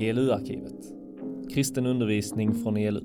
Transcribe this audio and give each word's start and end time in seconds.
ELU-arkivet. 0.00 0.92
Kristen 1.50 1.86
undervisning 1.86 2.62
från 2.62 2.76
ELU. 2.76 3.00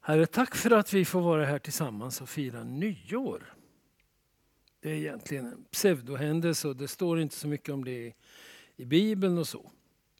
Herre, 0.00 0.26
tack 0.26 0.54
för 0.54 0.70
att 0.70 0.92
vi 0.92 1.04
får 1.04 1.20
vara 1.20 1.44
här 1.44 1.58
tillsammans 1.58 2.20
och 2.20 2.28
fira 2.28 2.64
nyår. 2.64 3.54
Det 4.80 4.90
är 4.90 4.94
egentligen 4.94 5.46
en 5.46 5.64
pseudohändelse 5.70 6.68
och 6.68 6.76
det 6.76 6.88
står 6.88 7.20
inte 7.20 7.34
så 7.34 7.48
mycket 7.48 7.74
om 7.74 7.84
det 7.84 8.12
i 8.76 8.84
Bibeln 8.84 9.38
och 9.38 9.48
så, 9.48 9.70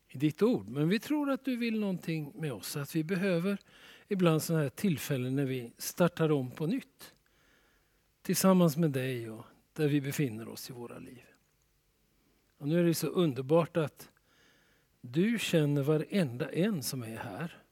i 0.09 0.19
ditt 0.19 0.43
ord. 0.43 0.69
Men 0.69 0.89
vi 0.89 0.99
tror 0.99 1.31
att 1.31 1.45
du 1.45 1.57
vill 1.57 1.81
någonting 1.81 2.33
med 2.35 2.53
oss, 2.53 2.77
att 2.77 2.97
vi 2.97 3.05
behöver 3.05 3.59
ibland 4.09 4.43
sådana 4.43 4.63
här 4.63 4.71
tillfällen 4.71 5.37
när 5.37 5.45
vi 5.45 5.73
startar 5.79 6.33
om 6.33 6.51
på 6.51 6.67
nytt. 6.67 7.15
Tillsammans 8.23 8.77
med 8.77 8.91
dig 8.91 9.31
och 9.31 9.45
där 9.73 9.89
vi 9.89 10.01
befinner 10.01 10.49
oss 10.49 10.71
i 10.71 10.73
våra 10.73 10.99
liv. 10.99 11.25
Och 12.59 12.69
nu 12.69 12.81
är 12.81 12.85
det 12.85 12.95
så 12.95 13.07
underbart 13.07 13.77
att 13.77 14.11
du 15.01 15.39
känner 15.39 15.83
varenda 15.83 16.53
en 16.53 16.83
som 16.83 17.03
är 17.03 17.17
här. 17.17 17.63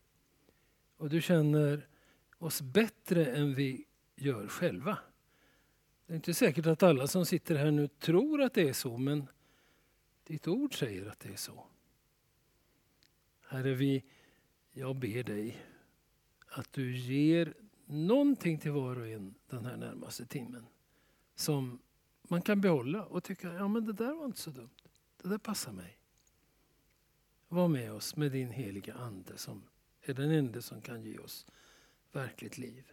Och 0.96 1.10
du 1.10 1.22
känner 1.22 1.88
oss 2.38 2.62
bättre 2.62 3.26
än 3.26 3.54
vi 3.54 3.84
gör 4.16 4.48
själva. 4.48 4.98
Det 6.06 6.12
är 6.12 6.16
inte 6.16 6.34
säkert 6.34 6.66
att 6.66 6.82
alla 6.82 7.06
som 7.06 7.26
sitter 7.26 7.54
här 7.54 7.70
nu 7.70 7.88
tror 7.88 8.42
att 8.42 8.54
det 8.54 8.68
är 8.68 8.72
så, 8.72 8.98
men 8.98 9.26
ditt 10.24 10.48
ord 10.48 10.78
säger 10.78 11.06
att 11.06 11.20
det 11.20 11.28
är 11.28 11.36
så. 11.36 11.66
Herre, 13.54 13.74
vi, 13.74 14.04
jag 14.72 14.96
ber 14.96 15.22
dig 15.22 15.66
att 16.48 16.72
du 16.72 16.96
ger 16.96 17.54
någonting 17.86 18.58
till 18.58 18.70
var 18.70 19.00
och 19.00 19.08
en 19.08 19.34
den 19.46 19.64
här 19.64 19.76
närmaste 19.76 20.26
timmen 20.26 20.66
som 21.34 21.78
man 22.22 22.42
kan 22.42 22.60
behålla 22.60 23.04
och 23.04 23.24
tycka, 23.24 23.52
ja 23.52 23.68
men 23.68 23.84
det 23.84 23.92
där 23.92 24.14
var 24.14 24.24
inte 24.24 24.40
så 24.40 24.50
dumt. 24.50 24.70
Det 25.22 25.28
där 25.28 25.38
passar 25.38 25.72
mig. 25.72 25.98
Var 27.48 27.68
med 27.68 27.92
oss 27.92 28.16
med 28.16 28.32
din 28.32 28.50
heliga 28.50 28.94
Ande 28.94 29.38
som 29.38 29.62
är 30.02 30.14
den 30.14 30.30
enda 30.30 30.62
som 30.62 30.80
kan 30.80 31.02
ge 31.02 31.18
oss 31.18 31.46
verkligt 32.12 32.58
liv. 32.58 32.92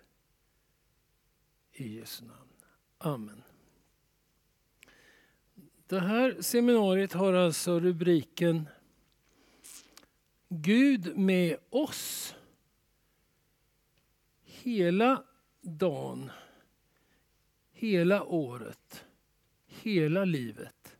I 1.72 1.98
Jesu 1.98 2.26
namn. 2.26 2.50
Amen. 2.98 3.44
Det 5.88 6.00
här 6.00 6.42
seminariet 6.42 7.14
har 7.14 7.34
alltså 7.34 7.80
rubriken 7.80 8.68
Gud 10.54 11.18
med 11.18 11.58
oss. 11.70 12.36
Hela 14.44 15.24
dagen, 15.62 16.32
hela 17.74 18.24
året, 18.24 19.06
hela 19.68 20.26
livet. 20.26 20.98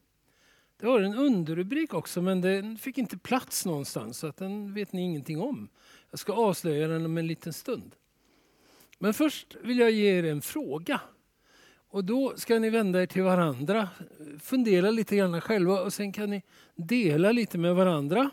Det 0.78 0.88
har 0.88 1.02
en 1.02 1.16
underrubrik 1.16 1.94
också 1.94 2.22
men 2.22 2.42
den 2.42 2.78
fick 2.78 2.98
inte 2.98 3.18
plats 3.18 3.66
någonstans 3.66 4.18
så 4.18 4.28
att 4.28 4.38
den 4.38 4.74
vet 4.74 4.94
ni 4.94 5.02
ingenting 5.02 5.42
om. 5.42 5.70
Jag 6.10 6.20
ska 6.20 6.34
avslöja 6.34 6.88
den 6.88 7.06
om 7.06 7.18
en 7.18 7.28
liten 7.28 7.54
stund. 7.54 7.96
Men 9.00 9.14
först 9.14 9.56
vill 9.62 9.80
jag 9.80 9.92
ge 9.92 10.20
er 10.20 10.24
en 10.24 10.42
fråga. 10.42 11.02
Och 11.88 12.06
då 12.06 12.34
ska 12.36 12.60
ni 12.60 12.70
vända 12.70 13.02
er 13.02 13.06
till 13.06 13.24
varandra, 13.24 13.90
fundera 14.40 14.92
lite 14.92 15.16
grann 15.16 15.42
själva 15.42 15.82
och 15.82 15.94
sen 15.94 16.12
kan 16.14 16.30
ni 16.30 16.44
dela 16.76 17.32
lite 17.32 17.58
med 17.58 17.76
varandra 17.76 18.32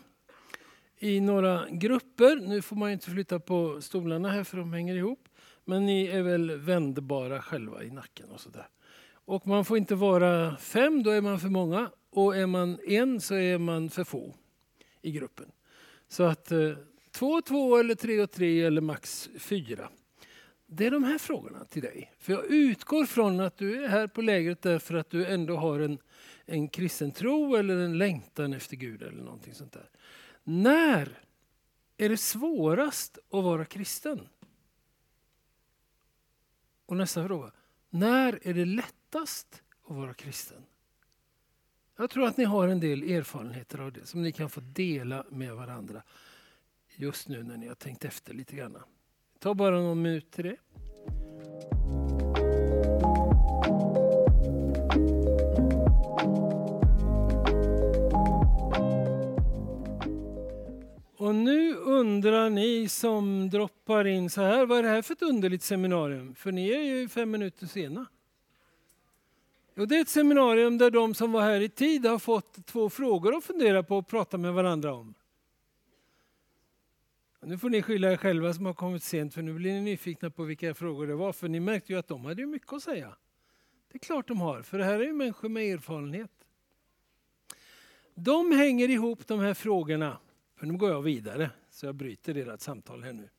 i 0.99 1.19
några 1.19 1.69
grupper. 1.69 2.35
Nu 2.35 2.61
får 2.61 2.75
man 2.75 2.89
ju 2.89 2.93
inte 2.93 3.11
flytta 3.11 3.39
på 3.39 3.81
stolarna 3.81 4.29
här 4.29 4.43
för 4.43 4.57
de 4.57 4.73
hänger 4.73 4.95
ihop. 4.95 5.29
Men 5.65 5.85
ni 5.85 6.07
är 6.07 6.21
väl 6.21 6.51
vändbara 6.51 7.41
själva 7.41 7.83
i 7.83 7.91
nacken 7.91 8.31
och 8.31 8.39
sådär. 8.39 8.67
Och 9.11 9.47
man 9.47 9.65
får 9.65 9.77
inte 9.77 9.95
vara 9.95 10.57
fem, 10.57 11.03
då 11.03 11.09
är 11.09 11.21
man 11.21 11.39
för 11.39 11.49
många. 11.49 11.91
Och 12.09 12.37
är 12.37 12.45
man 12.45 12.79
en 12.87 13.21
så 13.21 13.35
är 13.35 13.57
man 13.57 13.89
för 13.89 14.03
få 14.03 14.35
i 15.01 15.11
gruppen. 15.11 15.51
Så 16.07 16.23
att 16.23 16.51
eh, 16.51 16.71
två 17.11 17.27
och 17.27 17.45
två 17.45 17.77
eller 17.77 17.95
tre 17.95 18.21
och 18.21 18.31
tre 18.31 18.61
eller 18.61 18.81
max 18.81 19.29
fyra. 19.37 19.89
Det 20.67 20.85
är 20.85 20.91
de 20.91 21.03
här 21.03 21.17
frågorna 21.17 21.65
till 21.65 21.81
dig. 21.81 22.13
För 22.19 22.33
jag 22.33 22.45
utgår 22.45 23.05
från 23.05 23.39
att 23.39 23.57
du 23.57 23.83
är 23.83 23.87
här 23.87 24.07
på 24.07 24.21
lägret 24.21 24.61
därför 24.61 24.95
att 24.95 25.09
du 25.09 25.25
ändå 25.25 25.55
har 25.55 25.79
en, 25.79 25.97
en 26.45 26.67
kristen 26.67 27.11
tro 27.11 27.55
eller 27.55 27.77
en 27.77 27.97
längtan 27.97 28.53
efter 28.53 28.75
Gud 28.75 29.01
eller 29.01 29.23
någonting 29.23 29.53
sånt 29.53 29.73
där. 29.73 29.89
När 30.51 31.19
är 31.97 32.09
det 32.09 32.17
svårast 32.17 33.17
att 33.17 33.43
vara 33.43 33.65
kristen? 33.65 34.27
Och 36.85 36.97
nästa 36.97 37.27
fråga. 37.27 37.51
När 37.89 38.39
är 38.47 38.53
det 38.53 38.65
lättast 38.65 39.63
att 39.87 39.95
vara 39.95 40.13
kristen? 40.13 40.65
Jag 41.97 42.09
tror 42.09 42.27
att 42.27 42.37
ni 42.37 42.43
har 42.43 42.67
en 42.67 42.79
del 42.79 43.03
erfarenheter 43.03 43.79
av 43.79 43.91
det 43.91 44.05
som 44.05 44.21
ni 44.21 44.31
kan 44.31 44.49
få 44.49 44.59
dela 44.61 45.25
med 45.29 45.55
varandra 45.55 46.03
just 46.95 47.27
nu 47.27 47.43
när 47.43 47.57
ni 47.57 47.67
har 47.67 47.75
tänkt 47.75 48.05
efter 48.05 48.33
lite 48.33 48.55
grann. 48.55 48.77
Ta 49.39 49.53
bara 49.53 49.79
någon 49.79 50.01
minut 50.01 50.31
till 50.31 50.43
det. 50.45 50.57
Och 61.19 61.35
nu 61.35 61.75
undrar 61.75 62.49
ni 62.49 62.89
som 62.89 63.49
droppar 63.49 64.07
in 64.07 64.29
så 64.29 64.41
här, 64.41 64.65
vad 64.65 64.79
är 64.79 64.83
det 64.83 64.89
här 64.89 65.01
för 65.01 65.13
ett 65.13 65.21
underligt 65.21 65.63
seminarium? 65.63 66.35
För 66.35 66.51
ni 66.51 66.69
är 66.69 66.81
ju 66.81 67.09
fem 67.09 67.31
minuter 67.31 67.67
sena. 67.67 68.05
Och 69.75 69.87
det 69.87 69.97
är 69.97 70.01
ett 70.01 70.09
seminarium 70.09 70.77
där 70.77 70.91
de 70.91 71.13
som 71.13 71.31
var 71.31 71.41
här 71.41 71.61
i 71.61 71.69
tid 71.69 72.05
har 72.05 72.19
fått 72.19 72.65
två 72.65 72.89
frågor 72.89 73.37
att 73.37 73.43
fundera 73.43 73.83
på 73.83 73.97
och 73.97 74.07
prata 74.07 74.37
med 74.37 74.53
varandra 74.53 74.93
om. 74.93 75.13
Nu 77.41 77.57
får 77.57 77.69
ni 77.69 77.81
skylla 77.81 78.11
er 78.11 78.17
själva 78.17 78.53
som 78.53 78.65
har 78.65 78.73
kommit 78.73 79.03
sent 79.03 79.33
för 79.33 79.41
nu 79.41 79.53
blir 79.53 79.73
ni 79.73 79.81
nyfikna 79.81 80.29
på 80.29 80.43
vilka 80.43 80.73
frågor 80.73 81.07
det 81.07 81.15
var. 81.15 81.33
För 81.33 81.47
ni 81.47 81.59
märkte 81.59 81.93
ju 81.93 81.99
att 81.99 82.07
de 82.07 82.25
hade 82.25 82.45
mycket 82.45 82.73
att 82.73 82.83
säga. 82.83 83.15
Det 83.91 83.95
är 83.95 83.99
klart 83.99 84.27
de 84.27 84.41
har, 84.41 84.61
för 84.61 84.77
det 84.77 84.83
här 84.83 84.99
är 84.99 85.03
ju 85.03 85.13
människor 85.13 85.49
med 85.49 85.73
erfarenhet. 85.73 86.31
De 88.15 88.51
hänger 88.51 88.89
ihop 88.89 89.27
de 89.27 89.39
här 89.39 89.53
frågorna, 89.53 90.17
för 90.59 90.65
nu 90.67 90.77
går 90.77 90.91
jag 90.91 91.01
vidare 91.01 91.51
så 91.69 91.85
jag 91.85 91.95
bryter 91.95 92.35
ert 92.35 92.61
samtal 92.61 93.03
här 93.03 93.13
nu. 93.13 93.29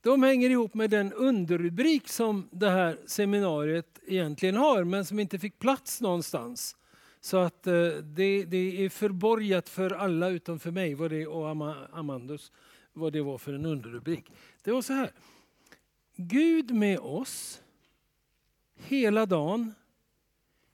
De 0.00 0.22
hänger 0.22 0.50
ihop 0.50 0.74
med 0.74 0.90
den 0.90 1.12
underrubrik 1.12 2.08
som 2.08 2.48
det 2.52 2.70
här 2.70 2.98
seminariet 3.06 4.00
egentligen 4.06 4.56
har 4.56 4.84
men 4.84 5.04
som 5.04 5.18
inte 5.18 5.38
fick 5.38 5.58
plats 5.58 6.00
någonstans. 6.00 6.76
Så 7.20 7.36
att 7.36 7.66
eh, 7.66 7.72
det, 7.90 8.44
det 8.44 8.84
är 8.84 8.88
förborgat 8.88 9.68
för 9.68 9.90
alla 9.90 10.28
utom 10.28 10.58
för 10.58 10.70
mig 10.70 10.94
vad 10.94 11.10
det, 11.10 11.26
och 11.26 11.50
Amandus 11.92 12.52
vad 12.92 13.12
det 13.12 13.20
var 13.20 13.38
för 13.38 13.52
en 13.52 13.66
underrubrik. 13.66 14.32
Det 14.62 14.72
var 14.72 14.82
så 14.82 14.92
här. 14.92 15.10
Gud 16.16 16.74
med 16.74 16.98
oss 16.98 17.62
hela 18.76 19.26
dagen, 19.26 19.74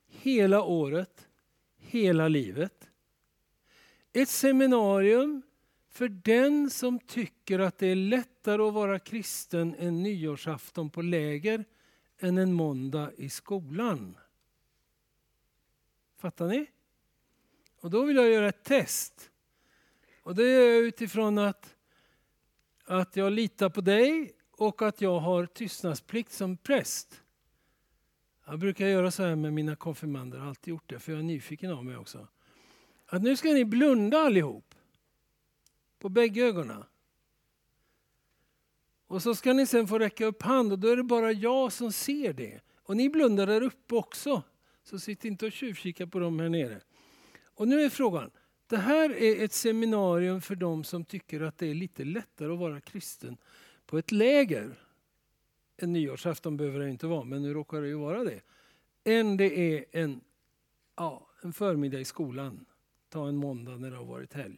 hela 0.08 0.62
året, 0.62 1.28
hela 1.78 2.28
livet. 2.28 2.90
Ett 4.16 4.28
seminarium 4.28 5.42
för 5.88 6.08
den 6.08 6.70
som 6.70 6.98
tycker 6.98 7.58
att 7.58 7.78
det 7.78 7.86
är 7.86 7.94
lättare 7.94 8.62
att 8.62 8.74
vara 8.74 8.98
kristen 8.98 9.74
en 9.78 10.02
nyårsafton 10.02 10.90
på 10.90 11.02
läger 11.02 11.64
än 12.18 12.38
en 12.38 12.52
måndag 12.52 13.12
i 13.16 13.28
skolan. 13.28 14.18
Fattar 16.16 16.46
ni? 16.48 16.66
Och 17.80 17.90
då 17.90 18.04
vill 18.04 18.16
jag 18.16 18.28
göra 18.28 18.48
ett 18.48 18.64
test. 18.64 19.30
Och 20.22 20.34
det 20.34 20.44
är 20.44 20.82
utifrån 20.82 21.38
att, 21.38 21.76
att 22.84 23.16
jag 23.16 23.32
litar 23.32 23.68
på 23.68 23.80
dig 23.80 24.32
och 24.50 24.82
att 24.82 25.00
jag 25.00 25.20
har 25.20 25.46
tystnadsplikt 25.46 26.32
som 26.32 26.56
präst. 26.56 27.22
Jag 28.46 28.58
brukar 28.58 28.86
göra 28.86 29.10
så 29.10 29.22
här 29.22 29.36
med 29.36 29.52
mina 29.52 29.76
konfirmander, 29.76 30.38
har 30.38 30.48
alltid 30.48 30.72
gjort 30.72 30.90
det, 30.90 30.98
för 30.98 31.12
jag 31.12 31.18
är 31.18 31.22
nyfiken 31.22 31.70
av 31.70 31.84
mig 31.84 31.96
också. 31.96 32.28
Att 33.14 33.22
nu 33.22 33.36
ska 33.36 33.48
ni 33.48 33.64
blunda 33.64 34.18
allihop. 34.18 34.74
På 35.98 36.08
bägge 36.08 36.44
ögonen. 36.44 36.84
Och 39.06 39.22
så 39.22 39.34
ska 39.34 39.52
ni 39.52 39.66
sen 39.66 39.88
få 39.88 39.98
räcka 39.98 40.26
upp 40.26 40.42
hand 40.42 40.72
och 40.72 40.78
då 40.78 40.88
är 40.88 40.96
det 40.96 41.02
bara 41.02 41.32
jag 41.32 41.72
som 41.72 41.92
ser 41.92 42.32
det. 42.32 42.60
Och 42.82 42.96
ni 42.96 43.08
blundar 43.08 43.46
där 43.46 43.62
uppe 43.62 43.94
också. 43.94 44.42
Så 44.84 44.98
sitt 44.98 45.24
inte 45.24 45.46
och 45.46 45.52
tjuvkika 45.52 46.06
på 46.06 46.18
dem 46.18 46.40
här 46.40 46.48
nere. 46.48 46.80
Och 47.44 47.68
nu 47.68 47.82
är 47.82 47.88
frågan, 47.88 48.30
det 48.66 48.76
här 48.76 49.10
är 49.10 49.44
ett 49.44 49.52
seminarium 49.52 50.40
för 50.40 50.54
de 50.54 50.84
som 50.84 51.04
tycker 51.04 51.40
att 51.40 51.58
det 51.58 51.66
är 51.66 51.74
lite 51.74 52.04
lättare 52.04 52.52
att 52.52 52.58
vara 52.58 52.80
kristen 52.80 53.36
på 53.86 53.98
ett 53.98 54.12
läger. 54.12 54.78
En 55.76 55.92
nyårsafton 55.92 56.56
behöver 56.56 56.80
det 56.80 56.90
inte 56.90 57.06
vara, 57.06 57.24
men 57.24 57.42
nu 57.42 57.54
råkar 57.54 57.80
det 57.80 57.88
ju 57.88 57.98
vara 57.98 58.24
det. 58.24 58.40
Än 59.04 59.36
det 59.36 59.58
är 59.58 59.84
en, 59.92 60.20
ja, 60.96 61.28
en 61.42 61.52
förmiddag 61.52 62.00
i 62.00 62.04
skolan. 62.04 62.66
Ta 63.14 63.28
en 63.28 63.36
måndag 63.36 63.76
när 63.76 63.90
det 63.90 63.96
har 63.96 64.04
varit 64.04 64.32
helg. 64.32 64.56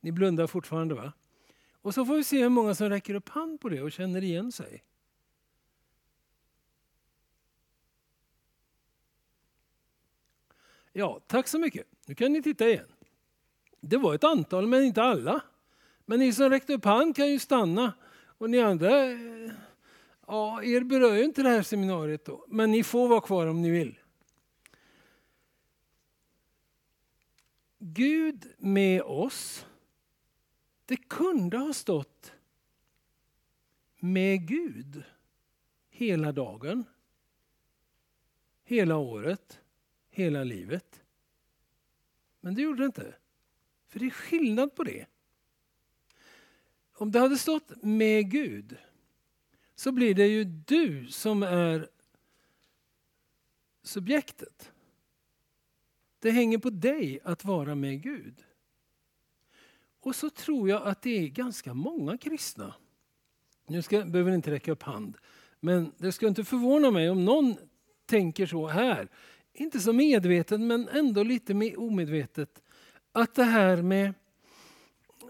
Ni 0.00 0.12
blundar 0.12 0.46
fortfarande 0.46 0.94
va? 0.94 1.12
Och 1.82 1.94
så 1.94 2.04
får 2.04 2.16
vi 2.16 2.24
se 2.24 2.42
hur 2.42 2.48
många 2.48 2.74
som 2.74 2.88
räcker 2.88 3.14
upp 3.14 3.28
hand 3.28 3.60
på 3.60 3.68
det 3.68 3.82
och 3.82 3.92
känner 3.92 4.24
igen 4.24 4.52
sig. 4.52 4.84
Ja, 10.92 11.20
tack 11.26 11.48
så 11.48 11.58
mycket. 11.58 11.86
Nu 12.06 12.14
kan 12.14 12.32
ni 12.32 12.42
titta 12.42 12.68
igen. 12.68 12.92
Det 13.80 13.96
var 13.96 14.14
ett 14.14 14.24
antal, 14.24 14.66
men 14.66 14.82
inte 14.82 15.02
alla. 15.02 15.40
Men 16.06 16.18
ni 16.18 16.32
som 16.32 16.50
räckte 16.50 16.74
upp 16.74 16.84
hand 16.84 17.16
kan 17.16 17.30
ju 17.30 17.38
stanna. 17.38 17.92
Och 18.38 18.50
ni 18.50 18.60
andra, 18.60 19.04
eh, 19.04 19.18
ja, 20.26 20.62
er 20.62 20.80
berör 20.80 21.14
ju 21.14 21.24
inte 21.24 21.42
det 21.42 21.48
här 21.48 21.62
seminariet 21.62 22.24
då. 22.24 22.44
Men 22.48 22.70
ni 22.70 22.84
får 22.84 23.08
vara 23.08 23.20
kvar 23.20 23.46
om 23.46 23.62
ni 23.62 23.70
vill. 23.70 23.98
Gud 27.94 28.52
med 28.58 29.02
oss. 29.02 29.66
Det 30.86 30.96
kunde 30.96 31.56
ha 31.56 31.72
stått 31.72 32.32
med 33.98 34.48
Gud 34.48 35.02
hela 35.90 36.32
dagen, 36.32 36.84
hela 38.64 38.96
året, 38.96 39.60
hela 40.10 40.44
livet. 40.44 41.02
Men 42.40 42.54
det 42.54 42.62
gjorde 42.62 42.82
det 42.82 42.86
inte. 42.86 43.14
För 43.86 43.98
det 43.98 44.06
är 44.06 44.10
skillnad 44.10 44.74
på 44.74 44.84
det. 44.84 45.06
Om 46.92 47.12
det 47.12 47.18
hade 47.18 47.38
stått 47.38 47.82
med 47.82 48.30
Gud 48.30 48.76
så 49.74 49.92
blir 49.92 50.14
det 50.14 50.26
ju 50.26 50.44
du 50.44 51.06
som 51.06 51.42
är 51.42 51.88
subjektet. 53.82 54.72
Det 56.18 56.30
hänger 56.30 56.58
på 56.58 56.70
dig 56.70 57.20
att 57.24 57.44
vara 57.44 57.74
med 57.74 58.02
Gud. 58.02 58.44
Och 60.00 60.14
så 60.14 60.30
tror 60.30 60.68
jag 60.68 60.82
att 60.86 61.02
det 61.02 61.18
är 61.18 61.28
ganska 61.28 61.74
många 61.74 62.18
kristna. 62.18 62.74
Nu 63.66 63.82
ska, 63.82 64.04
behöver 64.04 64.30
ni 64.30 64.34
inte 64.34 64.50
räcka 64.50 64.72
upp 64.72 64.82
hand. 64.82 65.16
Men 65.60 65.92
det 65.98 66.12
ska 66.12 66.28
inte 66.28 66.44
förvåna 66.44 66.90
mig 66.90 67.10
om 67.10 67.24
någon 67.24 67.56
tänker 68.06 68.46
så 68.46 68.66
här. 68.66 69.08
Inte 69.52 69.80
så 69.80 69.92
medvetet 69.92 70.60
men 70.60 70.88
ändå 70.88 71.22
lite 71.22 71.54
mer 71.54 71.80
omedvetet. 71.80 72.62
Att 73.12 73.34
det 73.34 73.44
här 73.44 73.82
med, 73.82 74.14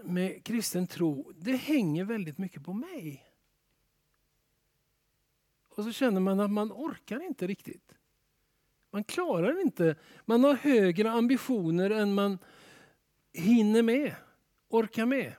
med 0.03 0.43
kristen 0.43 0.87
tro, 0.87 1.31
det 1.35 1.55
hänger 1.55 2.03
väldigt 2.03 2.37
mycket 2.37 2.63
på 2.63 2.73
mig. 2.73 3.25
Och 5.69 5.83
så 5.83 5.91
känner 5.91 6.21
man 6.21 6.39
att 6.39 6.51
man 6.51 6.71
orkar 6.71 7.25
inte 7.25 7.47
riktigt. 7.47 7.98
Man 8.91 9.03
klarar 9.03 9.61
inte. 9.61 9.95
Man 10.25 10.43
har 10.43 10.53
högre 10.53 11.11
ambitioner 11.11 11.89
än 11.89 12.13
man 12.13 12.37
hinner 13.33 13.81
med, 13.81 14.15
orkar 14.69 15.05
med. 15.05 15.33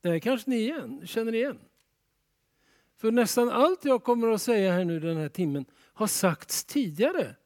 Det 0.00 0.08
här 0.08 0.18
kanske 0.18 0.50
ni 0.50 0.56
igen, 0.56 1.06
känner 1.06 1.34
igen. 1.34 1.58
För 2.96 3.10
nästan 3.10 3.50
allt 3.50 3.84
jag 3.84 4.04
kommer 4.04 4.28
att 4.28 4.42
säga 4.42 4.72
här 4.72 4.84
nu 4.84 5.00
den 5.00 5.16
här 5.16 5.28
timmen 5.28 5.64
har 5.94 6.06
sagts 6.06 6.64
tidigare 6.64 7.36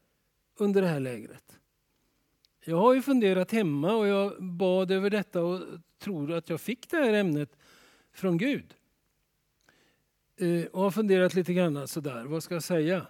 under 0.56 0.82
det 0.82 0.88
här 0.88 1.00
lägret. 1.00 1.58
Jag 2.64 2.76
har 2.76 2.94
ju 2.94 3.02
funderat 3.02 3.52
hemma 3.52 3.94
och 3.94 4.06
jag 4.06 4.42
bad 4.42 4.90
över 4.90 5.10
detta 5.10 5.42
och 5.42 5.60
tror 5.98 6.32
att 6.32 6.48
jag 6.48 6.60
fick 6.60 6.90
det 6.90 6.96
här 6.96 7.12
ämnet 7.12 7.56
från 8.12 8.38
Gud. 8.38 8.74
Eh, 10.36 10.64
och 10.66 10.82
har 10.82 10.90
funderat 10.90 11.34
lite 11.34 11.54
grann 11.54 11.88
sådär, 11.88 12.24
vad 12.24 12.42
ska 12.42 12.54
jag 12.54 12.62
säga? 12.62 13.06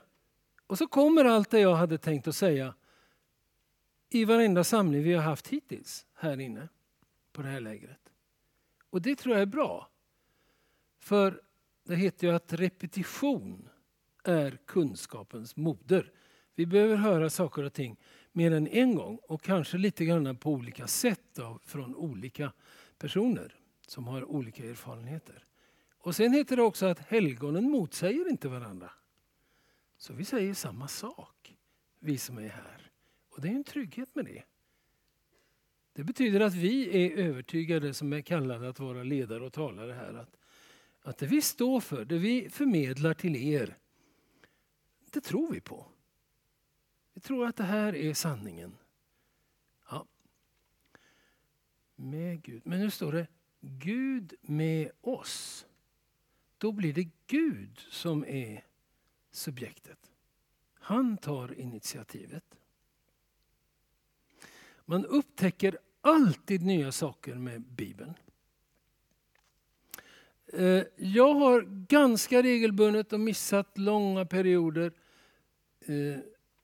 Och 0.69 0.79
så 0.79 0.87
kommer 0.87 1.25
allt 1.25 1.51
det 1.51 1.61
jag 1.61 1.75
hade 1.75 1.99
tänkt 1.99 2.29
att 2.29 2.37
säga 2.37 2.75
i 4.11 4.25
varenda 4.25 4.65
samling 4.65 5.03
vi 5.03 5.15
har 5.15 5.23
haft 5.23 5.49
hittills 5.49 6.07
här 6.15 6.41
inne 6.41 6.69
på 7.33 7.43
det 7.43 7.49
här 7.49 7.61
lägret. 7.61 8.13
Och 8.91 9.03
det 9.03 9.17
tror 9.17 9.35
jag 9.35 9.43
är 9.43 9.47
bra. 9.47 9.89
För 10.99 11.43
det 11.85 11.97
heter 11.97 12.27
ju 12.27 12.35
att 12.35 12.53
repetition 12.53 13.69
är 14.25 14.59
kunskapens 14.67 15.57
moder. 15.57 16.13
Vi 16.55 16.67
behöver 16.67 16.97
höra 16.97 17.31
saker 17.31 17.63
och 17.63 17.73
ting 17.73 17.97
mer 18.33 18.53
än 18.53 18.69
en 18.69 18.95
gång 18.95 19.19
och 19.29 19.43
kanske 19.43 19.79
lite 19.79 20.05
grann 20.05 20.37
på 20.37 20.51
olika 20.53 20.87
sätt 20.87 21.39
av, 21.39 21.61
från 21.65 21.97
olika 21.97 22.53
personer 22.99 23.55
som 23.87 24.07
har 24.07 24.25
olika 24.25 24.65
erfarenheter. 24.65 25.45
Och 25.99 26.17
sen 26.17 26.33
heter 26.33 26.57
det 26.57 26.63
också 26.63 26.87
att 26.87 26.99
helgonen 26.99 27.71
motsäger 27.71 28.31
inte 28.31 28.49
varandra. 28.49 28.91
Så 29.99 30.13
vi 30.13 30.25
säger 30.25 30.55
samma 30.55 30.89
sak, 30.89 31.57
vi 31.99 32.19
som 32.19 32.39
är 32.39 32.49
här. 32.49 32.91
Och 33.29 33.41
det 33.41 33.49
är 33.49 33.53
en 33.53 33.65
trygghet 33.65 34.15
med 34.15 34.25
det. 34.25 34.45
Det 35.93 36.05
betyder 36.05 36.41
att 36.41 36.55
vi 36.55 37.05
är 37.05 37.17
övertygade 37.17 37.95
som 37.95 38.13
är 38.13 38.21
kallade 38.21 38.69
att 38.69 38.79
vara 38.79 39.03
ledare 39.03 39.45
och 39.45 39.53
talare 39.53 39.93
här. 39.93 40.15
Att, 40.15 40.37
att 41.01 41.19
det 41.19 41.27
vi 41.27 41.43
står 41.43 41.81
för, 41.81 42.05
det 42.05 42.19
vi 42.19 42.51
förmedlar 42.51 43.15
till 43.15 43.37
er, 43.37 43.77
det 45.11 45.21
tror 45.21 45.53
vi 45.53 45.61
på. 45.61 45.87
Vi 47.15 47.21
tror 47.21 47.47
att 47.47 47.57
det 47.57 47.65
här 47.65 47.97
är 47.97 48.15
sanningen. 48.15 48.77
Ja. 49.91 50.07
Med 51.95 52.43
Gud. 52.43 52.63
Men 52.65 52.81
nu 52.81 52.91
står 52.91 53.13
det 53.13 53.27
Gud 53.61 54.35
med 54.41 54.91
oss. 55.01 55.67
Då 56.59 56.73
blir 56.73 56.93
det 56.93 57.09
Gud 57.27 57.79
som 57.91 58.25
är 58.25 58.68
subjektet. 59.39 59.99
Han 60.75 61.17
tar 61.17 61.61
initiativet. 61.61 62.45
Man 64.85 65.07
upptäcker 65.07 65.79
alltid 66.01 66.63
nya 66.63 66.93
saker 66.93 67.35
med 67.35 67.63
Bibeln. 67.63 68.15
Eh, 70.53 70.83
jag 70.97 71.35
har 71.35 71.61
ganska 71.89 72.43
regelbundet 72.43 73.13
och 73.13 73.21
missat 73.21 73.79
långa 73.79 74.25
perioder 74.25 74.93
eh, 75.81 76.19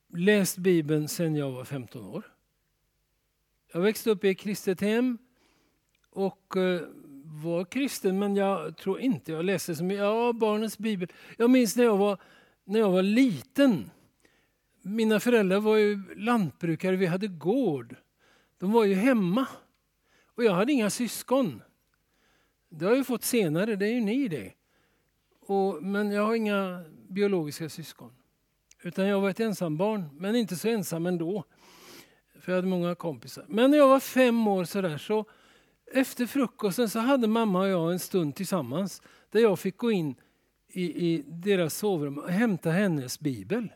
läst 0.08 0.58
Bibeln 0.58 1.08
sedan 1.08 1.36
jag 1.36 1.50
var 1.50 1.64
15 1.64 2.04
år. 2.04 2.22
Jag 3.72 3.80
växte 3.80 4.10
upp 4.10 4.24
i 4.24 4.28
ett 4.28 4.38
kristet 4.38 4.80
hem 4.80 5.18
och 6.10 6.56
eh, 6.56 6.80
var 7.24 7.64
kristen 7.64 8.18
men 8.18 8.36
jag 8.36 8.76
tror 8.76 9.00
inte 9.00 9.32
jag 9.32 9.44
läste 9.44 9.74
så 9.74 9.84
mycket. 9.84 10.00
Ja, 10.00 10.32
barnens 10.32 10.78
bibel. 10.78 11.12
Jag 11.36 11.50
minns 11.50 11.76
när 11.76 11.84
jag 11.84 11.96
var 11.96 12.18
när 12.64 12.81
jag 12.81 12.90
var 12.90 13.02
liten. 13.02 13.90
Mina 14.82 15.20
föräldrar 15.20 15.61
var 15.61 15.76
ju 15.76 16.14
lantbrukare, 16.14 16.96
vi 16.96 17.06
hade 17.06 17.28
gård. 17.28 17.96
De 18.58 18.72
var 18.72 18.84
ju 18.84 18.94
hemma. 18.94 19.46
Och 20.26 20.44
jag 20.44 20.52
hade 20.52 20.72
inga 20.72 20.90
syskon. 20.90 21.62
Det 22.69 22.84
har 22.86 22.96
jag 22.96 23.06
fått 23.06 23.24
senare, 23.24 23.77
det 23.77 23.86
är 23.86 23.93
ju 23.93 24.00
ni 24.00 24.29
det. 24.29 24.53
Och, 25.41 25.82
men 25.82 26.10
jag 26.10 26.27
har 26.27 26.34
inga 26.34 26.84
biologiska 27.08 27.69
syskon. 27.69 28.12
Utan 28.82 29.06
jag 29.06 29.20
var 29.20 29.31
ett 29.31 29.41
ensambarn, 29.41 30.08
men 30.12 30.36
inte 30.36 30.56
så 30.56 30.69
ensam 30.69 31.06
ändå. 31.06 31.44
För 32.41 32.53
jag 32.53 32.56
hade 32.56 32.69
många 32.69 32.94
kompisar. 32.94 33.44
Men 33.48 33.70
när 33.70 33.79
jag 33.79 33.88
var 33.88 34.00
fem 34.00 34.48
år 34.48 34.65
sådär 34.65 34.98
så 34.98 35.24
efter 35.93 36.27
frukosten 36.27 36.88
så 36.88 36.98
hade 36.98 37.27
mamma 37.27 37.60
och 37.60 37.69
jag 37.69 37.93
en 37.93 37.98
stund 37.98 38.34
tillsammans 38.34 39.03
där 39.31 39.41
jag 39.41 39.58
fick 39.58 39.77
gå 39.77 39.91
in 39.91 40.15
i, 40.74 41.08
i 41.08 41.24
deras 41.26 41.74
sovrum 41.74 42.19
och 42.19 42.31
hämta 42.31 42.70
hennes 42.70 43.20
bibel. 43.20 43.72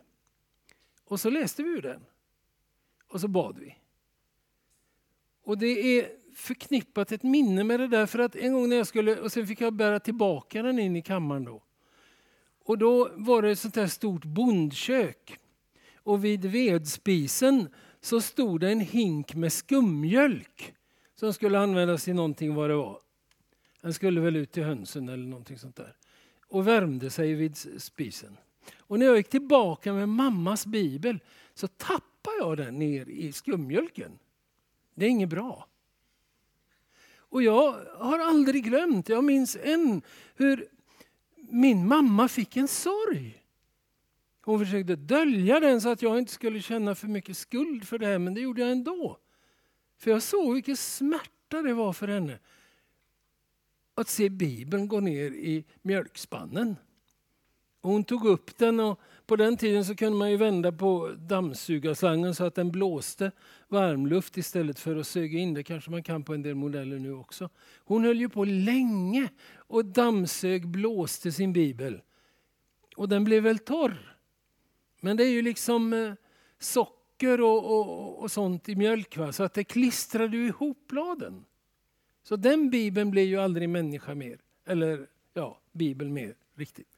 Och 1.04 1.20
så 1.20 1.30
läste 1.30 1.62
vi 1.62 1.68
ur 1.68 1.82
den. 1.82 2.00
Och 3.08 3.20
så 3.20 3.28
bad 3.28 3.58
vi. 3.58 3.74
Och 5.42 5.58
det 5.58 5.98
är 5.98 6.08
förknippat 6.34 7.12
ett 7.12 7.22
minne 7.22 7.64
med 7.64 7.80
det 7.80 7.88
där 7.88 8.06
för 8.06 8.18
att 8.18 8.36
en 8.36 8.52
gång 8.52 8.68
när 8.68 8.76
jag 8.76 8.86
skulle, 8.86 9.20
och 9.20 9.32
sen 9.32 9.46
fick 9.46 9.60
jag 9.60 9.72
bära 9.72 10.00
tillbaka 10.00 10.62
den 10.62 10.78
in 10.78 10.96
i 10.96 11.02
kammaren 11.02 11.44
då. 11.44 11.62
Och 12.64 12.78
då 12.78 13.10
var 13.14 13.42
det 13.42 13.50
ett 13.50 13.58
sånt 13.58 13.76
här 13.76 13.86
stort 13.86 14.24
bondkök. 14.24 15.38
Och 15.96 16.24
vid 16.24 16.44
vedspisen 16.44 17.68
så 18.00 18.20
stod 18.20 18.60
det 18.60 18.70
en 18.70 18.80
hink 18.80 19.34
med 19.34 19.52
skummjölk 19.52 20.74
som 21.14 21.32
skulle 21.32 21.58
användas 21.58 22.04
till 22.04 22.14
någonting 22.14 22.54
vad 22.54 22.70
det 22.70 22.76
var. 22.76 23.00
Den 23.80 23.94
skulle 23.94 24.20
väl 24.20 24.36
ut 24.36 24.52
till 24.52 24.64
hönsen 24.64 25.08
eller 25.08 25.26
någonting 25.26 25.58
sånt 25.58 25.76
där 25.76 25.96
och 26.48 26.66
värmde 26.66 27.10
sig 27.10 27.34
vid 27.34 27.56
spisen. 27.82 28.36
Och 28.78 28.98
när 28.98 29.06
jag 29.06 29.16
gick 29.16 29.28
tillbaka 29.28 29.92
med 29.92 30.08
mammas 30.08 30.66
bibel 30.66 31.20
så 31.54 31.68
tappade 31.68 32.36
jag 32.38 32.56
den 32.56 32.78
ner 32.78 33.08
i 33.08 33.32
skummjölken. 33.32 34.18
Det 34.94 35.06
är 35.06 35.10
inget 35.10 35.28
bra. 35.28 35.66
Och 37.16 37.42
jag 37.42 37.72
har 37.98 38.18
aldrig 38.18 38.64
glömt, 38.64 39.08
jag 39.08 39.24
minns 39.24 39.56
än 39.62 40.02
hur 40.34 40.68
min 41.36 41.88
mamma 41.88 42.28
fick 42.28 42.56
en 42.56 42.68
sorg. 42.68 43.42
Hon 44.42 44.58
försökte 44.58 44.96
dölja 44.96 45.60
den 45.60 45.80
så 45.80 45.88
att 45.88 46.02
jag 46.02 46.18
inte 46.18 46.32
skulle 46.32 46.62
känna 46.62 46.94
för 46.94 47.06
mycket 47.06 47.36
skuld 47.36 47.88
för 47.88 47.98
det 47.98 48.06
här, 48.06 48.18
men 48.18 48.34
det 48.34 48.40
gjorde 48.40 48.60
jag 48.60 48.70
ändå. 48.70 49.18
För 49.96 50.10
jag 50.10 50.22
såg 50.22 50.54
vilken 50.54 50.76
smärta 50.76 51.62
det 51.62 51.74
var 51.74 51.92
för 51.92 52.08
henne 52.08 52.38
att 54.00 54.08
se 54.08 54.28
Bibeln 54.28 54.88
gå 54.88 55.00
ner 55.00 55.30
i 55.30 55.64
mjölkspannen. 55.82 56.76
hon 57.82 58.04
tog 58.04 58.26
upp 58.26 58.58
den 58.58 58.80
och 58.80 59.00
på 59.26 59.36
den 59.36 59.56
tiden 59.56 59.84
så 59.84 59.94
kunde 59.94 60.18
man 60.18 60.30
ju 60.30 60.36
vända 60.36 60.72
på 60.72 61.12
dammsugarslangen 61.18 62.34
så 62.34 62.44
att 62.44 62.54
den 62.54 62.70
blåste 62.70 63.30
varmluft 63.68 64.36
istället 64.36 64.78
för 64.78 64.96
att 64.96 65.06
suga 65.06 65.38
in. 65.38 65.54
Det 65.54 65.62
kanske 65.62 65.90
man 65.90 66.02
kan 66.02 66.24
på 66.24 66.34
en 66.34 66.42
del 66.42 66.54
modeller 66.54 66.98
nu 66.98 67.12
också. 67.12 67.48
Hon 67.84 68.04
höll 68.04 68.20
ju 68.20 68.28
på 68.28 68.44
länge 68.44 69.28
och 69.56 69.84
dammsög, 69.84 70.68
blåste 70.68 71.32
sin 71.32 71.52
bibel. 71.52 72.00
Och 72.96 73.08
den 73.08 73.24
blev 73.24 73.42
väl 73.42 73.58
torr. 73.58 74.16
Men 75.00 75.16
det 75.16 75.24
är 75.24 75.30
ju 75.30 75.42
liksom 75.42 75.92
eh, 75.92 76.12
socker 76.58 77.40
och, 77.40 77.80
och, 77.80 78.22
och 78.22 78.30
sånt 78.30 78.68
i 78.68 78.76
mjölk 78.76 79.16
va? 79.16 79.32
så 79.32 79.42
att 79.42 79.54
det 79.54 79.64
klistrade 79.64 80.36
ihop 80.36 80.86
bladen. 80.88 81.44
Så 82.28 82.36
den 82.36 82.70
bibeln 82.70 83.10
blev 83.10 83.24
ju 83.24 83.36
aldrig 83.36 83.68
människa 83.68 84.14
mer. 84.14 84.38
Eller 84.64 85.06
ja, 85.34 85.60
bibel 85.72 86.08
mer 86.08 86.34
riktigt. 86.54 86.96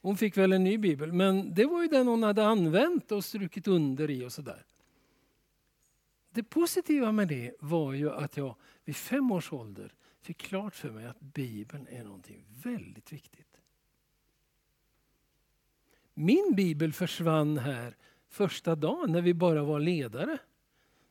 Hon 0.00 0.16
fick 0.16 0.36
väl 0.36 0.52
en 0.52 0.64
ny 0.64 0.78
bibel, 0.78 1.12
men 1.12 1.54
det 1.54 1.66
var 1.66 1.82
ju 1.82 1.88
den 1.88 2.06
hon 2.06 2.22
hade 2.22 2.46
använt 2.46 3.12
och 3.12 3.24
strukit 3.24 3.68
under 3.68 4.10
i 4.10 4.24
och 4.24 4.32
sådär. 4.32 4.64
Det 6.30 6.42
positiva 6.42 7.12
med 7.12 7.28
det 7.28 7.52
var 7.60 7.92
ju 7.92 8.10
att 8.10 8.36
jag 8.36 8.56
vid 8.84 8.96
fem 8.96 9.32
års 9.32 9.52
ålder 9.52 9.92
fick 10.20 10.38
klart 10.38 10.74
för 10.74 10.90
mig 10.90 11.06
att 11.06 11.20
Bibeln 11.20 11.86
är 11.90 12.04
någonting 12.04 12.44
väldigt 12.62 13.12
viktigt. 13.12 13.60
Min 16.14 16.52
bibel 16.56 16.92
försvann 16.92 17.58
här 17.58 17.96
första 18.28 18.74
dagen 18.74 19.12
när 19.12 19.22
vi 19.22 19.34
bara 19.34 19.62
var 19.62 19.80
ledare. 19.80 20.38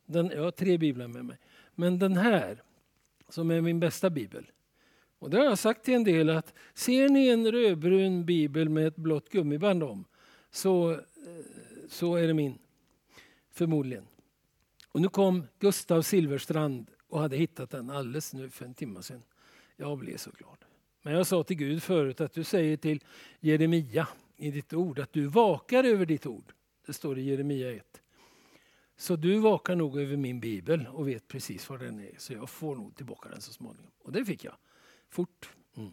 Den, 0.06 0.30
jag 0.30 0.44
har 0.44 0.52
tre 0.52 0.78
biblar 0.78 1.08
med 1.08 1.26
mig. 1.26 1.38
Men 1.76 2.00
den 2.00 2.18
här, 2.18 2.62
som 3.30 3.52
är 3.52 3.62
min 3.62 3.80
bästa 3.80 4.10
bibel, 4.10 4.52
och 5.20 5.30
det 5.30 5.38
har 5.38 5.46
jag 5.46 5.58
sagt 5.58 5.84
till 5.84 5.94
en 5.94 6.04
del 6.04 6.30
att 6.30 6.54
ser 6.74 7.10
ni 7.10 7.28
en 7.28 7.52
rödbrun 7.52 8.26
bibel 8.26 8.70
med 8.70 8.88
ett 8.88 8.96
blått 8.96 9.30
gummiband 9.30 9.84
om 9.84 10.06
så, 10.52 10.92
eh, 10.92 11.00
så 11.90 12.16
är 12.16 12.28
det 12.28 12.34
min. 12.34 12.58
Förmodligen. 13.52 14.06
Och 14.92 15.02
nu 15.02 15.10
kom 15.10 15.44
Gustav 15.60 16.02
Silverstrand 16.02 16.92
och 17.08 17.20
hade 17.20 17.38
hittat 17.38 17.70
den 17.70 17.90
alldeles 17.90 18.34
nu 18.34 18.50
för 18.50 18.66
en 18.66 18.74
timme 18.74 19.04
sedan. 19.04 19.24
Jag 19.76 19.98
blev 19.98 20.18
så 20.18 20.32
glad. 20.32 20.58
Men 21.02 21.14
jag 21.14 21.28
sa 21.28 21.44
till 21.44 21.58
Gud 21.58 21.84
förut 21.84 22.22
att 22.22 22.34
du 22.34 22.44
säger 22.44 22.78
till 22.78 23.04
Jeremia 23.40 24.08
i 24.38 24.52
ditt 24.52 24.74
ord 24.74 25.00
att 25.00 25.14
du 25.14 25.28
vakar 25.28 25.84
över 25.84 26.06
ditt 26.06 26.26
ord. 26.26 26.54
Det 26.86 26.94
står 26.94 27.18
i 27.20 27.22
Jeremia 27.22 27.72
1. 27.72 28.02
Så 28.98 29.16
du 29.16 29.38
vakar 29.38 29.76
nog 29.76 30.00
över 30.00 30.18
min 30.18 30.40
bibel 30.40 30.88
och 30.94 31.08
vet 31.08 31.28
precis 31.28 31.70
var 31.70 31.78
den 31.78 32.00
är. 32.00 32.16
Så 32.18 32.34
jag 32.34 32.50
får 32.50 32.76
nog 32.76 32.96
tillbaka 32.96 33.30
den 33.30 33.42
så 33.42 33.54
småningom. 33.54 33.92
Och 34.04 34.12
det 34.12 34.26
fick 34.26 34.44
jag 34.44 34.56
fort. 35.10 35.50
Mm. 35.78 35.92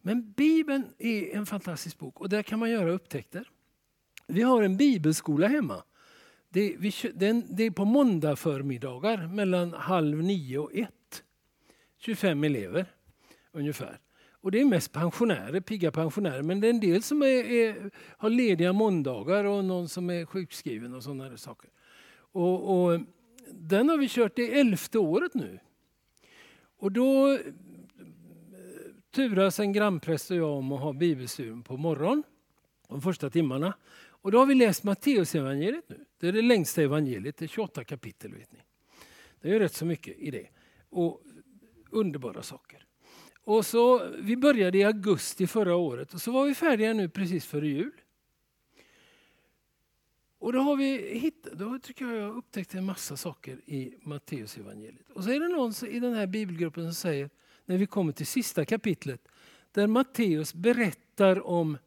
Men 0.00 0.32
Bibeln 0.32 0.84
är 0.98 1.36
en 1.36 1.46
fantastisk 1.46 1.98
bok 1.98 2.20
och 2.20 2.28
där 2.28 2.42
kan 2.42 2.58
man 2.58 2.70
göra 2.70 2.90
upptäckter. 2.90 3.50
Vi 4.26 4.42
har 4.42 4.62
en 4.62 4.76
bibelskola 4.76 5.48
hemma. 5.48 5.82
Det, 6.48 6.76
vi, 6.78 6.92
den, 7.14 7.44
det 7.56 7.64
är 7.64 7.70
på 7.70 7.84
måndag 7.84 8.36
förmiddagar 8.36 9.26
mellan 9.26 9.72
halv 9.72 10.22
nio 10.22 10.58
och 10.58 10.74
ett. 10.74 11.24
25 11.98 12.44
elever 12.44 12.86
ungefär. 13.52 14.00
Och 14.32 14.50
det 14.50 14.60
är 14.60 14.64
mest 14.64 14.92
pensionärer, 14.92 15.60
pigga 15.60 15.90
pensionärer. 15.92 16.42
Men 16.42 16.60
det 16.60 16.66
är 16.66 16.70
en 16.70 16.80
del 16.80 17.02
som 17.02 17.22
är, 17.22 17.26
är, 17.26 17.90
har 17.94 18.30
lediga 18.30 18.72
måndagar 18.72 19.44
och 19.44 19.64
någon 19.64 19.88
som 19.88 20.10
är 20.10 20.24
sjukskriven 20.24 20.94
och 20.94 21.02
sådana 21.02 21.36
saker. 21.36 21.70
Och, 22.32 22.90
och, 22.90 23.00
den 23.52 23.88
har 23.88 23.98
vi 23.98 24.08
kört 24.08 24.38
i 24.38 24.42
elfte 24.42 24.98
året 24.98 25.34
nu. 25.34 25.58
Och 26.78 26.92
då 26.92 27.32
eh, 27.32 27.38
turas 29.10 29.60
en 29.60 29.72
grannpräst 29.72 30.30
och 30.30 30.36
jag 30.36 30.50
om 30.50 30.72
att 30.72 30.80
ha 30.80 30.92
bibelstudium 30.92 31.62
på 31.62 31.76
morgonen, 31.76 32.22
de 32.88 33.02
första 33.02 33.30
timmarna. 33.30 33.74
Och 34.08 34.32
då 34.32 34.38
har 34.38 34.46
vi 34.46 34.54
läst 34.54 34.84
Matteusevangeliet 34.84 35.88
nu. 35.88 36.04
Det 36.20 36.28
är 36.28 36.32
det 36.32 36.42
längsta 36.42 36.82
evangeliet, 36.82 37.36
det 37.36 37.44
är 37.44 37.48
28 37.48 37.84
kapitel. 37.84 38.34
vet 38.34 38.52
ni. 38.52 38.58
Det 39.40 39.54
är 39.54 39.58
rätt 39.58 39.74
så 39.74 39.84
mycket 39.84 40.18
i 40.18 40.30
det. 40.30 40.46
Och 40.90 41.22
underbara 41.90 42.42
saker. 42.42 42.86
Och 43.44 43.66
så, 43.66 44.08
vi 44.18 44.36
började 44.36 44.78
i 44.78 44.84
augusti 44.84 45.46
förra 45.46 45.76
året 45.76 46.14
och 46.14 46.20
så 46.20 46.30
var 46.32 46.46
vi 46.46 46.54
färdiga 46.54 46.92
nu 46.92 47.08
precis 47.08 47.46
före 47.46 47.68
jul. 47.68 47.92
Och 50.40 50.52
då 50.52 50.58
har 50.58 50.76
vi 50.76 51.18
hittat, 51.18 51.52
då 51.52 51.78
tycker 51.78 52.04
jag 52.04 52.16
jag 52.16 52.36
upptäckte 52.36 52.78
en 52.78 52.84
massa 52.84 53.16
saker 53.16 53.60
i 53.66 53.94
Matteusevangeliet. 54.02 55.10
Och 55.10 55.24
så 55.24 55.30
är 55.30 55.40
det 55.40 55.48
någon 55.48 55.72
i 55.88 56.00
den 56.00 56.14
här 56.14 56.26
bibelgruppen 56.26 56.84
som 56.84 56.94
säger 56.94 57.30
när 57.64 57.76
vi 57.76 57.86
kommer 57.86 58.12
till 58.12 58.26
sista 58.26 58.64
kapitlet 58.64 59.28
där 59.72 59.86
Matteus 59.86 60.54
berättar 60.54 61.46
om 61.46 61.78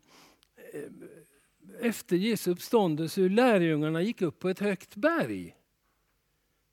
eh, 0.74 0.82
efter 1.80 2.16
Jesu 2.16 2.52
uppståndelse 2.52 3.22
hur 3.22 3.30
lärjungarna 3.30 4.02
gick 4.02 4.22
upp 4.22 4.40
på 4.40 4.50
ett 4.50 4.60
högt 4.60 4.96
berg. 4.96 5.56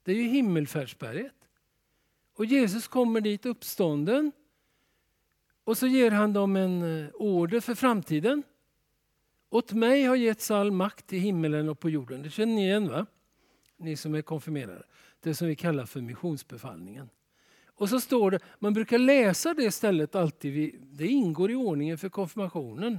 Det 0.02 0.12
är 0.12 0.16
ju 0.16 0.22
himmelfärdsberget. 0.22 1.48
Och 2.34 2.44
Jesus 2.44 2.88
kommer 2.88 3.20
dit 3.20 3.46
uppstånden 3.46 4.32
och 5.64 5.78
så 5.78 5.86
ger 5.86 6.10
han 6.10 6.32
dem 6.32 6.56
en 6.56 7.02
eh, 7.04 7.10
order 7.14 7.60
för 7.60 7.74
framtiden. 7.74 8.42
Åt 9.50 9.72
mig 9.72 10.04
har 10.04 10.16
getts 10.16 10.50
all 10.50 10.70
makt 10.70 11.12
i 11.12 11.18
himmelen 11.18 11.68
och 11.68 11.80
på 11.80 11.90
jorden. 11.90 12.22
Det 12.22 12.30
känner 12.30 12.54
ni 12.54 12.64
igen 12.64 12.88
va? 12.88 13.06
Ni 13.76 13.96
som 13.96 14.14
är 14.14 14.22
konfirmerade. 14.22 14.82
Det 15.20 15.34
som 15.34 15.48
vi 15.48 15.56
kallar 15.56 15.86
för 15.86 16.00
missionsbefallningen. 16.00 17.10
Och 17.66 17.88
så 17.88 18.00
står 18.00 18.30
det, 18.30 18.40
man 18.58 18.74
brukar 18.74 18.98
läsa 18.98 19.54
det 19.54 19.70
stället 19.70 20.14
alltid, 20.14 20.80
det 20.80 21.06
ingår 21.06 21.50
i 21.50 21.54
ordningen 21.54 21.98
för 21.98 22.08
konfirmationen. 22.08 22.98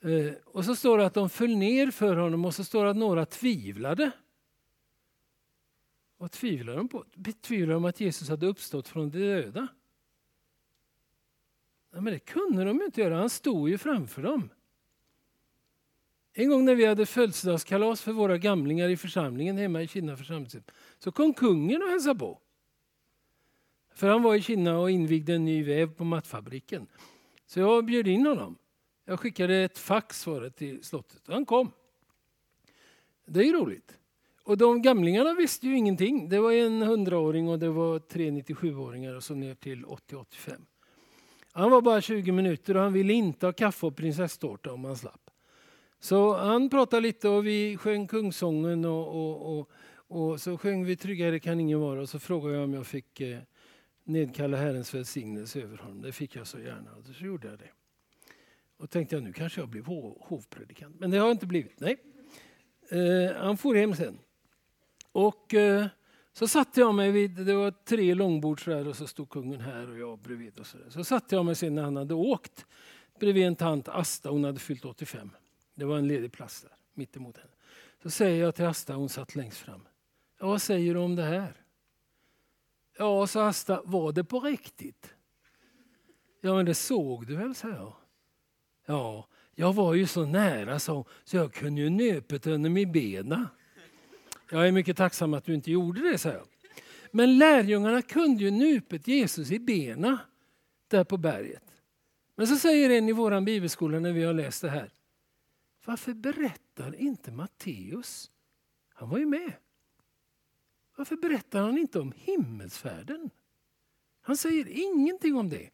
Eh, 0.00 0.32
och 0.44 0.64
så 0.64 0.76
står 0.76 0.98
det 0.98 1.06
att 1.06 1.14
de 1.14 1.30
föll 1.30 1.56
ner 1.56 1.90
för 1.90 2.16
honom 2.16 2.44
och 2.44 2.54
så 2.54 2.64
står 2.64 2.84
det 2.84 2.90
att 2.90 2.96
några 2.96 3.26
tvivlade. 3.26 4.10
Vad 6.16 6.30
tvivlade 6.30 6.78
de 6.78 6.88
på? 6.88 7.04
Tvivlar 7.40 7.74
de 7.74 7.84
att 7.84 8.00
Jesus 8.00 8.28
hade 8.28 8.46
uppstått 8.46 8.88
från 8.88 9.10
de 9.10 9.18
döda? 9.18 9.68
Nej, 11.92 12.02
men 12.02 12.12
det 12.12 12.18
kunde 12.18 12.64
de 12.64 12.82
inte 12.82 13.00
göra, 13.00 13.16
han 13.16 13.30
stod 13.30 13.68
ju 13.68 13.78
framför 13.78 14.22
dem. 14.22 14.48
En 16.32 16.48
gång 16.50 16.64
när 16.64 16.74
vi 16.74 16.84
hade 16.86 17.06
födelsedagskalas 17.06 18.02
för 18.02 18.12
våra 18.12 18.38
gamlingar 18.38 18.88
i 18.88 18.96
församlingen 18.96 19.58
hemma 19.58 19.82
i 19.82 19.88
Kina 19.88 20.16
församling 20.16 20.50
så 20.98 21.12
kom 21.12 21.34
kungen 21.34 21.82
och 21.82 21.88
hälsade 21.88 22.18
på. 22.18 22.38
För 23.94 24.08
han 24.08 24.22
var 24.22 24.34
i 24.34 24.42
Kina 24.42 24.78
och 24.78 24.90
invigde 24.90 25.34
en 25.34 25.44
ny 25.44 25.64
väv 25.64 25.94
på 25.94 26.04
mattfabriken. 26.04 26.86
Så 27.46 27.60
jag 27.60 27.84
bjöd 27.84 28.08
in 28.08 28.26
honom. 28.26 28.56
Jag 29.04 29.20
skickade 29.20 29.56
ett 29.56 29.78
fax 29.78 30.26
till 30.56 30.84
slottet 30.84 31.28
och 31.28 31.34
han 31.34 31.46
kom. 31.46 31.72
Det 33.26 33.40
är 33.40 33.44
ju 33.44 33.52
roligt. 33.52 33.98
Och 34.42 34.58
de 34.58 34.82
gamlingarna 34.82 35.34
visste 35.34 35.66
ju 35.66 35.76
ingenting. 35.76 36.28
Det 36.28 36.40
var 36.40 36.52
en 36.52 36.82
hundraåring 36.82 37.48
och 37.48 37.58
det 37.58 37.68
var 37.68 37.98
tre 37.98 38.30
97-åringar 38.30 39.14
och 39.14 39.24
så 39.24 39.34
ner 39.34 39.54
till 39.54 39.84
80-85. 39.84 40.24
Han 41.52 41.70
var 41.70 41.80
bara 41.80 42.00
20 42.00 42.32
minuter 42.32 42.76
och 42.76 42.82
han 42.82 42.92
ville 42.92 43.12
inte 43.12 43.46
ha 43.46 43.52
kaffe 43.52 43.86
och 43.86 43.96
prinsesstårta 43.96 44.72
om 44.72 44.84
han 44.84 44.96
slapp. 44.96 45.29
Så 46.00 46.36
han 46.36 46.70
pratade 46.70 47.02
lite 47.02 47.28
och 47.28 47.46
vi 47.46 47.76
sjöng 47.76 48.06
kungsången 48.06 48.84
och, 48.84 49.08
och, 49.08 49.58
och, 49.58 49.70
och 50.06 50.40
så 50.40 50.58
sjöng 50.58 50.84
vi 50.84 50.96
Tryggare 50.96 51.40
kan 51.40 51.60
ingen 51.60 51.80
vara 51.80 52.00
och 52.00 52.08
så 52.08 52.18
frågade 52.18 52.54
jag 52.54 52.64
om 52.64 52.74
jag 52.74 52.86
fick 52.86 53.20
eh, 53.20 53.38
nedkalla 54.04 54.56
Herrens 54.56 54.94
välsignelse 54.94 55.62
över 55.62 55.76
honom. 55.76 56.02
Det 56.02 56.12
fick 56.12 56.36
jag 56.36 56.46
så 56.46 56.58
gärna 56.58 56.90
och 56.94 57.04
så 57.04 57.24
gjorde 57.24 57.48
jag 57.48 57.58
det. 57.58 57.70
Och 58.76 58.90
tänkte 58.90 59.16
jag 59.16 59.22
nu 59.22 59.32
kanske 59.32 59.60
jag 59.60 59.68
blir 59.68 59.82
hovpredikant. 60.20 61.00
Men 61.00 61.10
det 61.10 61.18
har 61.18 61.26
jag 61.26 61.34
inte 61.34 61.46
blivit. 61.46 61.80
Nej. 61.80 61.96
Eh, 62.88 63.36
han 63.36 63.56
for 63.56 63.74
hem 63.74 63.94
sen. 63.94 64.18
Och 65.12 65.54
eh, 65.54 65.86
så 66.32 66.48
satte 66.48 66.80
jag 66.80 66.94
mig 66.94 67.10
vid, 67.10 67.30
det 67.30 67.54
var 67.54 67.70
tre 67.70 68.14
långbord 68.14 68.64
så 68.64 68.88
och 68.88 68.96
så 68.96 69.06
stod 69.06 69.28
kungen 69.28 69.60
här 69.60 69.90
och 69.90 69.98
jag 69.98 70.18
bredvid. 70.18 70.58
Och 70.58 70.66
så, 70.66 70.78
där. 70.78 70.90
så 70.90 71.04
satte 71.04 71.34
jag 71.34 71.44
mig 71.44 71.54
sen 71.54 71.74
när 71.74 71.82
han 71.82 71.96
hade 71.96 72.14
åkt 72.14 72.66
bredvid 73.20 73.46
en 73.46 73.56
tant, 73.56 73.88
Asta, 73.88 74.30
hon 74.30 74.44
hade 74.44 74.60
fyllt 74.60 74.84
85. 74.84 75.30
Det 75.80 75.86
var 75.86 75.98
en 75.98 76.08
ledig 76.08 76.32
plats 76.32 76.62
där, 76.62 76.72
mittemot 76.94 77.36
henne. 77.36 77.50
Så 78.02 78.10
säger 78.10 78.44
jag 78.44 78.54
till 78.54 78.64
Asta, 78.64 78.94
hon 78.94 79.08
satt 79.08 79.34
längst 79.34 79.58
fram. 79.58 79.80
Ja, 80.40 80.46
vad 80.46 80.62
säger 80.62 80.94
du 80.94 81.00
om 81.00 81.16
det 81.16 81.22
här? 81.22 81.52
Ja, 82.98 83.26
sa 83.26 83.46
Asta, 83.46 83.82
var 83.84 84.12
det 84.12 84.24
på 84.24 84.40
riktigt? 84.40 85.14
Ja, 86.40 86.54
men 86.54 86.66
det 86.66 86.74
såg 86.74 87.26
du 87.26 87.36
väl, 87.36 87.54
sa 87.54 87.68
jag. 87.68 87.94
Ja, 88.86 89.28
jag 89.54 89.72
var 89.72 89.94
ju 89.94 90.06
så 90.06 90.26
nära, 90.26 90.78
sa 90.78 90.92
hon, 90.92 91.04
så 91.24 91.36
jag 91.36 91.52
kunde 91.52 91.80
ju 91.80 91.90
nöpet 91.90 92.46
under 92.46 92.70
min 92.70 92.92
bena. 92.92 93.48
Jag 94.50 94.68
är 94.68 94.72
mycket 94.72 94.96
tacksam 94.96 95.34
att 95.34 95.44
du 95.44 95.54
inte 95.54 95.70
gjorde 95.70 96.12
det, 96.12 96.18
sa 96.18 96.28
jag. 96.28 96.46
Men 97.10 97.38
lärjungarna 97.38 98.02
kunde 98.02 98.44
ju 98.44 98.50
nupet 98.50 99.08
Jesus 99.08 99.50
i 99.50 99.58
bena 99.58 100.18
där 100.88 101.04
på 101.04 101.16
berget. 101.16 101.64
Men 102.34 102.46
så 102.46 102.56
säger 102.56 102.90
en 102.90 103.08
i 103.08 103.12
vår 103.12 103.40
bibelskola 103.40 104.00
när 104.00 104.12
vi 104.12 104.24
har 104.24 104.34
läst 104.34 104.62
det 104.62 104.70
här. 104.70 104.90
Varför 105.84 106.14
berättar 106.14 106.94
inte 106.94 107.32
Matteus? 107.32 108.30
Han 108.94 109.10
var 109.10 109.18
ju 109.18 109.26
med. 109.26 109.52
Varför 110.96 111.16
berättar 111.16 111.62
han 111.62 111.78
inte 111.78 112.00
om 112.00 112.12
himmelsfärden? 112.16 113.30
Han 114.20 114.36
säger 114.36 114.68
ingenting 114.68 115.36
om 115.36 115.48
det. 115.48 115.70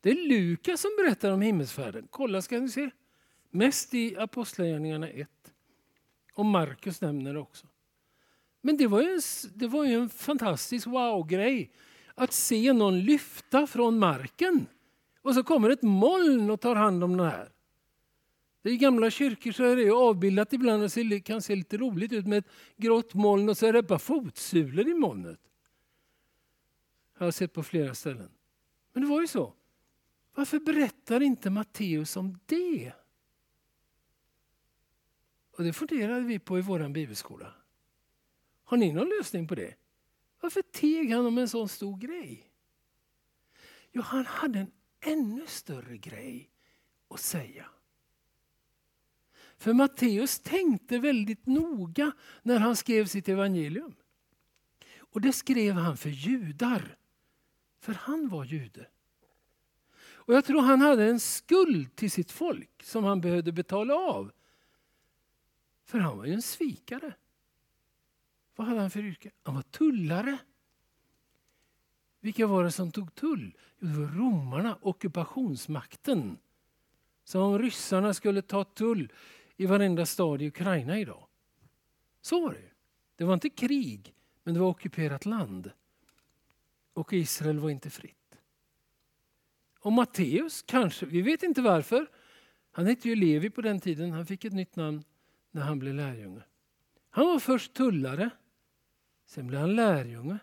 Det 0.00 0.10
är 0.10 0.28
Lukas 0.28 0.80
som 0.80 0.90
berättar 0.96 1.30
om 1.30 1.40
himmelsfärden. 1.40 2.08
Kolla 2.10 2.42
ska 2.42 2.60
ni 2.60 2.68
se. 2.68 2.90
Mest 3.50 3.94
i 3.94 4.16
Apostlagärningarna 4.16 5.08
1. 5.08 5.28
Och 6.34 6.46
Markus 6.46 7.00
nämner 7.00 7.34
det 7.34 7.40
också. 7.40 7.66
Men 8.60 8.76
det 8.76 8.86
var 8.86 9.02
ju 9.02 9.08
en, 9.14 9.20
det 9.54 9.66
var 9.66 9.84
ju 9.84 9.94
en 9.94 10.08
fantastisk 10.08 10.86
wow-grej 10.86 11.72
att 12.14 12.32
se 12.32 12.72
någon 12.72 13.00
lyfta 13.00 13.66
från 13.66 13.98
marken. 13.98 14.66
Och 15.22 15.34
så 15.34 15.44
kommer 15.44 15.70
ett 15.70 15.82
moln 15.82 16.50
och 16.50 16.60
tar 16.60 16.74
hand 16.74 17.04
om 17.04 17.16
den 17.16 17.26
här. 17.26 17.53
I 18.66 18.76
gamla 18.76 19.10
kyrkor 19.10 19.52
så 19.52 19.64
är 19.64 19.76
det 19.76 19.90
avbildat 19.90 20.52
ibland 20.52 20.82
och 20.82 21.24
kan 21.24 21.42
se 21.42 21.54
lite 21.54 21.76
roligt 21.76 22.12
ut 22.12 22.26
med 22.26 22.38
ett 22.38 22.50
grått 22.76 23.14
moln 23.14 23.48
och 23.48 23.58
så 23.58 23.66
är 23.66 23.72
det 23.72 23.82
bara 23.82 23.98
fotsulor 23.98 24.88
i 24.88 24.94
molnet. 24.94 25.40
Jag 27.18 27.24
har 27.24 27.30
sett 27.30 27.52
på 27.52 27.62
flera 27.62 27.94
ställen. 27.94 28.30
Men 28.92 29.02
det 29.02 29.08
var 29.08 29.20
ju 29.20 29.26
så. 29.26 29.54
Varför 30.34 30.58
berättar 30.58 31.20
inte 31.20 31.50
Matteus 31.50 32.16
om 32.16 32.38
det? 32.46 32.92
Och 35.56 35.64
Det 35.64 35.72
funderade 35.72 36.20
vi 36.20 36.38
på 36.38 36.58
i 36.58 36.62
vår 36.62 36.88
bibelskola. 36.88 37.54
Har 38.64 38.76
ni 38.76 38.92
någon 38.92 39.08
lösning 39.08 39.48
på 39.48 39.54
det? 39.54 39.74
Varför 40.40 40.62
teg 40.62 41.10
han 41.12 41.26
om 41.26 41.38
en 41.38 41.48
sån 41.48 41.68
stor 41.68 41.98
grej? 41.98 42.50
Jo, 43.92 44.02
han 44.02 44.26
hade 44.26 44.58
en 44.58 44.72
ännu 45.00 45.46
större 45.46 45.96
grej 45.96 46.50
att 47.08 47.20
säga. 47.20 47.66
För 49.64 49.72
Matteus 49.72 50.38
tänkte 50.38 50.98
väldigt 50.98 51.46
noga 51.46 52.12
när 52.42 52.58
han 52.58 52.76
skrev 52.76 53.06
sitt 53.06 53.28
evangelium. 53.28 53.94
Och 54.98 55.20
det 55.20 55.32
skrev 55.32 55.74
han 55.74 55.96
för 55.96 56.10
judar, 56.10 56.96
för 57.80 57.92
han 57.92 58.28
var 58.28 58.44
jude. 58.44 58.86
Och 59.96 60.34
Jag 60.34 60.44
tror 60.44 60.60
han 60.60 60.80
hade 60.80 61.04
en 61.04 61.20
skuld 61.20 61.96
till 61.96 62.10
sitt 62.10 62.30
folk 62.30 62.82
som 62.82 63.04
han 63.04 63.20
behövde 63.20 63.52
betala 63.52 63.94
av. 63.94 64.32
För 65.84 65.98
han 65.98 66.18
var 66.18 66.24
ju 66.24 66.32
en 66.32 66.42
svikare. 66.42 67.14
Vad 68.56 68.66
hade 68.66 68.80
han 68.80 68.90
för 68.90 69.04
yrke? 69.04 69.30
Han 69.42 69.54
var 69.54 69.62
tullare. 69.62 70.38
Vilka 72.20 72.46
var 72.46 72.64
det 72.64 72.72
som 72.72 72.92
tog 72.92 73.14
tull? 73.14 73.56
Jo, 73.78 73.88
det 73.88 73.98
var 73.98 74.06
romarna, 74.06 74.78
ockupationsmakten. 74.80 76.38
Så 77.24 77.42
om 77.42 77.58
ryssarna 77.58 78.14
skulle 78.14 78.42
ta 78.42 78.64
tull 78.64 79.12
i 79.56 79.66
varenda 79.66 80.06
stad 80.06 80.42
i 80.42 80.46
Ukraina 80.46 80.98
idag. 80.98 81.26
Så 82.20 82.40
var 82.40 82.52
det. 82.52 82.70
Det 83.16 83.24
var 83.24 83.34
inte 83.34 83.50
krig, 83.50 84.14
men 84.42 84.54
det 84.54 84.60
var 84.60 84.68
ockuperat 84.68 85.26
land. 85.26 85.70
Och 86.92 87.12
Israel 87.12 87.58
var 87.58 87.70
inte 87.70 87.90
fritt. 87.90 88.38
Och 89.78 89.92
Matteus, 89.92 90.62
kanske, 90.62 91.06
vi 91.06 91.22
vet 91.22 91.42
inte 91.42 91.62
varför. 91.62 92.06
Han 92.70 92.86
hette 92.86 93.08
ju 93.08 93.14
Levi 93.14 93.50
på 93.50 93.60
den 93.60 93.80
tiden, 93.80 94.12
han 94.12 94.26
fick 94.26 94.44
ett 94.44 94.52
nytt 94.52 94.76
namn 94.76 95.04
när 95.50 95.62
han 95.62 95.78
blev 95.78 95.94
lärjunge. 95.94 96.42
Han 97.10 97.26
var 97.26 97.38
först 97.38 97.74
tullare, 97.74 98.30
sen 99.26 99.46
blev 99.46 99.60
han 99.60 99.74
lärjunge, 99.74 100.38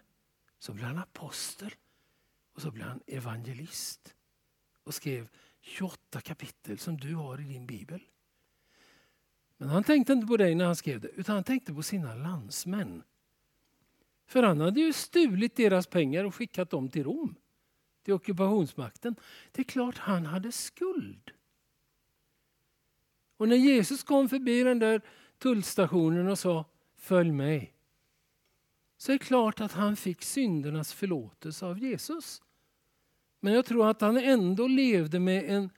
så 0.60 0.74
blev 0.74 0.86
han 0.86 0.98
apostel 0.98 1.76
och 2.54 2.62
så 2.62 2.72
blev 2.72 2.86
han 2.86 3.02
evangelist 3.08 4.16
och 4.84 4.94
skrev 4.94 5.28
28 5.62 6.22
kapitel 6.22 6.78
som 6.78 6.98
du 6.98 7.16
har 7.16 7.42
i 7.42 7.44
din 7.44 7.68
bibel. 7.68 8.02
Men 9.62 9.70
han 9.70 9.84
tänkte 9.84 10.14
inte 10.14 10.28
på 10.28 10.38
dig 10.38 10.56
när 10.56 10.66
han 10.66 10.76
skrev 10.76 11.02
det, 11.02 11.08
utan 11.08 11.36
han 11.36 11.44
tänkte 11.44 11.74
på 11.74 11.84
sina 11.84 12.16
landsmän. 12.16 13.04
För 14.26 14.44
han 14.44 14.62
hade 14.62 14.80
ju 14.80 14.94
stulit 14.94 15.56
deras 15.56 15.88
pengar 15.88 16.24
och 16.24 16.36
skickat 16.36 16.70
dem 16.70 16.90
till 16.90 17.04
Rom, 17.04 17.36
till 18.04 18.14
ockupationsmakten. 18.14 19.16
Det 19.52 19.62
är 19.62 19.64
klart 19.64 19.98
han 19.98 20.26
hade 20.26 20.52
skuld. 20.52 21.32
Och 23.38 23.48
när 23.48 23.56
Jesus 23.56 24.04
kom 24.04 24.30
förbi 24.30 24.64
den 24.64 24.80
där 24.80 25.02
tullstationen 25.38 26.28
och 26.28 26.40
sa 26.40 26.66
Följ 26.96 27.32
mig. 27.32 27.74
Så 28.98 29.12
är 29.12 29.18
det 29.18 29.26
klart 29.26 29.62
att 29.62 29.72
han 29.72 29.96
fick 29.96 30.22
syndernas 30.22 30.94
förlåtelse 30.94 31.66
av 31.66 31.80
Jesus. 31.80 32.42
Men 33.40 33.54
jag 33.54 33.66
tror 33.66 33.90
att 33.90 34.02
han 34.02 34.18
ändå 34.18 34.68
levde 34.68 35.20
med 35.20 35.50
en 35.50 35.70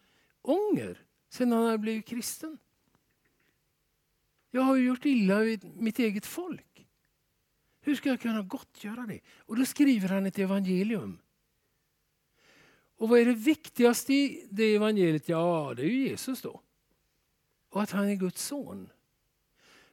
ånger 0.41 1.03
sen 1.29 1.51
han 1.51 1.65
hade 1.65 1.77
blivit 1.77 2.05
kristen. 2.05 2.57
Jag 4.55 4.61
har 4.61 4.75
gjort 4.77 5.05
illa 5.05 5.39
vid 5.39 5.75
mitt 5.75 5.99
eget 5.99 6.25
folk. 6.25 6.87
Hur 7.81 7.95
ska 7.95 8.09
jag 8.09 8.21
kunna 8.21 8.41
gottgöra 8.41 9.05
det? 9.05 9.19
Och 9.37 9.55
då 9.55 9.65
skriver 9.65 10.09
han 10.09 10.25
ett 10.25 10.39
evangelium. 10.39 11.19
Och 12.97 13.09
vad 13.09 13.19
är 13.19 13.25
det 13.25 13.33
viktigaste 13.33 14.13
i 14.13 14.47
det 14.51 14.75
evangeliet? 14.75 15.29
Ja, 15.29 15.73
det 15.75 15.81
är 15.81 15.85
ju 15.85 16.07
Jesus 16.07 16.41
då. 16.41 16.61
Och 17.69 17.81
att 17.81 17.91
han 17.91 18.09
är 18.09 18.15
Guds 18.15 18.45
son. 18.45 18.89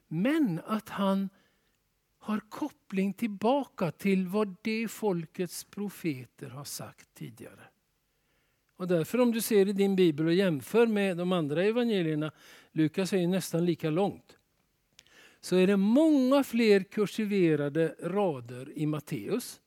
Men 0.07 0.61
att 0.65 0.89
han 0.89 1.29
har 2.19 2.39
koppling 2.39 3.13
tillbaka 3.13 3.91
till 3.91 4.27
vad 4.27 4.55
det 4.61 4.87
folkets 4.87 5.63
profeter 5.63 6.49
har 6.49 6.63
sagt 6.63 7.13
tidigare. 7.13 7.63
Och 8.75 8.87
därför 8.87 9.21
om 9.21 9.31
du 9.31 9.41
ser 9.41 9.67
i 9.67 9.73
din 9.73 9.95
bibel 9.95 10.25
och 10.25 10.33
jämför 10.33 10.87
med 10.87 11.17
de 11.17 11.31
andra 11.31 11.63
evangelierna, 11.63 12.31
Lukas 12.71 13.13
är 13.13 13.17
ju 13.17 13.27
nästan 13.27 13.65
lika 13.65 13.89
långt, 13.89 14.37
så 15.41 15.55
är 15.55 15.67
det 15.67 15.77
många 15.77 16.43
fler 16.43 16.83
kursiverade 16.83 17.95
rader 17.99 18.77
i 18.77 18.85
Matteus. 18.85 19.61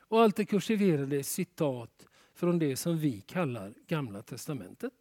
Och 0.00 0.20
allt 0.20 0.36
det 0.36 0.44
kursiverade 0.44 1.16
är 1.16 1.22
citat 1.22 2.08
från 2.34 2.58
det 2.58 2.76
som 2.76 2.98
vi 2.98 3.20
kallar 3.20 3.74
Gamla 3.86 4.22
testamentet. 4.22 4.92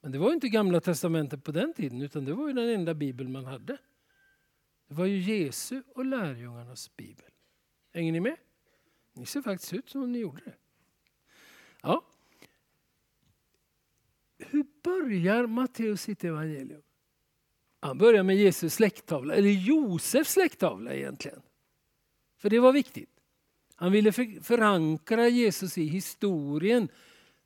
Men 0.00 0.12
det 0.12 0.18
var 0.18 0.32
inte 0.32 0.48
Gamla 0.48 0.80
testamentet 0.80 1.44
på 1.44 1.52
den 1.52 1.72
tiden 1.72 2.02
utan 2.02 2.24
det 2.24 2.34
var 2.34 2.48
ju 2.48 2.52
den 2.52 2.68
enda 2.68 2.94
bibel 2.94 3.28
man 3.28 3.44
hade. 3.44 3.78
Det 4.88 4.94
var 4.94 5.06
ju 5.06 5.18
Jesu 5.18 5.82
och 5.94 6.04
lärjungarnas 6.04 6.96
bibel. 6.96 7.30
Hänger 7.92 8.12
ni 8.12 8.20
med? 8.20 8.36
Ni 9.12 9.26
ser 9.26 9.42
faktiskt 9.42 9.72
ut 9.72 9.88
som 9.88 10.02
om 10.02 10.12
ni 10.12 10.18
gjorde 10.18 10.42
det. 10.44 10.54
Ja. 11.82 12.04
Hur 14.38 14.66
börjar 14.82 15.46
Matteus 15.46 16.02
sitt 16.02 16.24
evangelium? 16.24 16.82
Han 17.84 17.98
börjar 17.98 18.22
med 18.22 18.36
Jesus 18.36 18.74
släkttavla, 18.74 19.34
eller 19.34 19.50
Josefs 19.50 20.32
släkttavla 20.32 20.94
egentligen. 20.94 21.42
För 22.36 22.50
det 22.50 22.58
var 22.58 22.72
viktigt. 22.72 23.10
Han 23.74 23.92
ville 23.92 24.12
förankra 24.42 25.28
Jesus 25.28 25.78
i 25.78 25.84
historien 25.84 26.88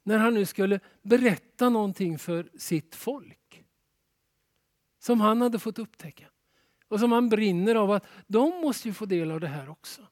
när 0.03 0.18
han 0.18 0.35
nu 0.35 0.46
skulle 0.46 0.81
berätta 1.03 1.68
någonting 1.68 2.18
för 2.18 2.51
sitt 2.59 2.94
folk. 2.94 3.64
Som 4.98 5.20
han 5.20 5.40
hade 5.40 5.59
fått 5.59 5.79
upptäcka. 5.79 6.27
Och 6.88 7.01
som 7.01 7.12
han 7.12 7.29
brinner 7.29 7.74
av 7.74 7.90
att 7.90 8.07
de 8.27 8.61
måste 8.61 8.88
ju 8.88 8.94
få 8.94 9.07
del 9.07 9.31
av 9.31 9.40
det 9.40 9.48
här 9.48 9.68
också. 9.68 10.07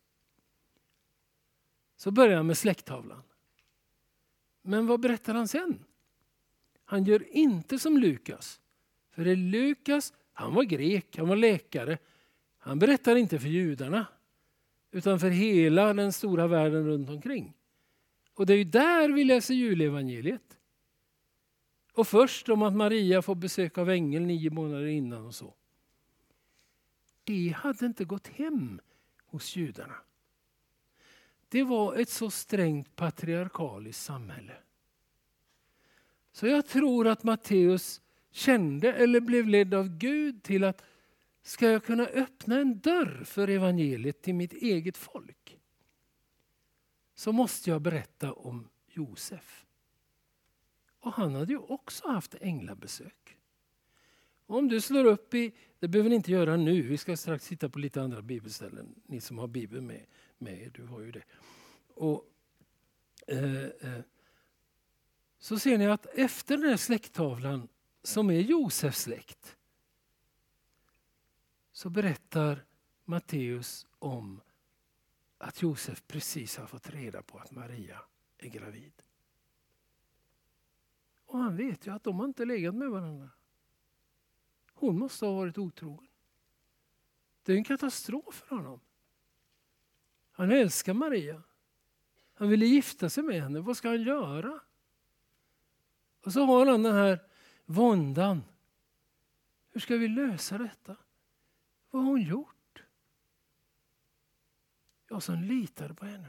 Så 1.97 2.11
börjar 2.11 2.37
han 2.37 2.47
med 2.47 2.59
släkttavlan. 2.59 3.23
Men 4.62 4.87
vad 4.87 5.01
berättar 5.01 5.35
han 5.35 5.49
sen? 5.49 5.85
Han 6.85 7.05
gör 7.05 7.37
inte 7.37 7.79
som 7.79 7.99
Lukas. 7.99 8.61
För 9.17 9.25
det 9.25 9.37
Lukas, 9.37 10.13
han 10.33 10.55
var 10.55 10.63
grek, 10.63 11.17
han 11.19 11.29
var 11.29 11.37
läkare. 11.37 11.99
Han 12.59 12.79
berättar 12.79 13.17
inte 13.17 13.39
för 13.39 13.49
judarna 13.49 14.07
utan 14.91 15.21
för 15.21 15.31
hela 15.31 15.95
den 15.95 16.13
stora 16.13 16.47
världen 16.47 16.87
runt 16.87 17.09
omkring. 17.09 17.55
Och 18.35 18.47
det 18.47 18.53
är 18.53 18.57
ju 18.57 18.65
där 18.65 19.09
vi 19.09 19.25
läser 19.25 19.55
julevangeliet. 19.55 20.59
Och 21.93 22.09
först 22.09 22.49
om 22.49 22.63
att 22.63 22.77
Maria 22.77 23.23
får 23.23 23.35
besök 23.35 23.79
av 23.79 23.91
ängel 23.91 24.23
nio 24.23 24.51
månader 24.51 24.87
innan 24.87 25.27
och 25.27 25.35
så. 25.35 25.55
Det 27.25 27.55
hade 27.57 27.87
inte 27.87 28.05
gått 28.05 28.29
hem 28.29 28.81
hos 29.27 29.57
judarna. 29.57 29.97
Det 31.49 31.63
var 31.63 31.95
ett 31.97 32.11
så 32.11 32.31
strängt 32.31 32.97
patriarkaliskt 32.97 34.05
samhälle. 34.05 34.57
Så 36.33 36.47
jag 36.47 36.67
tror 36.67 37.07
att 37.07 37.23
Matteus 37.23 38.01
kände 38.37 38.92
eller 38.92 39.20
blev 39.20 39.49
ledd 39.49 39.75
av 39.75 39.88
Gud 39.99 40.42
till 40.42 40.64
att 40.64 40.83
ska 41.42 41.70
jag 41.70 41.85
kunna 41.85 42.07
öppna 42.07 42.59
en 42.59 42.79
dörr 42.79 43.25
för 43.25 43.49
evangeliet 43.49 44.22
till 44.22 44.35
mitt 44.35 44.53
eget 44.53 44.96
folk 44.96 45.59
så 47.14 47.33
måste 47.33 47.70
jag 47.70 47.83
berätta 47.83 48.33
om 48.33 48.68
Josef. 48.87 49.64
Och 51.01 51.12
han 51.12 51.35
hade 51.35 51.53
ju 51.53 51.59
också 51.59 52.09
haft 52.09 52.35
änglabesök. 52.40 53.38
Om 54.46 54.68
du 54.68 54.81
slår 54.81 55.05
upp 55.05 55.35
i, 55.35 55.53
det 55.79 55.88
behöver 55.88 56.11
ni 56.11 56.16
inte 56.16 56.33
göra 56.33 56.57
nu, 56.57 56.83
vi 56.83 56.99
ska 56.99 57.16
strax 57.16 57.49
titta 57.49 57.68
på 57.68 57.79
lite 57.79 58.03
andra 58.03 58.22
bibelställen, 58.22 58.94
ni 59.07 59.20
som 59.20 59.38
har 59.38 59.46
bibeln 59.46 59.87
med, 59.87 60.07
med 60.38 60.70
du 60.75 60.87
har 60.87 61.01
ju 61.01 61.12
det. 61.12 61.25
Och, 61.94 62.25
eh, 63.27 63.64
eh, 63.64 64.01
så 65.38 65.59
ser 65.59 65.79
ni 65.79 65.87
att 65.87 66.07
efter 66.07 66.57
den 66.57 66.68
här 66.68 66.77
släkttavlan 66.77 67.68
som 68.07 68.31
är 68.31 68.40
Josefs 68.40 69.01
släkt 69.01 69.57
så 71.73 71.90
berättar 71.90 72.64
Matteus 73.05 73.87
om 73.99 74.40
att 75.38 75.62
Josef 75.62 76.03
precis 76.07 76.57
har 76.57 76.66
fått 76.66 76.90
reda 76.90 77.23
på 77.23 77.38
att 77.38 77.51
Maria 77.51 78.01
är 78.38 78.49
gravid. 78.49 78.92
Och 81.27 81.38
han 81.38 81.57
vet 81.57 81.87
ju 81.87 81.92
att 81.92 82.05
de 82.05 82.19
har 82.19 82.25
inte 82.27 82.45
legat 82.45 82.75
med 82.75 82.90
varandra. 82.90 83.31
Hon 84.73 84.99
måste 84.99 85.27
ha 85.27 85.33
varit 85.33 85.59
otrogen. 85.59 86.12
Det 87.42 87.53
är 87.53 87.57
en 87.57 87.64
katastrof 87.64 88.35
för 88.35 88.57
honom. 88.57 88.81
Han 90.31 90.51
älskar 90.51 90.95
Maria. 90.95 91.42
Han 92.35 92.49
ville 92.49 92.66
gifta 92.66 93.11
sig 93.11 93.25
med 93.25 93.42
henne. 93.42 93.61
Vad 93.61 93.77
ska 93.77 93.88
han 93.88 94.03
göra? 94.03 94.61
Och 96.21 96.33
så 96.33 96.45
har 96.45 96.66
han 96.66 96.83
den 96.83 96.95
här 96.95 97.36
våndan. 97.67 98.43
Hur 99.71 99.81
ska 99.81 99.97
vi 99.97 100.09
lösa 100.09 100.59
detta? 100.59 100.97
Vad 101.91 102.03
har 102.03 102.11
hon 102.11 102.23
gjort? 102.23 102.83
Jag 105.09 105.23
som 105.23 105.43
litade 105.43 105.95
på 105.95 106.07
henne. 106.07 106.29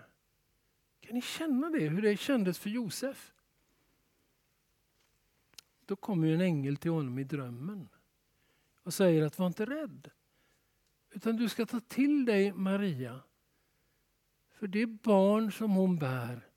Kan 1.00 1.16
ni 1.16 1.22
känna 1.22 1.70
det, 1.70 1.90
hur 1.90 2.02
det 2.02 2.18
kändes 2.18 2.60
för 2.60 2.70
Josef? 2.70 3.34
Då 5.86 5.96
kommer 5.96 6.28
en 6.28 6.42
ängel 6.42 6.78
till 6.78 6.92
honom 6.92 7.20
i 7.20 7.24
drömmen 7.24 7.90
och 8.84 8.94
säger 8.94 9.26
att 9.26 9.40
var 9.40 9.48
inte 9.48 9.66
rädd. 9.66 10.12
Utan 11.10 11.38
du 11.38 11.50
ska 11.50 11.66
ta 11.66 11.80
till 11.80 12.26
dig 12.26 12.54
Maria. 12.54 13.22
För 14.50 14.68
det 14.68 14.86
barn 14.86 15.52
som 15.52 15.72
hon 15.72 15.98
bär 15.98 16.48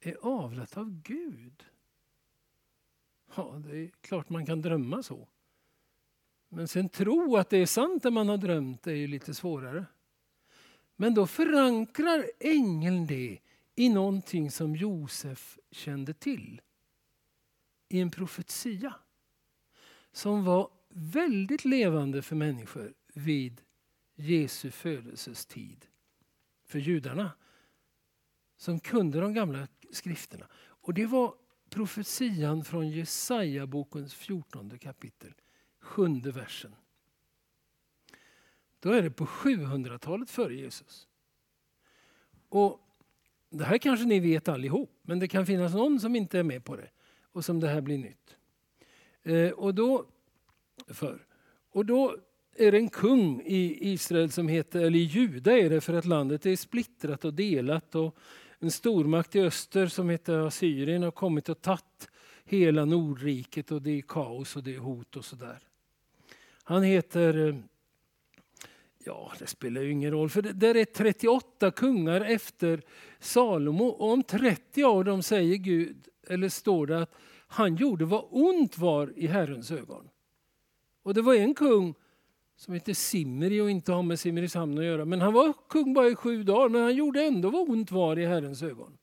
är 0.00 0.16
avlat 0.22 0.76
av 0.76 1.02
Gud. 1.02 1.64
Ja, 3.38 3.62
det 3.64 3.76
är 3.76 3.90
klart 4.00 4.28
man 4.28 4.46
kan 4.46 4.62
drömma 4.62 5.02
så. 5.02 5.28
Men 6.48 6.68
sen 6.68 6.88
tro 6.88 7.36
att 7.36 7.50
det 7.50 7.56
är 7.58 7.66
sant 7.66 8.02
det 8.02 8.10
man 8.10 8.28
har 8.28 8.36
drömt 8.36 8.86
är 8.86 8.94
ju 8.94 9.06
lite 9.06 9.34
svårare. 9.34 9.86
Men 10.96 11.14
då 11.14 11.26
förankrar 11.26 12.30
ängeln 12.40 13.06
det 13.06 13.38
i 13.74 13.88
någonting 13.88 14.50
som 14.50 14.76
Josef 14.76 15.58
kände 15.70 16.14
till. 16.14 16.60
I 17.88 18.00
en 18.00 18.10
profetia 18.10 18.94
som 20.12 20.44
var 20.44 20.70
väldigt 20.88 21.64
levande 21.64 22.22
för 22.22 22.36
människor 22.36 22.94
vid 23.14 23.60
Jesu 24.14 24.70
födelsestid. 24.70 25.86
För 26.64 26.78
judarna 26.78 27.32
som 28.56 28.80
kunde 28.80 29.20
de 29.20 29.34
gamla 29.34 29.68
skrifterna. 29.90 30.46
Och 30.54 30.94
det 30.94 31.06
var 31.06 31.34
profetian 31.70 32.64
från 32.64 32.90
Jesaja 32.90 33.66
bokens 33.66 34.14
14 34.14 34.78
kapitel, 34.78 35.32
sjunde 35.80 36.30
versen. 36.30 36.74
Då 38.80 38.90
är 38.90 39.02
det 39.02 39.10
på 39.10 39.26
700-talet 39.26 40.30
före 40.30 40.54
Jesus. 40.54 41.08
Och 42.48 42.80
Det 43.50 43.64
här 43.64 43.78
kanske 43.78 44.06
ni 44.06 44.20
vet 44.20 44.48
allihop, 44.48 44.90
men 45.02 45.18
det 45.18 45.28
kan 45.28 45.46
finnas 45.46 45.74
någon 45.74 46.00
som 46.00 46.16
inte 46.16 46.38
är 46.38 46.42
med 46.42 46.64
på 46.64 46.76
det 46.76 46.88
och 47.32 47.44
som 47.44 47.60
det 47.60 47.68
här 47.68 47.80
blir 47.80 47.98
nytt. 47.98 48.36
Eh, 49.22 49.50
och 49.50 49.74
då, 49.74 50.06
för, 50.88 51.26
och 51.70 51.86
då 51.86 52.16
är 52.56 52.72
det 52.72 52.78
en 52.78 52.88
kung 52.88 53.40
i 53.40 53.90
Israel 53.92 54.30
som 54.30 54.48
heter, 54.48 54.80
eller 54.80 54.98
i 54.98 55.02
Juda 55.02 55.58
är 55.58 55.70
det 55.70 55.80
för 55.80 55.94
att 55.94 56.04
landet 56.04 56.46
är 56.46 56.56
splittrat 56.56 57.24
och 57.24 57.34
delat. 57.34 57.94
Och 57.94 58.16
en 58.60 58.70
stormakt 58.70 59.36
i 59.36 59.40
öster 59.40 59.86
som 59.86 60.10
heter 60.10 60.38
Assyrien 60.38 61.02
har 61.02 61.10
kommit 61.10 61.48
och 61.48 61.60
tagit 61.60 62.08
hela 62.44 62.84
Nordriket 62.84 63.72
och 63.72 63.82
det 63.82 63.90
är 63.90 64.02
kaos 64.02 64.56
och 64.56 64.62
det 64.62 64.74
är 64.74 64.78
hot 64.78 65.16
och 65.16 65.24
sådär. 65.24 65.58
Han 66.62 66.82
heter, 66.82 67.48
eh, 67.48 67.56
ja 68.98 69.32
det 69.38 69.46
spelar 69.46 69.82
ju 69.82 69.90
ingen 69.90 70.10
roll, 70.10 70.30
för 70.30 70.42
det 70.42 70.52
där 70.52 70.76
är 70.76 70.84
38 70.84 71.70
kungar 71.70 72.20
efter 72.20 72.82
Salomo 73.18 73.84
och 73.84 74.12
om 74.12 74.22
30 74.22 74.84
av 74.84 75.04
dem 75.04 75.22
säger 75.22 75.56
Gud, 75.56 76.08
eller 76.28 76.48
står 76.48 76.86
det 76.86 77.02
att 77.02 77.14
han 77.46 77.76
gjorde 77.76 78.04
vad 78.04 78.26
ont 78.30 78.78
var 78.78 79.12
i 79.16 79.26
Herrens 79.26 79.70
ögon. 79.70 80.08
Och 81.02 81.14
det 81.14 81.22
var 81.22 81.34
en 81.34 81.54
kung 81.54 81.94
som 82.58 82.74
heter 82.74 82.94
Simri 82.94 83.60
och 83.60 83.70
inte 83.70 83.92
har 83.92 84.02
med 84.02 84.20
Simrishamn 84.20 84.78
att 84.78 84.84
göra. 84.84 85.04
Men 85.04 85.20
han 85.20 85.32
var 85.32 85.54
kung 85.68 85.94
bara 85.94 86.08
i 86.08 86.14
sju 86.14 86.42
dagar, 86.42 86.68
men 86.68 86.82
han 86.82 86.94
gjorde 86.94 87.24
ändå 87.24 87.50
vad 87.50 87.68
ont 87.68 87.90
var 87.90 88.18
i 88.18 88.26
Herrens 88.26 88.62
ögon. 88.62 88.98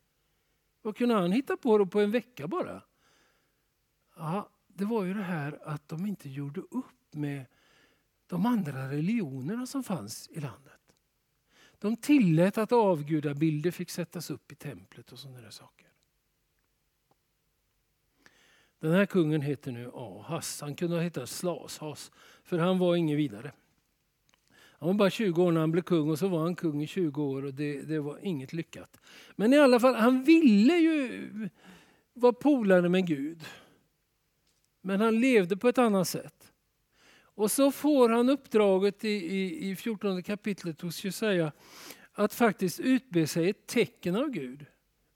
Vad 0.82 0.98
kunde 0.98 1.16
han 1.16 1.32
hitta 1.32 1.58
på 1.58 1.78
då 1.78 1.86
på 1.86 2.00
en 2.00 2.12
vecka 2.12 2.48
bara? 2.48 2.82
Ja, 4.16 4.50
det 4.68 4.86
var 4.86 5.04
ju 5.04 5.14
det 5.14 5.24
här 5.24 5.60
att 5.64 5.88
de 5.88 6.06
inte 6.06 6.30
gjorde 6.30 6.62
upp 6.62 7.14
med 7.14 7.46
de 8.28 8.46
andra 8.46 8.92
religionerna 8.92 9.66
som 9.66 9.84
fanns 9.84 10.30
i 10.32 10.40
landet. 10.40 10.94
De 11.80 11.98
tillät 11.98 12.58
att 12.58 12.72
avgudabilder 12.72 13.72
fick 13.72 13.90
sättas 13.90 14.30
upp 14.30 14.52
i 14.52 14.56
templet 14.56 15.12
och 15.12 15.20
sådana 15.20 15.52
saker. 15.52 15.85
Den 18.80 18.92
här 18.92 19.06
kungen 19.06 19.42
heter 19.42 19.72
nu 19.72 19.92
Ahas. 19.94 20.62
Han 20.62 20.76
kunde 20.76 20.96
ha 20.96 21.04
hetat 21.04 21.30
Slashas, 21.30 22.12
för 22.44 22.58
han 22.58 22.80
var 22.80 22.96
ingen 22.96 23.18
vidare. 23.18 23.52
Han 24.86 24.88
var 24.88 24.94
bara 24.94 25.10
20 25.10 25.44
år 25.44 25.52
när 25.52 25.62
han 25.62 25.72
blev 25.72 25.82
kung 25.82 26.10
och 26.10 26.20
så 26.20 26.28
var 26.28 26.40
han 26.40 26.56
kung 26.56 26.84
i 26.84 26.88
20 26.88 27.24
år 27.24 27.46
och 27.46 27.54
det, 27.54 27.82
det 27.82 28.00
var 28.00 28.20
inget 28.22 28.54
lyckat. 28.54 29.02
Men 29.36 29.54
i 29.54 29.60
alla 29.60 29.80
fall, 29.80 29.96
han 29.96 30.24
ville 30.24 30.74
ju 30.74 31.50
vara 32.14 32.34
polare 32.34 32.90
med 32.90 33.08
Gud. 33.08 33.44
Men 34.82 35.02
han 35.02 35.20
levde 35.20 35.58
på 35.58 35.70
ett 35.70 35.78
annat 35.78 36.08
sätt. 36.08 36.52
Och 37.18 37.52
så 37.52 37.72
får 37.72 38.10
han 38.10 38.30
uppdraget 38.30 39.06
i, 39.06 39.10
i, 39.10 39.70
i 39.70 39.76
14 39.76 40.24
kapitlet 40.24 40.82
hos 40.82 41.06
Jesaja 41.06 41.52
att 42.14 42.34
faktiskt 42.34 42.80
utbe 42.80 43.28
sig 43.28 43.50
ett 43.50 43.68
tecken 43.68 44.16
av 44.16 44.30
Gud. 44.30 44.66